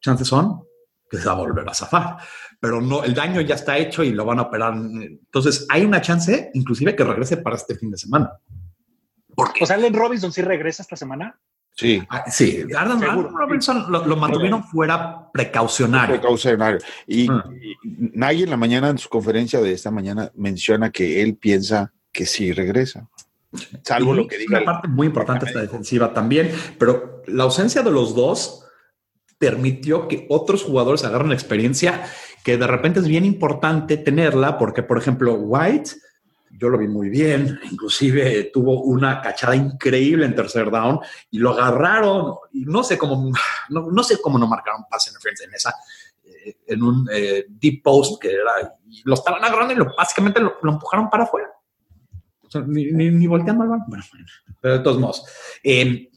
chances 0.00 0.28
son 0.28 0.62
que 1.10 1.18
se 1.18 1.26
va 1.26 1.32
a 1.32 1.36
volver 1.36 1.68
a 1.68 1.74
zafar, 1.74 2.16
pero 2.60 2.80
no, 2.80 3.04
el 3.04 3.14
daño 3.14 3.40
ya 3.40 3.54
está 3.54 3.76
hecho 3.78 4.02
y 4.04 4.10
lo 4.12 4.24
van 4.24 4.38
a 4.38 4.42
operar. 4.42 4.74
Entonces 4.74 5.66
hay 5.70 5.84
una 5.84 6.00
chance, 6.00 6.50
inclusive, 6.54 6.94
que 6.96 7.04
regrese 7.04 7.36
para 7.38 7.56
este 7.56 7.76
fin 7.76 7.90
de 7.90 7.96
semana. 7.98 8.32
Porque 9.34 9.64
O 9.64 9.66
sea, 9.66 9.76
Allen 9.76 9.94
Robinson 9.94 10.32
sí 10.32 10.42
regresa 10.42 10.82
esta 10.82 10.96
semana. 10.96 11.38
Sí, 11.74 12.02
Ah, 12.10 12.24
Sí, 12.28 12.64
Arden, 12.76 13.00
Robinson 13.32 13.90
lo, 13.90 14.04
lo 14.04 14.16
mantuvieron 14.16 14.64
fuera 14.64 15.30
precaucionario. 15.32 16.16
precaucionario. 16.16 16.80
Y, 17.06 17.28
Ah. 17.30 17.44
y 17.52 17.76
Nagy 18.18 18.42
en 18.42 18.50
la 18.50 18.56
mañana, 18.56 18.88
en 18.88 18.98
su 18.98 19.08
conferencia 19.08 19.60
de 19.60 19.72
esta 19.72 19.92
mañana, 19.92 20.32
menciona 20.34 20.90
que 20.90 21.22
él 21.22 21.36
piensa 21.36 21.92
que 22.10 22.26
sí 22.26 22.52
regresa. 22.52 23.08
Salvo 23.84 24.12
Y 24.12 24.16
lo 24.16 24.26
que 24.26 24.34
es 24.34 24.40
diga. 24.40 24.58
Una 24.58 24.64
parte 24.66 24.88
muy 24.88 25.06
importante 25.06 25.46
esta 25.46 25.60
defensiva 25.60 26.12
también, 26.12 26.50
pero 26.78 27.22
la 27.28 27.44
ausencia 27.44 27.82
de 27.82 27.90
los 27.92 28.14
dos 28.14 28.64
permitió 29.38 30.08
que 30.08 30.26
otros 30.28 30.64
jugadores 30.64 31.04
agarren 31.04 31.32
experiencia 31.32 32.04
que 32.44 32.56
de 32.56 32.66
repente 32.66 33.00
es 33.00 33.06
bien 33.06 33.24
importante 33.24 33.96
tenerla, 33.96 34.58
porque 34.58 34.82
por 34.82 34.98
ejemplo, 34.98 35.34
White, 35.34 35.90
yo 36.50 36.68
lo 36.68 36.78
vi 36.78 36.88
muy 36.88 37.08
bien, 37.08 37.60
inclusive 37.70 38.50
tuvo 38.52 38.82
una 38.82 39.20
cachada 39.20 39.54
increíble 39.54 40.26
en 40.26 40.34
tercer 40.34 40.70
down 40.70 41.00
y 41.30 41.38
lo 41.38 41.50
agarraron 41.50 42.36
y 42.52 42.64
no 42.64 42.82
sé 42.82 42.98
cómo, 42.98 43.32
no, 43.68 44.02
sé 44.02 44.20
cómo 44.20 44.38
no 44.38 44.46
marcaron 44.46 44.84
pase 44.90 45.10
en 45.10 45.54
esa, 45.54 45.74
en 46.66 46.82
un 46.82 47.08
eh, 47.12 47.46
deep 47.48 47.82
post 47.82 48.20
que 48.20 48.32
era, 48.32 48.76
y 48.88 49.02
lo 49.04 49.14
estaban 49.14 49.44
agarrando 49.44 49.74
y 49.74 49.76
lo, 49.76 49.94
básicamente 49.96 50.40
lo, 50.40 50.58
empujaron 50.62 51.10
para 51.10 51.24
afuera. 51.24 51.48
Ni, 52.66 52.86
ni, 52.92 53.10
ni 53.10 53.26
volteando 53.26 53.64
al 53.64 53.68
bueno, 53.86 54.04
pero 54.62 54.78
de 54.78 54.80
todos 54.80 54.98
modos. 54.98 55.22
Eh, 55.62 56.10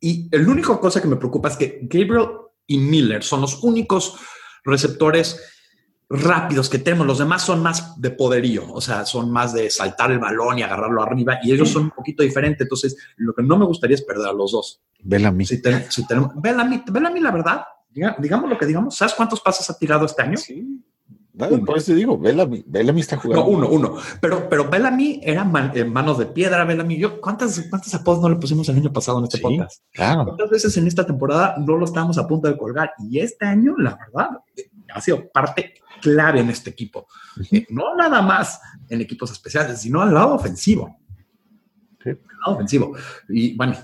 y 0.00 0.28
el 0.30 0.48
único 0.48 0.80
cosa 0.80 1.02
que 1.02 1.08
me 1.08 1.16
preocupa 1.16 1.48
es 1.48 1.56
que 1.56 1.80
Gabriel 1.82 2.28
y 2.74 2.78
Miller 2.78 3.22
son 3.22 3.40
los 3.40 3.62
únicos 3.62 4.14
receptores 4.64 5.40
rápidos 6.08 6.68
que 6.68 6.78
tenemos. 6.78 7.06
Los 7.06 7.18
demás 7.18 7.42
son 7.42 7.62
más 7.62 8.00
de 8.00 8.10
poderío, 8.10 8.70
o 8.72 8.80
sea, 8.80 9.04
son 9.06 9.30
más 9.30 9.52
de 9.54 9.70
saltar 9.70 10.10
el 10.12 10.18
balón 10.18 10.58
y 10.58 10.62
agarrarlo 10.62 11.02
arriba, 11.02 11.38
y 11.42 11.52
ellos 11.52 11.70
son 11.70 11.84
un 11.84 11.90
poquito 11.90 12.22
diferentes. 12.22 12.60
Entonces, 12.62 12.96
lo 13.16 13.32
que 13.34 13.42
no 13.42 13.56
me 13.56 13.64
gustaría 13.64 13.94
es 13.94 14.02
perder 14.02 14.26
a 14.28 14.32
los 14.32 14.52
dos. 14.52 14.82
Bellamy. 15.00 15.46
Si, 15.46 15.62
ten- 15.62 15.86
si 15.90 16.06
tenemos, 16.06 16.30
Bellamy, 16.34 16.82
Bellamy, 16.86 17.20
la 17.20 17.30
verdad, 17.30 17.62
diga- 17.90 18.16
digamos 18.18 18.50
lo 18.50 18.58
que 18.58 18.66
digamos, 18.66 18.94
¿sabes 18.94 19.14
cuántos 19.14 19.40
pases 19.40 19.68
ha 19.70 19.78
tirado 19.78 20.04
este 20.06 20.22
año? 20.22 20.36
Sí. 20.36 20.84
Por 21.64 21.78
eso 21.78 21.94
digo, 21.94 22.18
Bellamy, 22.18 22.62
Bellamy 22.66 23.00
está 23.00 23.16
jugando. 23.16 23.44
No, 23.46 23.50
uno, 23.50 23.68
uno. 23.68 23.96
Pero, 24.20 24.48
pero 24.50 24.68
Bellamy 24.68 25.20
era 25.22 25.44
man- 25.44 25.72
eh, 25.74 25.84
manos 25.84 26.18
de 26.18 26.26
piedra, 26.26 26.64
Bellamy. 26.64 26.98
Yo, 26.98 27.20
¿cuántas, 27.22 27.58
¿Cuántos 27.70 27.94
apodos 27.94 28.20
no 28.20 28.28
le 28.28 28.36
pusimos 28.36 28.68
el 28.68 28.76
año 28.76 28.92
pasado 28.92 29.18
en 29.18 29.24
este 29.24 29.38
Sí. 29.38 29.42
podcast? 29.42 29.82
Claro. 29.92 30.24
¿Cuántas 30.26 30.50
veces 30.50 30.76
en 30.76 30.86
esta 30.86 31.06
temporada 31.06 31.54
no 31.58 31.76
lo 31.78 31.86
estábamos 31.86 32.18
a 32.18 32.26
punto 32.28 32.48
de 32.48 32.56
colgar? 32.58 32.92
Y 32.98 33.18
este 33.18 33.46
año, 33.46 33.74
la 33.78 33.96
verdad, 33.96 34.40
ha 34.94 35.00
sido 35.00 35.26
parte 35.32 35.72
clave 36.02 36.40
en 36.40 36.50
este 36.50 36.68
equipo. 36.68 37.06
Eh, 37.50 37.64
no 37.70 37.94
nada 37.96 38.20
más 38.20 38.60
en 38.90 39.00
equipos 39.00 39.30
especiales, 39.32 39.80
sino 39.80 40.02
al 40.02 40.12
lado 40.12 40.34
ofensivo. 40.34 40.98
Sí. 42.04 42.10
Al 42.10 42.40
lado 42.44 42.54
ofensivo. 42.56 42.92
Y 43.30 43.56
bueno, 43.56 43.74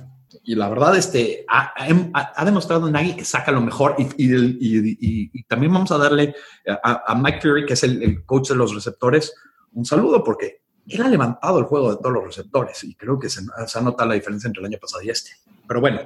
y 0.48 0.54
la 0.54 0.70
verdad, 0.70 0.96
este, 0.96 1.44
ha, 1.46 1.74
ha- 1.76 2.32
ha 2.34 2.44
demostrado 2.46 2.90
Nagy 2.90 3.14
que 3.16 3.24
saca 3.26 3.52
lo 3.52 3.60
mejor 3.60 3.96
y, 3.98 5.42
también 5.42 5.70
vamos 5.70 5.92
a 5.92 5.98
darle 5.98 6.34
a, 6.82 7.14
Mike 7.14 7.40
Fury, 7.42 7.66
que 7.66 7.74
es 7.74 7.84
el, 7.84 8.24
coach 8.24 8.48
de 8.48 8.54
los 8.54 8.74
receptores, 8.74 9.34
un 9.72 9.84
saludo 9.84 10.24
porque 10.24 10.62
él 10.86 11.02
ha 11.02 11.08
levantado 11.08 11.58
el 11.58 11.66
juego 11.66 11.90
de 11.90 11.98
todos 11.98 12.12
los 12.12 12.24
receptores 12.24 12.82
y 12.82 12.94
creo 12.94 13.18
que 13.18 13.28
se, 13.28 13.42
se 13.66 13.78
ha 13.78 13.82
notado 13.82 14.08
la 14.08 14.14
diferencia 14.14 14.48
entre 14.48 14.62
el 14.62 14.68
año 14.68 14.78
pasado 14.80 15.02
y 15.02 15.10
este. 15.10 15.32
Pero 15.66 15.82
bueno, 15.82 16.00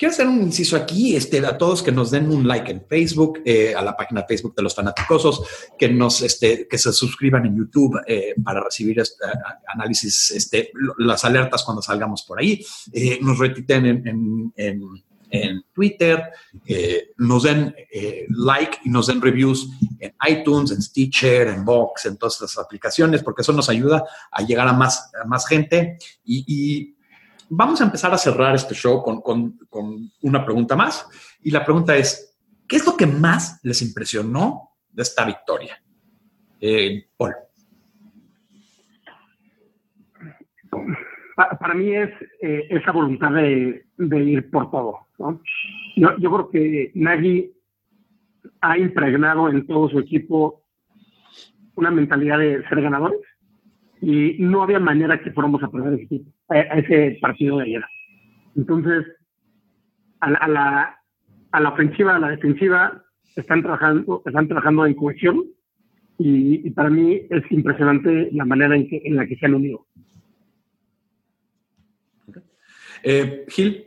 quiero 0.00 0.14
hacer 0.14 0.26
un 0.26 0.40
inciso 0.40 0.76
aquí 0.76 1.14
este, 1.14 1.44
a 1.44 1.58
todos 1.58 1.82
que 1.82 1.92
nos 1.92 2.10
den 2.10 2.30
un 2.30 2.48
like 2.48 2.72
en 2.72 2.82
Facebook, 2.88 3.42
eh, 3.44 3.74
a 3.74 3.82
la 3.82 3.94
página 3.94 4.24
Facebook 4.26 4.54
de 4.54 4.62
los 4.62 4.74
fanaticosos, 4.74 5.42
que 5.78 5.90
nos 5.90 6.22
este, 6.22 6.66
que 6.66 6.78
se 6.78 6.90
suscriban 6.94 7.44
en 7.44 7.58
YouTube 7.58 8.00
eh, 8.06 8.34
para 8.42 8.64
recibir 8.64 8.98
este, 8.98 9.26
análisis, 9.66 10.50
las 10.96 11.22
alertas 11.26 11.62
cuando 11.64 11.82
salgamos 11.82 12.22
por 12.22 12.40
ahí, 12.40 12.64
eh, 12.94 13.18
nos 13.20 13.38
retuiten 13.38 13.84
en, 13.86 14.52
Twitter, 15.72 16.24
nos 17.18 17.44
den 17.44 17.72
like 18.30 18.78
y 18.84 18.90
nos 18.90 19.06
den 19.06 19.22
reviews 19.22 19.68
en 20.00 20.12
iTunes, 20.28 20.72
en 20.72 20.82
Stitcher, 20.82 21.46
en 21.46 21.64
Box, 21.64 22.06
en 22.06 22.16
todas 22.16 22.40
las 22.40 22.58
aplicaciones, 22.58 23.22
porque 23.22 23.42
eso 23.42 23.52
nos 23.52 23.68
ayuda 23.68 24.04
a 24.32 24.42
llegar 24.42 24.66
a 24.66 24.72
más, 24.72 25.46
gente. 25.48 25.98
Y 26.24 26.96
vamos 27.50 27.80
a 27.80 27.84
empezar 27.84 28.12
a 28.14 28.18
cerrar 28.18 28.54
este 28.54 28.74
show 28.74 29.02
con, 29.02 29.20
con- 29.20 29.58
con 29.68 30.10
una 30.22 30.44
pregunta 30.44 30.74
más. 30.76 31.06
Y 31.42 31.50
la 31.50 31.64
pregunta 31.64 31.96
es, 31.96 32.38
¿qué 32.68 32.76
es 32.76 32.86
lo 32.86 32.96
que 32.96 33.06
más 33.06 33.60
les 33.64 33.82
impresionó 33.82 34.70
de 34.90 35.02
esta 35.02 35.24
victoria? 35.26 35.82
Eh, 36.60 37.06
Paul. 37.16 37.34
Pa- 41.36 41.58
para 41.58 41.74
mí 41.74 41.94
es 41.94 42.10
eh, 42.42 42.66
esa 42.70 42.92
voluntad 42.92 43.30
de, 43.32 43.86
de 43.96 44.24
ir 44.24 44.50
por 44.50 44.70
todo. 44.70 45.06
¿no? 45.18 45.40
Yo, 45.96 46.16
yo 46.18 46.30
creo 46.30 46.50
que 46.50 46.92
Nagy 46.94 47.52
ha 48.60 48.78
impregnado 48.78 49.48
en 49.48 49.66
todo 49.66 49.88
su 49.88 49.98
equipo 49.98 50.62
una 51.76 51.90
mentalidad 51.90 52.38
de 52.38 52.62
ser 52.68 52.82
ganadores 52.82 53.20
y 54.02 54.36
no 54.38 54.62
había 54.62 54.78
manera 54.78 55.20
que 55.22 55.30
fuéramos 55.32 55.62
a 55.62 55.68
perder 55.70 55.94
ese 55.94 56.02
equipo, 56.04 56.30
a, 56.50 56.78
ese 56.78 57.18
partido 57.20 57.58
de 57.58 57.64
ayer. 57.64 57.84
Entonces, 58.56 59.06
a 60.20 60.30
la, 60.30 60.38
a 60.38 60.48
la, 60.48 61.00
a 61.52 61.60
la 61.60 61.68
ofensiva, 61.70 62.16
a 62.16 62.18
la 62.18 62.28
defensiva, 62.30 63.02
están 63.36 63.62
trabajando, 63.62 64.22
están 64.26 64.48
trabajando 64.48 64.86
en 64.86 64.94
cohesión 64.94 65.44
y, 66.18 66.66
y 66.66 66.70
para 66.70 66.90
mí 66.90 67.22
es 67.30 67.42
impresionante 67.50 68.28
la 68.32 68.44
manera 68.44 68.76
en, 68.76 68.88
que, 68.88 69.00
en 69.04 69.16
la 69.16 69.26
que 69.26 69.36
se 69.36 69.46
han 69.46 69.54
unido. 69.54 69.86
Eh, 73.02 73.46
Gil. 73.48 73.86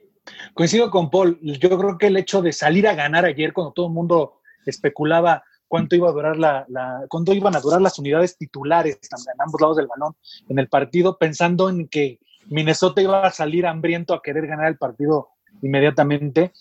Coincido 0.53 0.89
con 0.89 1.09
Paul. 1.09 1.37
Yo 1.41 1.77
creo 1.77 1.97
que 1.97 2.07
el 2.07 2.17
hecho 2.17 2.41
de 2.41 2.53
salir 2.53 2.87
a 2.87 2.95
ganar 2.95 3.25
ayer, 3.25 3.53
cuando 3.53 3.73
todo 3.73 3.87
el 3.87 3.93
mundo 3.93 4.39
especulaba 4.65 5.43
cuánto 5.67 5.95
iba 5.95 6.09
a 6.09 6.13
durar 6.13 6.37
la, 6.37 6.65
la 6.69 7.05
cuánto 7.09 7.33
iban 7.33 7.55
a 7.55 7.59
durar 7.59 7.81
las 7.81 7.99
unidades 7.99 8.37
titulares 8.37 8.99
en 9.01 9.41
ambos 9.41 9.59
lados 9.59 9.77
del 9.77 9.87
balón 9.87 10.15
en 10.47 10.59
el 10.59 10.69
partido, 10.69 11.17
pensando 11.17 11.69
en 11.69 11.87
que 11.87 12.19
Minnesota 12.49 13.01
iba 13.01 13.25
a 13.25 13.31
salir 13.31 13.65
hambriento 13.65 14.13
a 14.13 14.21
querer 14.21 14.47
ganar 14.47 14.67
el 14.67 14.77
partido 14.77 15.29
inmediatamente. 15.61 16.51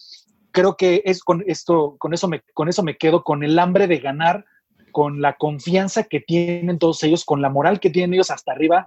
Creo 0.51 0.76
que 0.76 1.03
es 1.05 1.22
con 1.22 1.43
esto, 1.47 1.97
con 1.99 2.14
eso 2.14 2.28
me, 2.28 2.43
con 2.55 2.68
eso 2.68 2.83
me 2.83 2.97
quedo, 2.97 3.24
con 3.24 3.43
el 3.43 3.59
hambre 3.59 3.87
de 3.87 3.99
ganar, 3.99 4.45
con 4.93 5.20
la 5.20 5.37
confianza 5.37 6.05
que 6.05 6.20
tienen 6.20 6.78
todos 6.78 7.03
ellos, 7.03 7.24
con 7.24 7.41
la 7.41 7.49
moral 7.49 7.80
que 7.80 7.91
tienen 7.91 8.14
ellos 8.14 8.30
hasta 8.30 8.53
arriba, 8.53 8.87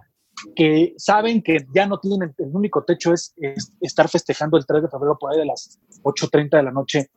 que 0.56 0.94
saben 0.98 1.42
que 1.42 1.66
ya 1.74 1.88
no 1.88 2.00
tienen, 2.00 2.34
el 2.38 2.56
único 2.56 2.84
techo 2.84 3.14
es, 3.14 3.34
es 3.38 3.72
estar 3.82 4.08
festejando 4.10 4.58
el 4.58 4.66
3 4.66 4.84
de 4.84 4.90
febrero 4.90 5.18
por 5.20 5.32
ahí 5.32 5.40
de 5.40 5.46
las 5.46 5.80
8.30 6.04 6.58
de 6.58 6.64
la 6.64 6.72
noche, 6.72 7.10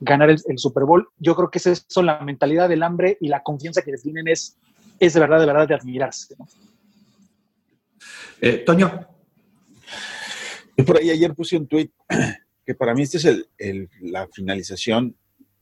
ganar 0.00 0.30
el, 0.30 0.40
Super 0.56 0.84
Bowl. 0.84 1.08
Yo 1.18 1.34
creo 1.36 1.50
que 1.50 1.58
es 1.58 1.66
eso, 1.66 2.02
la 2.02 2.20
mentalidad 2.20 2.68
del 2.68 2.82
hambre 2.82 3.16
y 3.20 3.28
la 3.28 3.42
confianza 3.42 3.82
que 3.82 3.92
tienen 3.92 4.28
es, 4.28 4.56
es 4.98 5.14
de 5.14 5.20
verdad, 5.20 5.40
de 5.40 5.46
verdad 5.46 5.68
de 5.68 5.74
admirarse. 5.74 6.34
Eh, 8.40 8.64
Toño. 8.66 9.06
Yo 10.82 10.86
por 10.86 10.98
ahí 10.98 11.10
ayer 11.10 11.32
puse 11.32 11.56
un 11.56 11.68
tweet 11.68 11.90
que 12.66 12.74
para 12.74 12.92
mí 12.92 13.02
este 13.02 13.18
es 13.18 13.88
la 14.00 14.26
finalización 14.26 15.14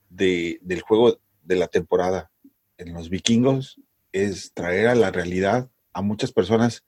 de, 0.09 0.59
del 0.63 0.81
juego 0.81 1.21
de 1.43 1.57
la 1.57 1.69
temporada 1.69 2.31
en 2.79 2.95
los 2.95 3.11
vikingos, 3.11 3.79
es 4.13 4.55
traer 4.55 4.89
a 4.89 4.95
la 4.95 5.11
realidad 5.11 5.71
a 5.93 6.01
muchas 6.01 6.33
personas 6.33 6.85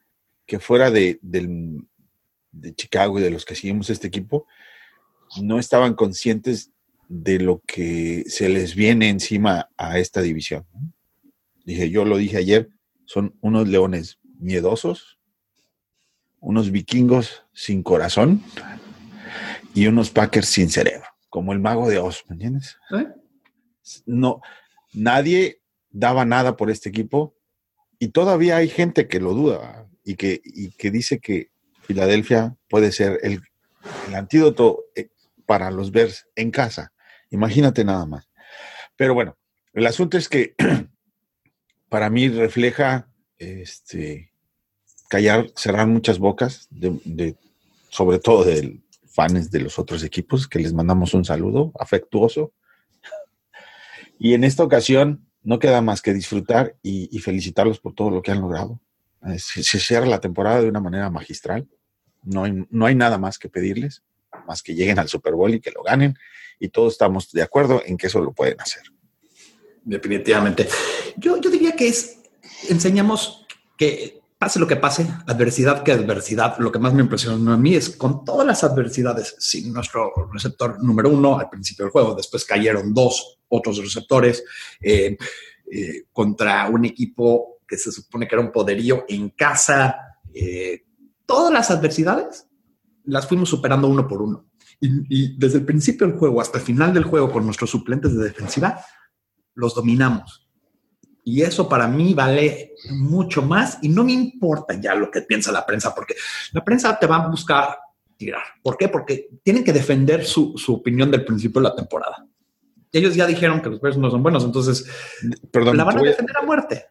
que 0.46 0.60
fuera 0.60 0.90
de, 0.90 1.18
de, 1.20 2.74
Chicago 2.74 3.18
y 3.18 3.22
de 3.22 3.28
los 3.28 3.44
que 3.44 3.54
seguimos 3.54 3.90
este 3.90 4.06
equipo, 4.06 4.46
no 5.42 5.58
estaban 5.58 5.92
conscientes 5.92 6.70
de 7.10 7.38
lo 7.38 7.60
que 7.66 8.24
se 8.28 8.48
les 8.48 8.74
viene 8.74 9.10
encima 9.10 9.68
a 9.76 9.98
esta 9.98 10.22
división. 10.22 10.64
Dije, 11.66 11.90
yo 11.90 12.06
lo 12.06 12.16
dije 12.16 12.38
ayer, 12.38 12.70
son 13.04 13.36
unos 13.42 13.68
leones 13.68 14.20
miedosos, 14.38 15.18
unos 16.42 16.72
vikingos 16.72 17.44
sin 17.52 17.82
corazón 17.82 18.42
y 19.74 19.86
unos 19.86 20.10
Packers 20.10 20.48
sin 20.48 20.68
cerebro, 20.68 21.06
como 21.30 21.52
el 21.52 21.60
mago 21.60 21.88
de 21.88 21.98
Oz, 21.98 22.24
¿me 22.28 22.34
entiendes? 22.34 22.76
¿Eh? 22.90 23.06
No, 24.06 24.42
nadie 24.92 25.62
daba 25.90 26.24
nada 26.24 26.56
por 26.56 26.68
este 26.68 26.88
equipo 26.88 27.36
y 27.98 28.08
todavía 28.08 28.56
hay 28.56 28.68
gente 28.68 29.06
que 29.06 29.20
lo 29.20 29.32
duda 29.32 29.88
y 30.04 30.16
que, 30.16 30.40
y 30.44 30.72
que 30.72 30.90
dice 30.90 31.20
que 31.20 31.52
Filadelfia 31.82 32.56
puede 32.68 32.90
ser 32.90 33.20
el, 33.22 33.40
el, 34.08 34.14
antídoto 34.14 34.84
eh, 34.96 35.10
para 35.46 35.70
los 35.70 35.92
Bears 35.92 36.26
en 36.34 36.50
casa. 36.50 36.92
Imagínate 37.30 37.84
nada 37.84 38.04
más. 38.04 38.28
Pero 38.96 39.14
bueno, 39.14 39.38
el 39.72 39.86
asunto 39.86 40.18
es 40.18 40.28
que 40.28 40.54
para 41.88 42.10
mí 42.10 42.28
refleja 42.28 43.08
este, 43.38 44.31
callar, 45.12 45.50
cerrar 45.54 45.86
muchas 45.86 46.18
bocas, 46.18 46.68
de, 46.70 46.98
de, 47.04 47.36
sobre 47.90 48.18
todo 48.18 48.44
de 48.44 48.80
fans 49.06 49.50
de 49.50 49.60
los 49.60 49.78
otros 49.78 50.02
equipos, 50.04 50.48
que 50.48 50.58
les 50.58 50.72
mandamos 50.72 51.12
un 51.12 51.22
saludo 51.22 51.70
afectuoso. 51.78 52.54
Y 54.18 54.32
en 54.32 54.42
esta 54.42 54.64
ocasión 54.64 55.26
no 55.42 55.58
queda 55.58 55.82
más 55.82 56.00
que 56.00 56.14
disfrutar 56.14 56.76
y, 56.82 57.14
y 57.14 57.18
felicitarlos 57.18 57.78
por 57.78 57.94
todo 57.94 58.10
lo 58.10 58.22
que 58.22 58.30
han 58.30 58.40
logrado. 58.40 58.80
Eh, 59.26 59.38
se, 59.38 59.62
se, 59.62 59.78
cierra 59.78 60.06
la 60.06 60.18
temporada 60.18 60.62
de 60.62 60.70
una 60.70 60.80
manera 60.80 61.10
magistral. 61.10 61.68
No 62.22 62.44
hay, 62.44 62.66
no 62.70 62.86
hay 62.86 62.94
nada 62.94 63.18
más 63.18 63.38
que 63.38 63.50
pedirles, 63.50 64.02
más 64.46 64.62
que 64.62 64.74
lleguen 64.74 64.98
al 64.98 65.08
Super 65.08 65.34
Bowl 65.34 65.52
y 65.52 65.60
que 65.60 65.72
lo 65.72 65.82
ganen. 65.82 66.16
Y 66.58 66.70
todos 66.70 66.94
estamos 66.94 67.30
de 67.32 67.42
acuerdo 67.42 67.82
en 67.84 67.98
que 67.98 68.06
eso 68.06 68.18
lo 68.22 68.32
pueden 68.32 68.58
hacer. 68.62 68.84
Definitivamente. 69.84 70.66
Yo, 71.18 71.38
yo 71.38 71.50
diría 71.50 71.72
que 71.72 71.88
es, 71.88 72.20
enseñamos 72.70 73.44
que 73.76 74.21
pase 74.42 74.58
lo 74.58 74.66
que 74.66 74.74
pase, 74.74 75.06
adversidad 75.28 75.84
que 75.84 75.92
adversidad, 75.92 76.58
lo 76.58 76.72
que 76.72 76.80
más 76.80 76.92
me 76.92 77.02
impresionó 77.02 77.52
a 77.52 77.56
mí 77.56 77.76
es 77.76 77.90
con 77.90 78.24
todas 78.24 78.44
las 78.44 78.64
adversidades, 78.64 79.36
sin 79.38 79.72
nuestro 79.72 80.10
receptor 80.32 80.82
número 80.82 81.10
uno 81.10 81.38
al 81.38 81.48
principio 81.48 81.84
del 81.84 81.92
juego, 81.92 82.16
después 82.16 82.44
cayeron 82.44 82.92
dos 82.92 83.38
otros 83.46 83.78
receptores 83.78 84.42
eh, 84.80 85.16
eh, 85.70 86.06
contra 86.12 86.68
un 86.68 86.84
equipo 86.84 87.60
que 87.68 87.78
se 87.78 87.92
supone 87.92 88.26
que 88.26 88.34
era 88.34 88.44
un 88.44 88.50
poderío 88.50 89.04
en 89.08 89.30
casa. 89.30 90.18
Eh, 90.34 90.86
todas 91.24 91.52
las 91.52 91.70
adversidades 91.70 92.48
las 93.04 93.28
fuimos 93.28 93.48
superando 93.48 93.86
uno 93.86 94.08
por 94.08 94.22
uno. 94.22 94.46
Y, 94.80 94.88
y, 95.08 95.38
desde 95.38 95.58
el 95.58 95.64
principio 95.64 96.04
del 96.04 96.18
juego 96.18 96.40
hasta 96.40 96.58
el 96.58 96.64
final 96.64 96.92
del 96.92 97.04
juego 97.04 97.30
con 97.30 97.44
nuestros 97.44 97.70
suplentes 97.70 98.16
de 98.16 98.24
defensiva, 98.24 98.84
los 99.54 99.72
dominamos. 99.76 100.41
Y 101.24 101.42
eso 101.42 101.68
para 101.68 101.86
mí 101.86 102.14
vale 102.14 102.74
mucho 102.90 103.42
más 103.42 103.78
y 103.82 103.88
no 103.88 104.02
me 104.04 104.12
importa 104.12 104.74
ya 104.80 104.94
lo 104.94 105.10
que 105.10 105.22
piensa 105.22 105.52
la 105.52 105.64
prensa, 105.64 105.94
porque 105.94 106.14
la 106.52 106.64
prensa 106.64 106.98
te 106.98 107.06
va 107.06 107.16
a 107.16 107.28
buscar 107.28 107.78
tirar. 108.16 108.42
¿Por 108.62 108.76
qué? 108.76 108.88
Porque 108.88 109.28
tienen 109.42 109.62
que 109.64 109.72
defender 109.72 110.24
su, 110.24 110.54
su 110.56 110.74
opinión 110.74 111.10
del 111.10 111.24
principio 111.24 111.60
de 111.60 111.68
la 111.68 111.74
temporada. 111.76 112.26
Ellos 112.90 113.14
ya 113.14 113.26
dijeron 113.26 113.62
que 113.62 113.70
los 113.70 113.80
Bears 113.80 113.96
no 113.96 114.10
son 114.10 114.22
buenos, 114.22 114.44
entonces 114.44 114.84
Perdón, 115.50 115.76
la 115.76 115.84
van 115.84 115.98
a 115.98 116.02
defender 116.02 116.36
a 116.36 116.42
muerte. 116.42 116.86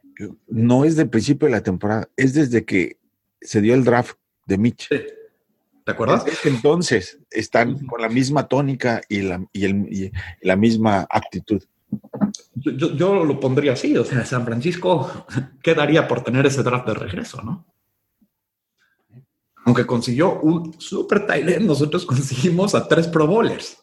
no 0.47 0.83
es 0.85 0.95
del 0.95 1.09
principio 1.09 1.47
de 1.47 1.51
la 1.51 1.61
temporada, 1.63 2.07
es 2.15 2.33
desde 2.33 2.65
que 2.65 2.97
se 3.41 3.61
dio 3.61 3.73
el 3.75 3.83
draft 3.83 4.15
de 4.47 4.57
Mitch. 4.57 4.87
Sí. 4.89 4.99
¿Te 5.83 5.91
acuerdas? 5.91 6.23
Entonces 6.45 7.19
están 7.31 7.85
con 7.87 8.01
la 8.01 8.07
misma 8.09 8.47
tónica 8.47 9.01
y 9.09 9.21
la, 9.23 9.43
y 9.51 9.65
el- 9.65 9.87
y 9.91 10.11
la 10.41 10.55
misma 10.55 11.05
actitud. 11.09 11.61
Yo, 12.55 12.71
yo- 12.71 12.93
yo 12.95 13.23
lo 13.25 13.39
pondría 13.39 13.73
así, 13.73 13.97
o 13.97 14.03
sea, 14.05 14.25
San 14.25 14.45
Francisco, 14.45 15.25
¿qué 15.63 15.73
daría 15.75 16.07
por 16.07 16.23
tener 16.23 16.45
ese 16.45 16.63
draft 16.63 16.87
de 16.87 16.93
regreso, 16.93 17.41
no? 17.41 17.65
Aunque 19.65 19.85
consiguió 19.85 20.39
un 20.41 20.79
super 20.79 21.25
Thailand, 21.27 21.65
nosotros 21.67 22.05
conseguimos 22.07 22.73
a 22.75 22.87
tres 22.87 23.07
Pro 23.07 23.27
Bowlers. 23.27 23.77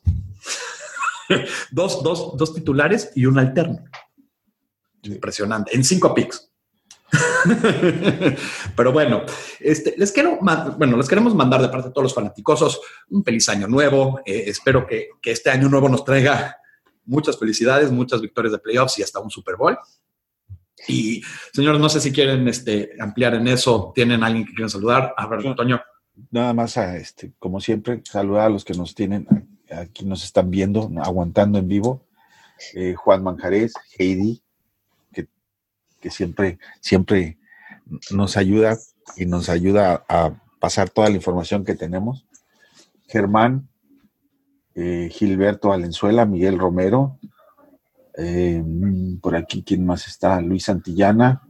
dos, 1.70 2.02
dos, 2.02 2.36
dos 2.36 2.54
titulares 2.54 3.10
y 3.14 3.26
un 3.26 3.38
alterno. 3.38 3.84
Impresionante, 5.02 5.74
en 5.76 5.84
cinco 5.84 6.12
picks. 6.14 6.50
Pero 8.76 8.92
bueno, 8.92 9.22
este, 9.60 9.94
les 9.96 10.12
quiero, 10.12 10.38
bueno, 10.76 10.96
les 10.96 11.08
queremos 11.08 11.34
mandar 11.34 11.62
de 11.62 11.68
parte 11.68 11.88
de 11.88 11.94
todos 11.94 12.02
los 12.04 12.14
fanaticosos 12.14 12.80
un 13.10 13.24
feliz 13.24 13.48
año 13.48 13.66
nuevo. 13.68 14.20
Eh, 14.26 14.44
espero 14.48 14.86
que, 14.86 15.10
que 15.22 15.30
este 15.30 15.50
año 15.50 15.68
nuevo 15.68 15.88
nos 15.88 16.04
traiga 16.04 16.56
muchas 17.08 17.38
felicidades, 17.38 17.90
muchas 17.90 18.20
victorias 18.20 18.52
de 18.52 18.58
playoffs 18.58 18.98
y 18.98 19.02
hasta 19.02 19.18
un 19.18 19.30
Super 19.30 19.56
Bowl. 19.56 19.76
Y 20.86 21.22
señores, 21.52 21.80
no 21.80 21.88
sé 21.88 22.00
si 22.00 22.12
quieren 22.12 22.46
este, 22.46 22.92
ampliar 23.00 23.34
en 23.34 23.48
eso. 23.48 23.92
¿Tienen 23.94 24.22
alguien 24.22 24.44
que 24.44 24.52
quieran 24.52 24.70
saludar? 24.70 25.14
A 25.16 25.26
ver, 25.26 25.46
Antonio. 25.46 25.80
Nada 26.30 26.52
más, 26.52 26.76
a, 26.76 26.96
este, 26.96 27.32
como 27.38 27.60
siempre, 27.60 28.02
saludar 28.04 28.46
a 28.46 28.50
los 28.50 28.64
que 28.64 28.74
nos 28.74 28.94
tienen, 28.94 29.26
aquí 29.70 30.04
nos 30.04 30.22
están 30.22 30.50
viendo, 30.50 30.90
aguantando 31.02 31.58
en 31.58 31.66
vivo. 31.66 32.06
Eh, 32.74 32.94
Juan 32.94 33.22
Manjarés, 33.22 33.72
Heidi, 33.98 34.42
que, 35.12 35.28
que 36.00 36.10
siempre, 36.10 36.58
siempre 36.80 37.38
nos 38.10 38.36
ayuda 38.36 38.76
y 39.16 39.26
nos 39.26 39.48
ayuda 39.48 40.04
a, 40.08 40.26
a 40.26 40.42
pasar 40.58 40.90
toda 40.90 41.08
la 41.08 41.16
información 41.16 41.64
que 41.64 41.74
tenemos. 41.74 42.26
Germán, 43.06 43.68
eh, 44.80 45.08
Gilberto 45.10 45.68
Valenzuela, 45.70 46.24
Miguel 46.24 46.56
Romero, 46.58 47.18
eh, 48.16 48.62
por 49.20 49.34
aquí, 49.34 49.62
¿quién 49.64 49.84
más 49.84 50.06
está? 50.06 50.40
Luis 50.40 50.64
Santillana, 50.64 51.42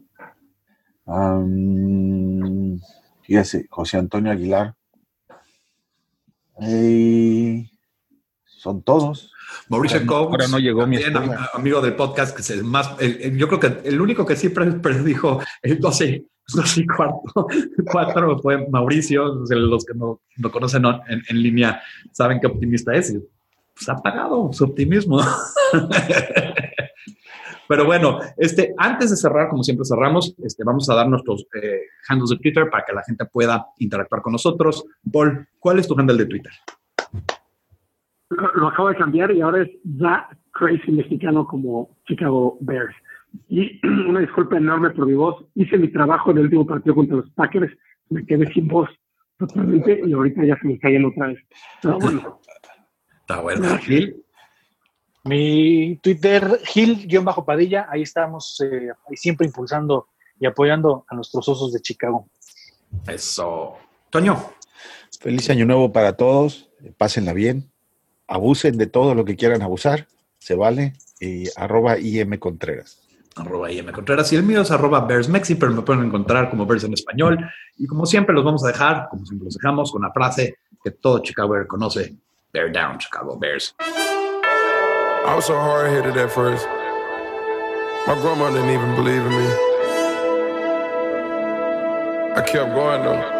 am, 1.07 2.81
fíjese, 3.23 3.67
José 3.69 3.99
Antonio 3.99 4.33
Aguilar. 4.33 4.75
Eh, 6.61 7.71
son 8.45 8.83
todos. 8.83 9.33
Mauricio 9.69 10.01
no- 10.01 10.07
Coates, 10.07 10.31
ahora 10.31 10.49
no 10.49 10.59
llegó 10.59 10.87
mi 10.87 10.99
también, 11.01 11.37
amigo 11.55 11.81
del 11.81 11.95
podcast, 11.97 12.35
que 12.35 12.43
es 12.43 12.51
el 12.51 12.65
más, 12.65 12.91
el- 13.01 13.21
el- 13.23 13.39
yo 13.39 13.49
creo 13.49 13.61
que 13.61 13.89
el 13.89 14.01
único 14.01 14.27
que 14.27 14.37
siempre 14.37 14.67
predijo 14.73 15.41
el 15.63 15.79
12, 15.79 16.25
12 16.55 16.81
y 16.81 16.87
cuarto, 16.87 17.47
cuatro 17.93 18.39
fue 18.39 18.69
Mauricio, 18.69 19.35
los 19.49 19.85
que 19.85 19.95
no 19.95 20.21
lo 20.39 20.51
conocen 20.51 20.85
on- 20.85 21.01
en, 21.09 21.23
en 21.29 21.43
línea 21.43 21.81
saben 22.13 22.41
qué 22.41 22.47
optimista 22.47 22.95
es, 22.95 23.13
y, 23.13 23.19
pues 23.75 23.89
ha 23.89 23.97
pagado 23.97 24.53
su 24.53 24.65
optimismo. 24.65 25.21
Pero 27.69 27.85
bueno, 27.85 28.19
este, 28.39 28.75
antes 28.79 29.11
de 29.11 29.17
cerrar, 29.17 29.51
como 29.51 29.63
siempre 29.63 29.85
cerramos, 29.85 30.35
este, 30.43 30.65
vamos 30.65 30.89
a 30.89 30.95
dar 30.95 31.07
nuestros 31.07 31.45
eh, 31.63 31.81
handles 32.09 32.31
de 32.31 32.39
Twitter 32.39 32.71
para 32.71 32.83
que 32.85 32.95
la 32.95 33.03
gente 33.03 33.27
pueda 33.27 33.67
interactuar 33.79 34.23
con 34.23 34.33
nosotros. 34.33 34.87
Paul, 35.13 35.47
¿cuál 35.59 35.79
es 35.79 35.87
tu 35.87 35.95
handle 35.99 36.17
de 36.17 36.25
Twitter? 36.27 36.53
Lo, 38.31 38.55
lo 38.55 38.69
acabo 38.69 38.89
de 38.89 38.97
cambiar 38.97 39.31
y 39.33 39.43
ahora 39.43 39.63
es 39.63 39.69
The 39.85 40.37
Crazy 40.53 40.93
Mexicano 40.93 41.47
como 41.47 41.91
Chicago 42.07 42.57
Bears. 42.61 42.95
Y 43.49 43.81
una 44.09 44.21
disculpa 44.21 44.57
enorme 44.57 44.91
por 44.91 45.07
mi 45.07 45.15
voz. 45.15 45.45
Hice 45.55 45.79
mi 45.79 45.89
trabajo 45.89 46.31
en 46.31 46.39
el 46.39 46.45
último 46.45 46.67
partido 46.67 46.95
contra 46.95 47.17
los 47.17 47.31
Packers. 47.31 47.73
Me 48.11 48.25
quedé 48.25 48.47
sin 48.53 48.69
voz 48.69 48.89
totalmente 49.39 50.03
y 50.05 50.13
ahorita 50.13 50.45
ya 50.45 50.57
se 50.59 50.67
me 50.67 50.75
está 50.75 50.89
yendo 50.89 51.09
otra 51.09 51.29
vez. 51.29 51.39
Pero 51.83 51.99
bueno, 51.99 52.41
Está 53.21 53.41
bueno. 53.41 53.79
Gil. 53.79 54.25
Mi 55.25 55.99
Twitter, 56.03 56.61
Gil-Padilla, 56.65 57.87
ahí 57.91 58.01
estamos 58.01 58.59
eh, 58.63 58.89
ahí 59.07 59.17
siempre 59.17 59.47
impulsando 59.47 60.09
y 60.41 60.47
apoyando 60.47 61.05
a 61.09 61.15
nuestros 61.15 61.47
osos 61.47 61.73
de 61.75 61.81
Chicago. 61.81 62.31
Eso. 63.07 63.77
Toño. 64.09 64.39
Feliz 65.21 65.51
año 65.51 65.67
nuevo 65.67 65.93
para 65.93 66.17
todos. 66.17 66.71
Pásenla 66.97 67.35
bien. 67.35 67.71
Abusen 68.27 68.79
de 68.79 68.87
todo 68.87 69.15
lo 69.15 69.27
que 69.27 69.37
quieran 69.37 69.61
abusar. 69.61 70.07
Se 70.39 70.55
vale. 70.55 70.95
Y 71.21 71.45
arroba 71.57 71.99
IM 71.99 72.39
Contreras. 72.39 73.08
Arroba 73.39 73.71
IM 73.71 73.93
Contreras 73.93 74.33
y 74.33 74.37
el 74.37 74.43
mío 74.43 74.63
es 74.63 74.71
arroba 74.71 75.01
BearsMexi, 75.01 75.55
pero 75.57 75.73
me 75.73 75.83
pueden 75.83 76.05
encontrar 76.05 76.51
como 76.51 76.67
Bears 76.67 76.85
en 76.85 76.95
español. 76.95 77.39
Y 77.77 77.87
como 77.87 78.07
siempre 78.07 78.35
los 78.35 78.45
vamos 78.45 78.65
a 78.65 78.69
dejar, 78.69 79.09
como 79.11 79.25
siempre 79.25 79.47
los 79.47 79.55
dejamos, 79.55 79.93
con 79.93 80.03
la 80.03 80.13
frase 80.13 80.57
que 80.83 80.91
todo 80.91 81.21
Chicago 81.21 81.55
conoce, 81.67 82.17
Bear 82.53 82.73
Down, 82.73 82.99
Chicago 82.99 83.39
Bears. 83.39 83.75
I 83.81 85.35
was 85.35 85.45
so 85.45 85.55
hard 85.55 85.91
headed 85.91 86.17
at 86.17 86.31
first. 86.31 86.67
My 88.07 88.15
grandma 88.15 88.51
didn't 88.51 88.71
even 88.71 88.95
believe 88.95 89.21
in 89.21 89.31
me. 89.31 89.47
I 92.35 92.43
kept 92.47 92.75
going 92.75 93.03
though. 93.03 93.39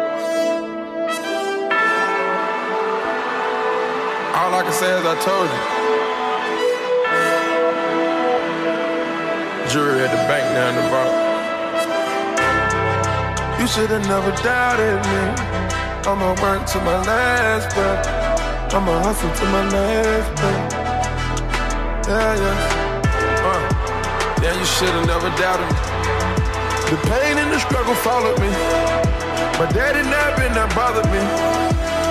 All 4.35 4.53
I 4.53 4.61
can 4.61 4.73
say 4.73 4.91
is 4.99 5.05
I 5.05 5.15
told 5.23 5.49
you. 5.49 5.78
Jury 9.69 10.01
at 10.01 10.09
the 10.09 10.17
bank 10.25 10.41
down 10.57 10.73
the 10.73 10.81
bar. 10.89 11.05
You 13.61 13.67
should 13.67 13.91
have 13.91 14.01
never 14.09 14.31
doubted 14.41 14.97
me. 15.05 15.21
I'ma 16.09 16.33
work 16.41 16.65
to 16.73 16.79
my 16.81 16.97
last 17.05 17.75
breath. 17.75 18.73
I'ma 18.73 18.97
hustle 19.03 19.29
to 19.29 19.45
my 19.53 19.69
last 19.69 20.29
breath. 20.41 20.73
Yeah, 22.09 22.33
yeah. 22.41 22.57
Uh, 23.45 23.61
yeah, 24.41 24.57
you 24.57 24.65
should've 24.65 25.05
never 25.05 25.29
doubted 25.37 25.69
me. 25.69 25.77
The 26.89 26.97
pain 27.05 27.37
and 27.37 27.53
the 27.53 27.59
struggle 27.59 27.93
followed 27.93 28.39
me. 28.41 28.49
My 29.61 29.69
daddy 29.69 30.01
never 30.01 30.49
not 30.55 30.73
bothered 30.73 31.05
me. 31.13 31.21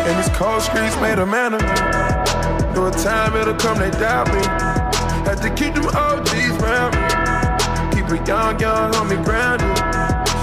And 0.06 0.16
these 0.16 0.30
cold 0.36 0.62
streets 0.62 0.94
made 1.00 1.18
a 1.18 1.26
man 1.26 1.54
of 1.54 1.62
me. 1.62 1.74
Through 2.72 2.86
a 2.86 2.92
time 3.02 3.34
it'll 3.34 3.54
come, 3.54 3.80
they 3.80 3.90
doubt 3.98 4.28
me. 4.28 4.46
Had 5.26 5.42
to 5.42 5.50
keep 5.50 5.74
them 5.74 5.88
OGs 5.88 6.62
round 6.62 6.94
me. 6.94 7.07
A 8.08 8.16
young, 8.24 8.58
young 8.58 8.90
homie 8.92 9.22
grounded. 9.22 9.68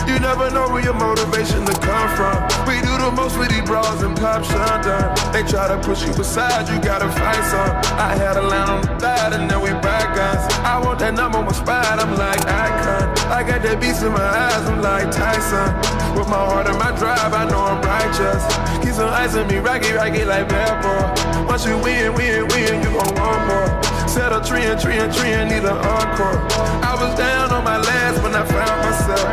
You 0.07 0.19
never 0.19 0.51
know 0.51 0.69
where 0.69 0.83
your 0.83 0.93
motivation 0.93 1.65
to 1.65 1.73
come 1.81 2.09
from. 2.13 2.37
We 2.69 2.77
do 2.81 2.93
the 2.93 3.09
most 3.09 3.39
with 3.39 3.49
these 3.49 3.63
bras 3.63 4.03
and 4.03 4.15
pop 4.15 4.43
shotgun. 4.45 5.09
They 5.33 5.41
try 5.41 5.67
to 5.69 5.81
push 5.81 6.05
you 6.05 6.11
aside, 6.11 6.69
you 6.69 6.79
gotta 6.79 7.09
fight 7.09 7.43
some. 7.49 7.73
I 7.97 8.13
had 8.13 8.37
a 8.37 8.43
line 8.43 8.69
on 8.69 8.81
the 8.81 8.99
side 8.99 9.33
and 9.33 9.49
then 9.49 9.61
we 9.61 9.71
back 9.81 10.15
guns. 10.15 10.45
I 10.61 10.77
want 10.77 10.99
that 10.99 11.15
number 11.15 11.41
one 11.41 11.55
spot, 11.55 11.97
I'm 11.97 12.15
like 12.15 12.45
icon. 12.45 13.09
I 13.33 13.41
got 13.41 13.63
that 13.63 13.81
beast 13.81 14.03
in 14.03 14.11
my 14.11 14.21
eyes, 14.21 14.69
I'm 14.69 14.83
like 14.83 15.09
Tyson. 15.09 15.73
With 16.15 16.29
my 16.29 16.37
heart 16.37 16.67
and 16.67 16.77
my 16.77 16.91
drive, 16.95 17.33
I 17.33 17.49
know 17.49 17.65
I'm 17.65 17.81
righteous. 17.81 18.45
Keep 18.85 18.93
some 18.93 19.09
ice 19.09 19.35
on 19.35 19.47
me, 19.47 19.57
rocky, 19.57 19.91
rocky 19.91 20.23
like 20.23 20.47
bad 20.49 20.85
boy. 20.85 21.47
Once 21.49 21.65
you 21.65 21.79
win, 21.79 22.13
win, 22.13 22.45
win, 22.49 22.83
you 22.83 22.91
gon' 22.93 23.15
want 23.15 23.41
more. 23.49 23.84
Set 24.15 24.31
a 24.31 24.39
tree 24.39 24.63
and 24.63 24.79
tree 24.79 24.95
and 24.95 25.11
tree 25.11 25.35
and 25.35 25.51
need 25.51 25.67
an 25.67 25.75
encore. 25.75 26.39
I 26.87 26.95
was 26.95 27.11
down 27.19 27.51
on 27.51 27.65
my 27.65 27.75
last 27.75 28.23
when 28.23 28.31
I 28.31 28.47
found 28.47 28.79
myself. 28.87 29.27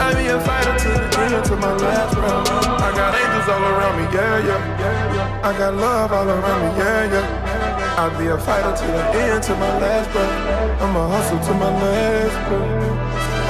I 0.00 0.16
be 0.16 0.32
a 0.32 0.40
fighter 0.40 0.72
to 0.72 0.88
the 0.88 1.04
end, 1.28 1.44
to 1.52 1.56
my 1.60 1.76
last 1.76 2.16
breath. 2.16 2.48
I 2.80 2.88
got 2.96 3.12
angels 3.12 3.48
all 3.52 3.60
around 3.60 4.00
me, 4.00 4.08
yeah, 4.16 4.48
yeah. 4.48 5.44
I 5.44 5.52
got 5.58 5.74
love 5.76 6.10
all 6.10 6.24
around 6.26 6.60
me, 6.64 6.70
yeah, 6.80 7.12
yeah. 7.12 8.00
I 8.00 8.08
be 8.16 8.28
a 8.32 8.38
fighter 8.40 8.72
to 8.80 8.86
the 8.88 9.04
end, 9.12 9.42
to 9.44 9.52
my 9.60 9.76
last 9.76 10.08
breath. 10.10 10.80
I'ma 10.80 11.04
hustle 11.12 11.36
to 11.44 11.52
my 11.52 11.68
last 11.68 12.36
breath. 12.48 12.96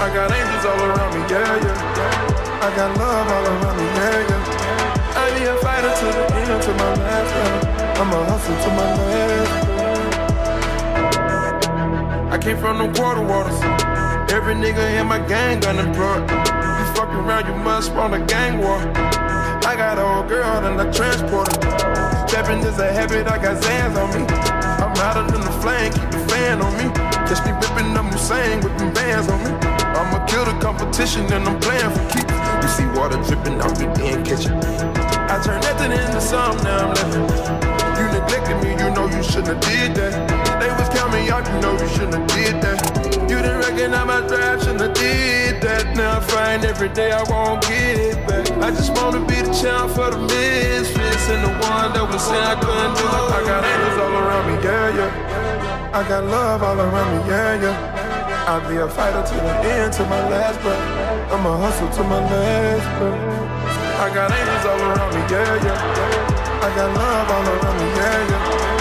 I 0.02 0.06
got 0.10 0.26
angels 0.34 0.64
all 0.74 0.80
around 0.90 1.10
me, 1.14 1.22
yeah, 1.30 1.54
yeah. 1.62 2.66
I 2.66 2.68
got 2.74 2.98
love 2.98 3.30
all 3.30 3.46
around 3.46 3.76
me, 3.78 3.86
yeah, 3.94 4.26
yeah. 4.26 5.22
I 5.22 5.38
be 5.38 5.46
a 5.46 5.54
fighter 5.62 5.94
to 6.02 6.06
the 6.18 6.26
end, 6.34 6.62
to 6.66 6.72
my 6.82 6.92
last 6.98 7.30
breath. 7.30 8.00
I'ma 8.02 8.18
hustle 8.26 8.58
to 8.58 8.70
my 8.74 8.90
last 8.90 9.50
breath. 9.54 9.63
Came 12.44 12.58
from 12.58 12.76
the 12.76 12.92
quarter 12.92 13.22
waters. 13.22 13.58
Every 14.30 14.52
nigga 14.54 15.00
in 15.00 15.06
my 15.06 15.18
gang 15.18 15.60
gun 15.60 15.78
employed. 15.78 16.28
You 16.28 16.84
fuck 16.92 17.08
around, 17.08 17.46
you 17.46 17.56
must 17.64 17.90
want 17.94 18.12
a 18.12 18.20
gang 18.20 18.58
war. 18.58 18.76
I 19.64 19.72
got 19.74 19.96
an 19.96 20.04
old 20.04 20.28
girl 20.28 20.44
and 20.44 20.78
I 20.78 20.92
transport. 20.92 21.48
Stepping 22.28 22.60
is 22.60 22.78
a 22.78 22.92
habit, 22.92 23.28
I 23.28 23.40
got 23.40 23.56
Zans 23.64 23.96
on 23.96 24.12
me. 24.12 24.28
I'm 24.28 24.92
hotter 24.92 25.24
than 25.32 25.40
the 25.40 25.54
flame, 25.64 25.90
keep 25.90 26.10
the 26.10 26.20
fan 26.28 26.60
on 26.60 26.76
me. 26.76 26.92
Catch 27.24 27.40
me 27.48 27.52
ripping 27.64 27.96
up 27.96 28.12
Hussein 28.12 28.60
with 28.60 28.76
them 28.76 28.92
bands 28.92 29.26
on 29.32 29.40
me. 29.40 29.48
I'ma 29.96 30.26
kill 30.26 30.44
the 30.44 30.52
competition 30.60 31.24
and 31.32 31.48
I'm 31.48 31.58
playing 31.60 31.92
for 31.96 32.04
keeps. 32.12 32.28
You 32.60 32.68
see 32.76 32.86
water 32.92 33.16
dripping 33.24 33.56
me, 33.56 33.88
then 33.96 34.20
catch 34.20 34.44
it. 34.44 34.52
I 34.52 35.40
turn 35.40 35.64
nothing 35.64 35.92
into 35.96 36.20
something, 36.20 36.62
now 36.62 36.92
I'm 36.92 37.08
living. 37.08 37.24
You 37.96 38.04
neglected 38.20 38.60
me, 38.60 38.76
you 38.76 38.90
know 38.92 39.08
you 39.08 39.22
shouldn't 39.22 39.48
have 39.48 39.60
did 39.64 39.96
that. 39.96 40.13
Know 41.64 41.72
you 41.80 41.88
shouldn't 41.88 42.14
have 42.14 42.28
did 42.28 42.60
that. 42.60 42.80
You 43.30 43.36
didn't 43.40 43.60
recognize 43.64 44.06
my 44.06 44.20
drive, 44.28 44.60
shouldn't 44.60 44.80
have 44.80 44.94
did 44.94 45.62
that. 45.64 45.96
Now 45.96 46.18
I'm 46.18 46.22
find 46.28 46.64
every 46.64 46.90
day 46.90 47.10
I 47.10 47.22
won't 47.32 47.62
get 47.62 48.16
back. 48.28 48.44
I 48.66 48.68
just 48.70 48.92
wanna 48.96 49.20
be 49.24 49.38
the 49.46 49.52
champ 49.60 49.90
for 49.96 50.10
the 50.14 50.20
misfits 50.32 51.26
and 51.32 51.42
the 51.46 51.52
one 51.72 51.88
that 51.94 52.04
was 52.10 52.22
saying 52.28 52.48
I 52.54 52.56
couldn't 52.64 52.94
do. 53.00 53.06
I 53.38 53.40
got 53.50 53.60
angels 53.72 53.98
all 54.02 54.14
around 54.22 54.44
me, 54.48 54.56
yeah, 54.66 54.98
yeah. 54.98 55.98
I 55.98 56.00
got 56.08 56.24
love 56.24 56.62
all 56.62 56.78
around 56.86 57.08
me, 57.14 57.20
yeah, 57.30 57.62
yeah. 57.64 58.46
I'll 58.48 58.64
be 58.68 58.76
a 58.76 58.88
fighter 58.88 59.24
to 59.30 59.34
the 59.34 59.54
end, 59.72 59.92
to 59.94 60.02
my 60.04 60.22
last 60.28 60.60
breath. 60.60 60.84
I'ma 61.32 61.52
hustle 61.64 61.88
to 61.96 62.02
my 62.12 62.20
last 62.32 62.88
breath. 62.98 63.20
I 64.04 64.06
got 64.16 64.28
angels 64.38 64.64
all 64.70 64.80
around 64.88 65.10
me, 65.16 65.22
yeah, 65.32 65.64
yeah. 65.66 66.66
I 66.66 66.68
got 66.76 66.88
love 67.00 67.28
all 67.34 67.46
around 67.54 67.76
me, 67.80 67.88
yeah, 67.98 68.30
yeah. 68.30 68.73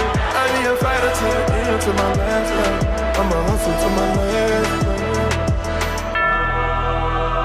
Be 0.63 0.69
a 0.69 0.79
fighter 0.79 1.11
to 1.11 1.27
the 1.27 1.43
end, 1.59 1.75
to 1.83 1.91
my 1.91 2.07
last 2.23 2.47
breath. 2.55 3.19
I'ma 3.19 3.35
hustle 3.51 3.75
to 3.83 3.89
my 3.99 4.07
last 4.15 4.71
breath. 4.79 5.11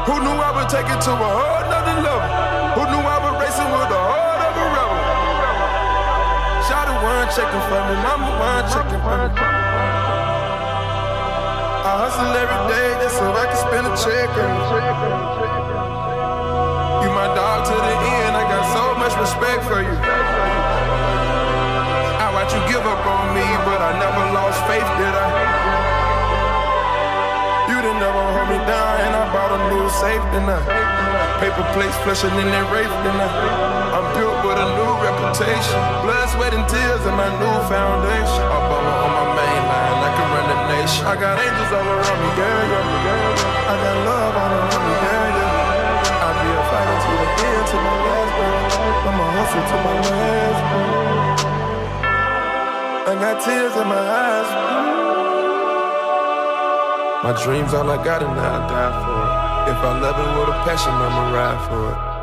Who 0.07 0.15
knew 0.23 0.39
I 0.39 0.55
would 0.55 0.71
take 0.71 0.87
it 0.87 1.03
to 1.03 1.13
a 1.19 1.31
whole 1.35 1.67
nother 1.67 1.99
level? 1.99 2.31
Who 2.79 2.87
knew 2.87 3.03
I 3.03 3.19
would 3.19 3.43
racing 3.43 3.67
with 3.75 3.91
the 3.91 3.99
heart 3.99 4.39
of 4.47 4.55
a 4.55 4.67
rebel? 4.71 5.03
Shot 6.71 6.87
one 7.03 7.27
checking 7.35 7.65
for 7.67 7.83
me, 7.91 7.99
mama 8.07 8.31
one 8.39 8.63
checking 8.71 9.03
for 9.03 9.19
me. 9.19 9.35
I 11.91 11.93
hustle 11.99 12.39
every 12.39 12.63
day 12.71 13.03
just 13.03 13.19
so 13.19 13.35
I 13.35 13.51
can 13.51 13.59
spend 13.67 13.83
a 13.91 13.99
check. 13.99 14.31
You 17.03 17.11
my 17.19 17.35
dog 17.35 17.67
to 17.67 17.75
the 17.75 17.95
end, 18.23 18.39
I 18.39 18.47
got 18.47 18.63
so 18.71 18.95
much 18.95 19.11
respect 19.19 19.67
for 19.67 19.83
you. 19.83 20.08
But 23.79 23.95
I 23.95 23.99
never 24.03 24.35
lost 24.35 24.59
faith, 24.67 24.91
did 24.99 25.15
I? 25.15 25.27
You 27.71 27.79
didn't 27.79 28.03
never 28.03 28.23
hold 28.35 28.51
me 28.51 28.59
down, 28.67 28.95
and 29.07 29.15
I 29.15 29.23
bought 29.31 29.55
a 29.55 29.61
new 29.71 29.87
safe, 30.03 30.25
then 30.35 30.51
I 30.51 30.59
paper 31.39 31.63
plates 31.79 31.95
flushing 32.03 32.35
in 32.43 32.51
that 32.51 32.67
rafe, 32.75 32.91
then 33.07 33.15
I 33.15 33.31
I'm 33.95 34.07
built 34.19 34.35
with 34.43 34.59
a 34.59 34.67
new 34.75 34.93
reputation, 34.99 35.79
blood, 36.03 36.27
sweat, 36.35 36.59
and 36.59 36.67
tears, 36.67 37.07
and 37.07 37.15
my 37.15 37.31
new 37.39 37.57
foundation. 37.71 38.43
Obama 38.51 38.93
on 38.99 39.11
my 39.15 39.27
main 39.39 39.63
line, 39.71 39.99
I 40.03 40.11
can 40.11 40.27
run 40.27 40.47
the 40.51 40.59
nation. 40.75 41.07
I 41.07 41.15
got 41.15 41.39
angels 41.39 41.71
all 41.71 41.87
around 41.87 42.19
me, 42.19 42.31
yeah, 42.35 42.75
yeah. 42.75 43.71
I 43.71 43.75
got 43.79 43.97
love 44.11 44.35
all 44.43 44.53
around 44.59 44.83
me, 44.91 44.95
yeah, 45.07 45.39
yeah. 45.39 46.25
I'll 46.27 46.35
be 46.35 46.51
a 46.51 46.63
fighter 46.67 46.99
to 46.99 47.15
the 47.15 47.29
end, 47.47 47.63
to 47.71 47.77
my 47.79 47.95
last 48.11 48.31
breath. 48.43 49.07
I'ma 49.07 49.25
hustle 49.39 49.63
to 49.71 49.77
my 49.87 49.95
last 50.03 50.67
breath. 50.67 51.58
I 53.09 53.15
got 53.15 53.43
tears 53.43 53.73
in 53.73 53.89
my 53.89 53.97
eyes. 53.97 54.51
My 57.25 57.33
dreams 57.43 57.73
all 57.73 57.89
I 57.89 58.05
got 58.05 58.23
and 58.23 58.39
I 58.39 58.69
die 58.69 58.93
for 59.01 59.17
it. 59.25 59.73
If 59.73 59.79
I 59.83 59.99
love 59.99 60.19
it 60.21 60.29
with 60.39 60.55
a 60.55 60.59
passion, 60.69 60.93
I'ma 60.93 61.33
ride 61.33 61.69
for 61.69 61.93
it. 61.93 62.18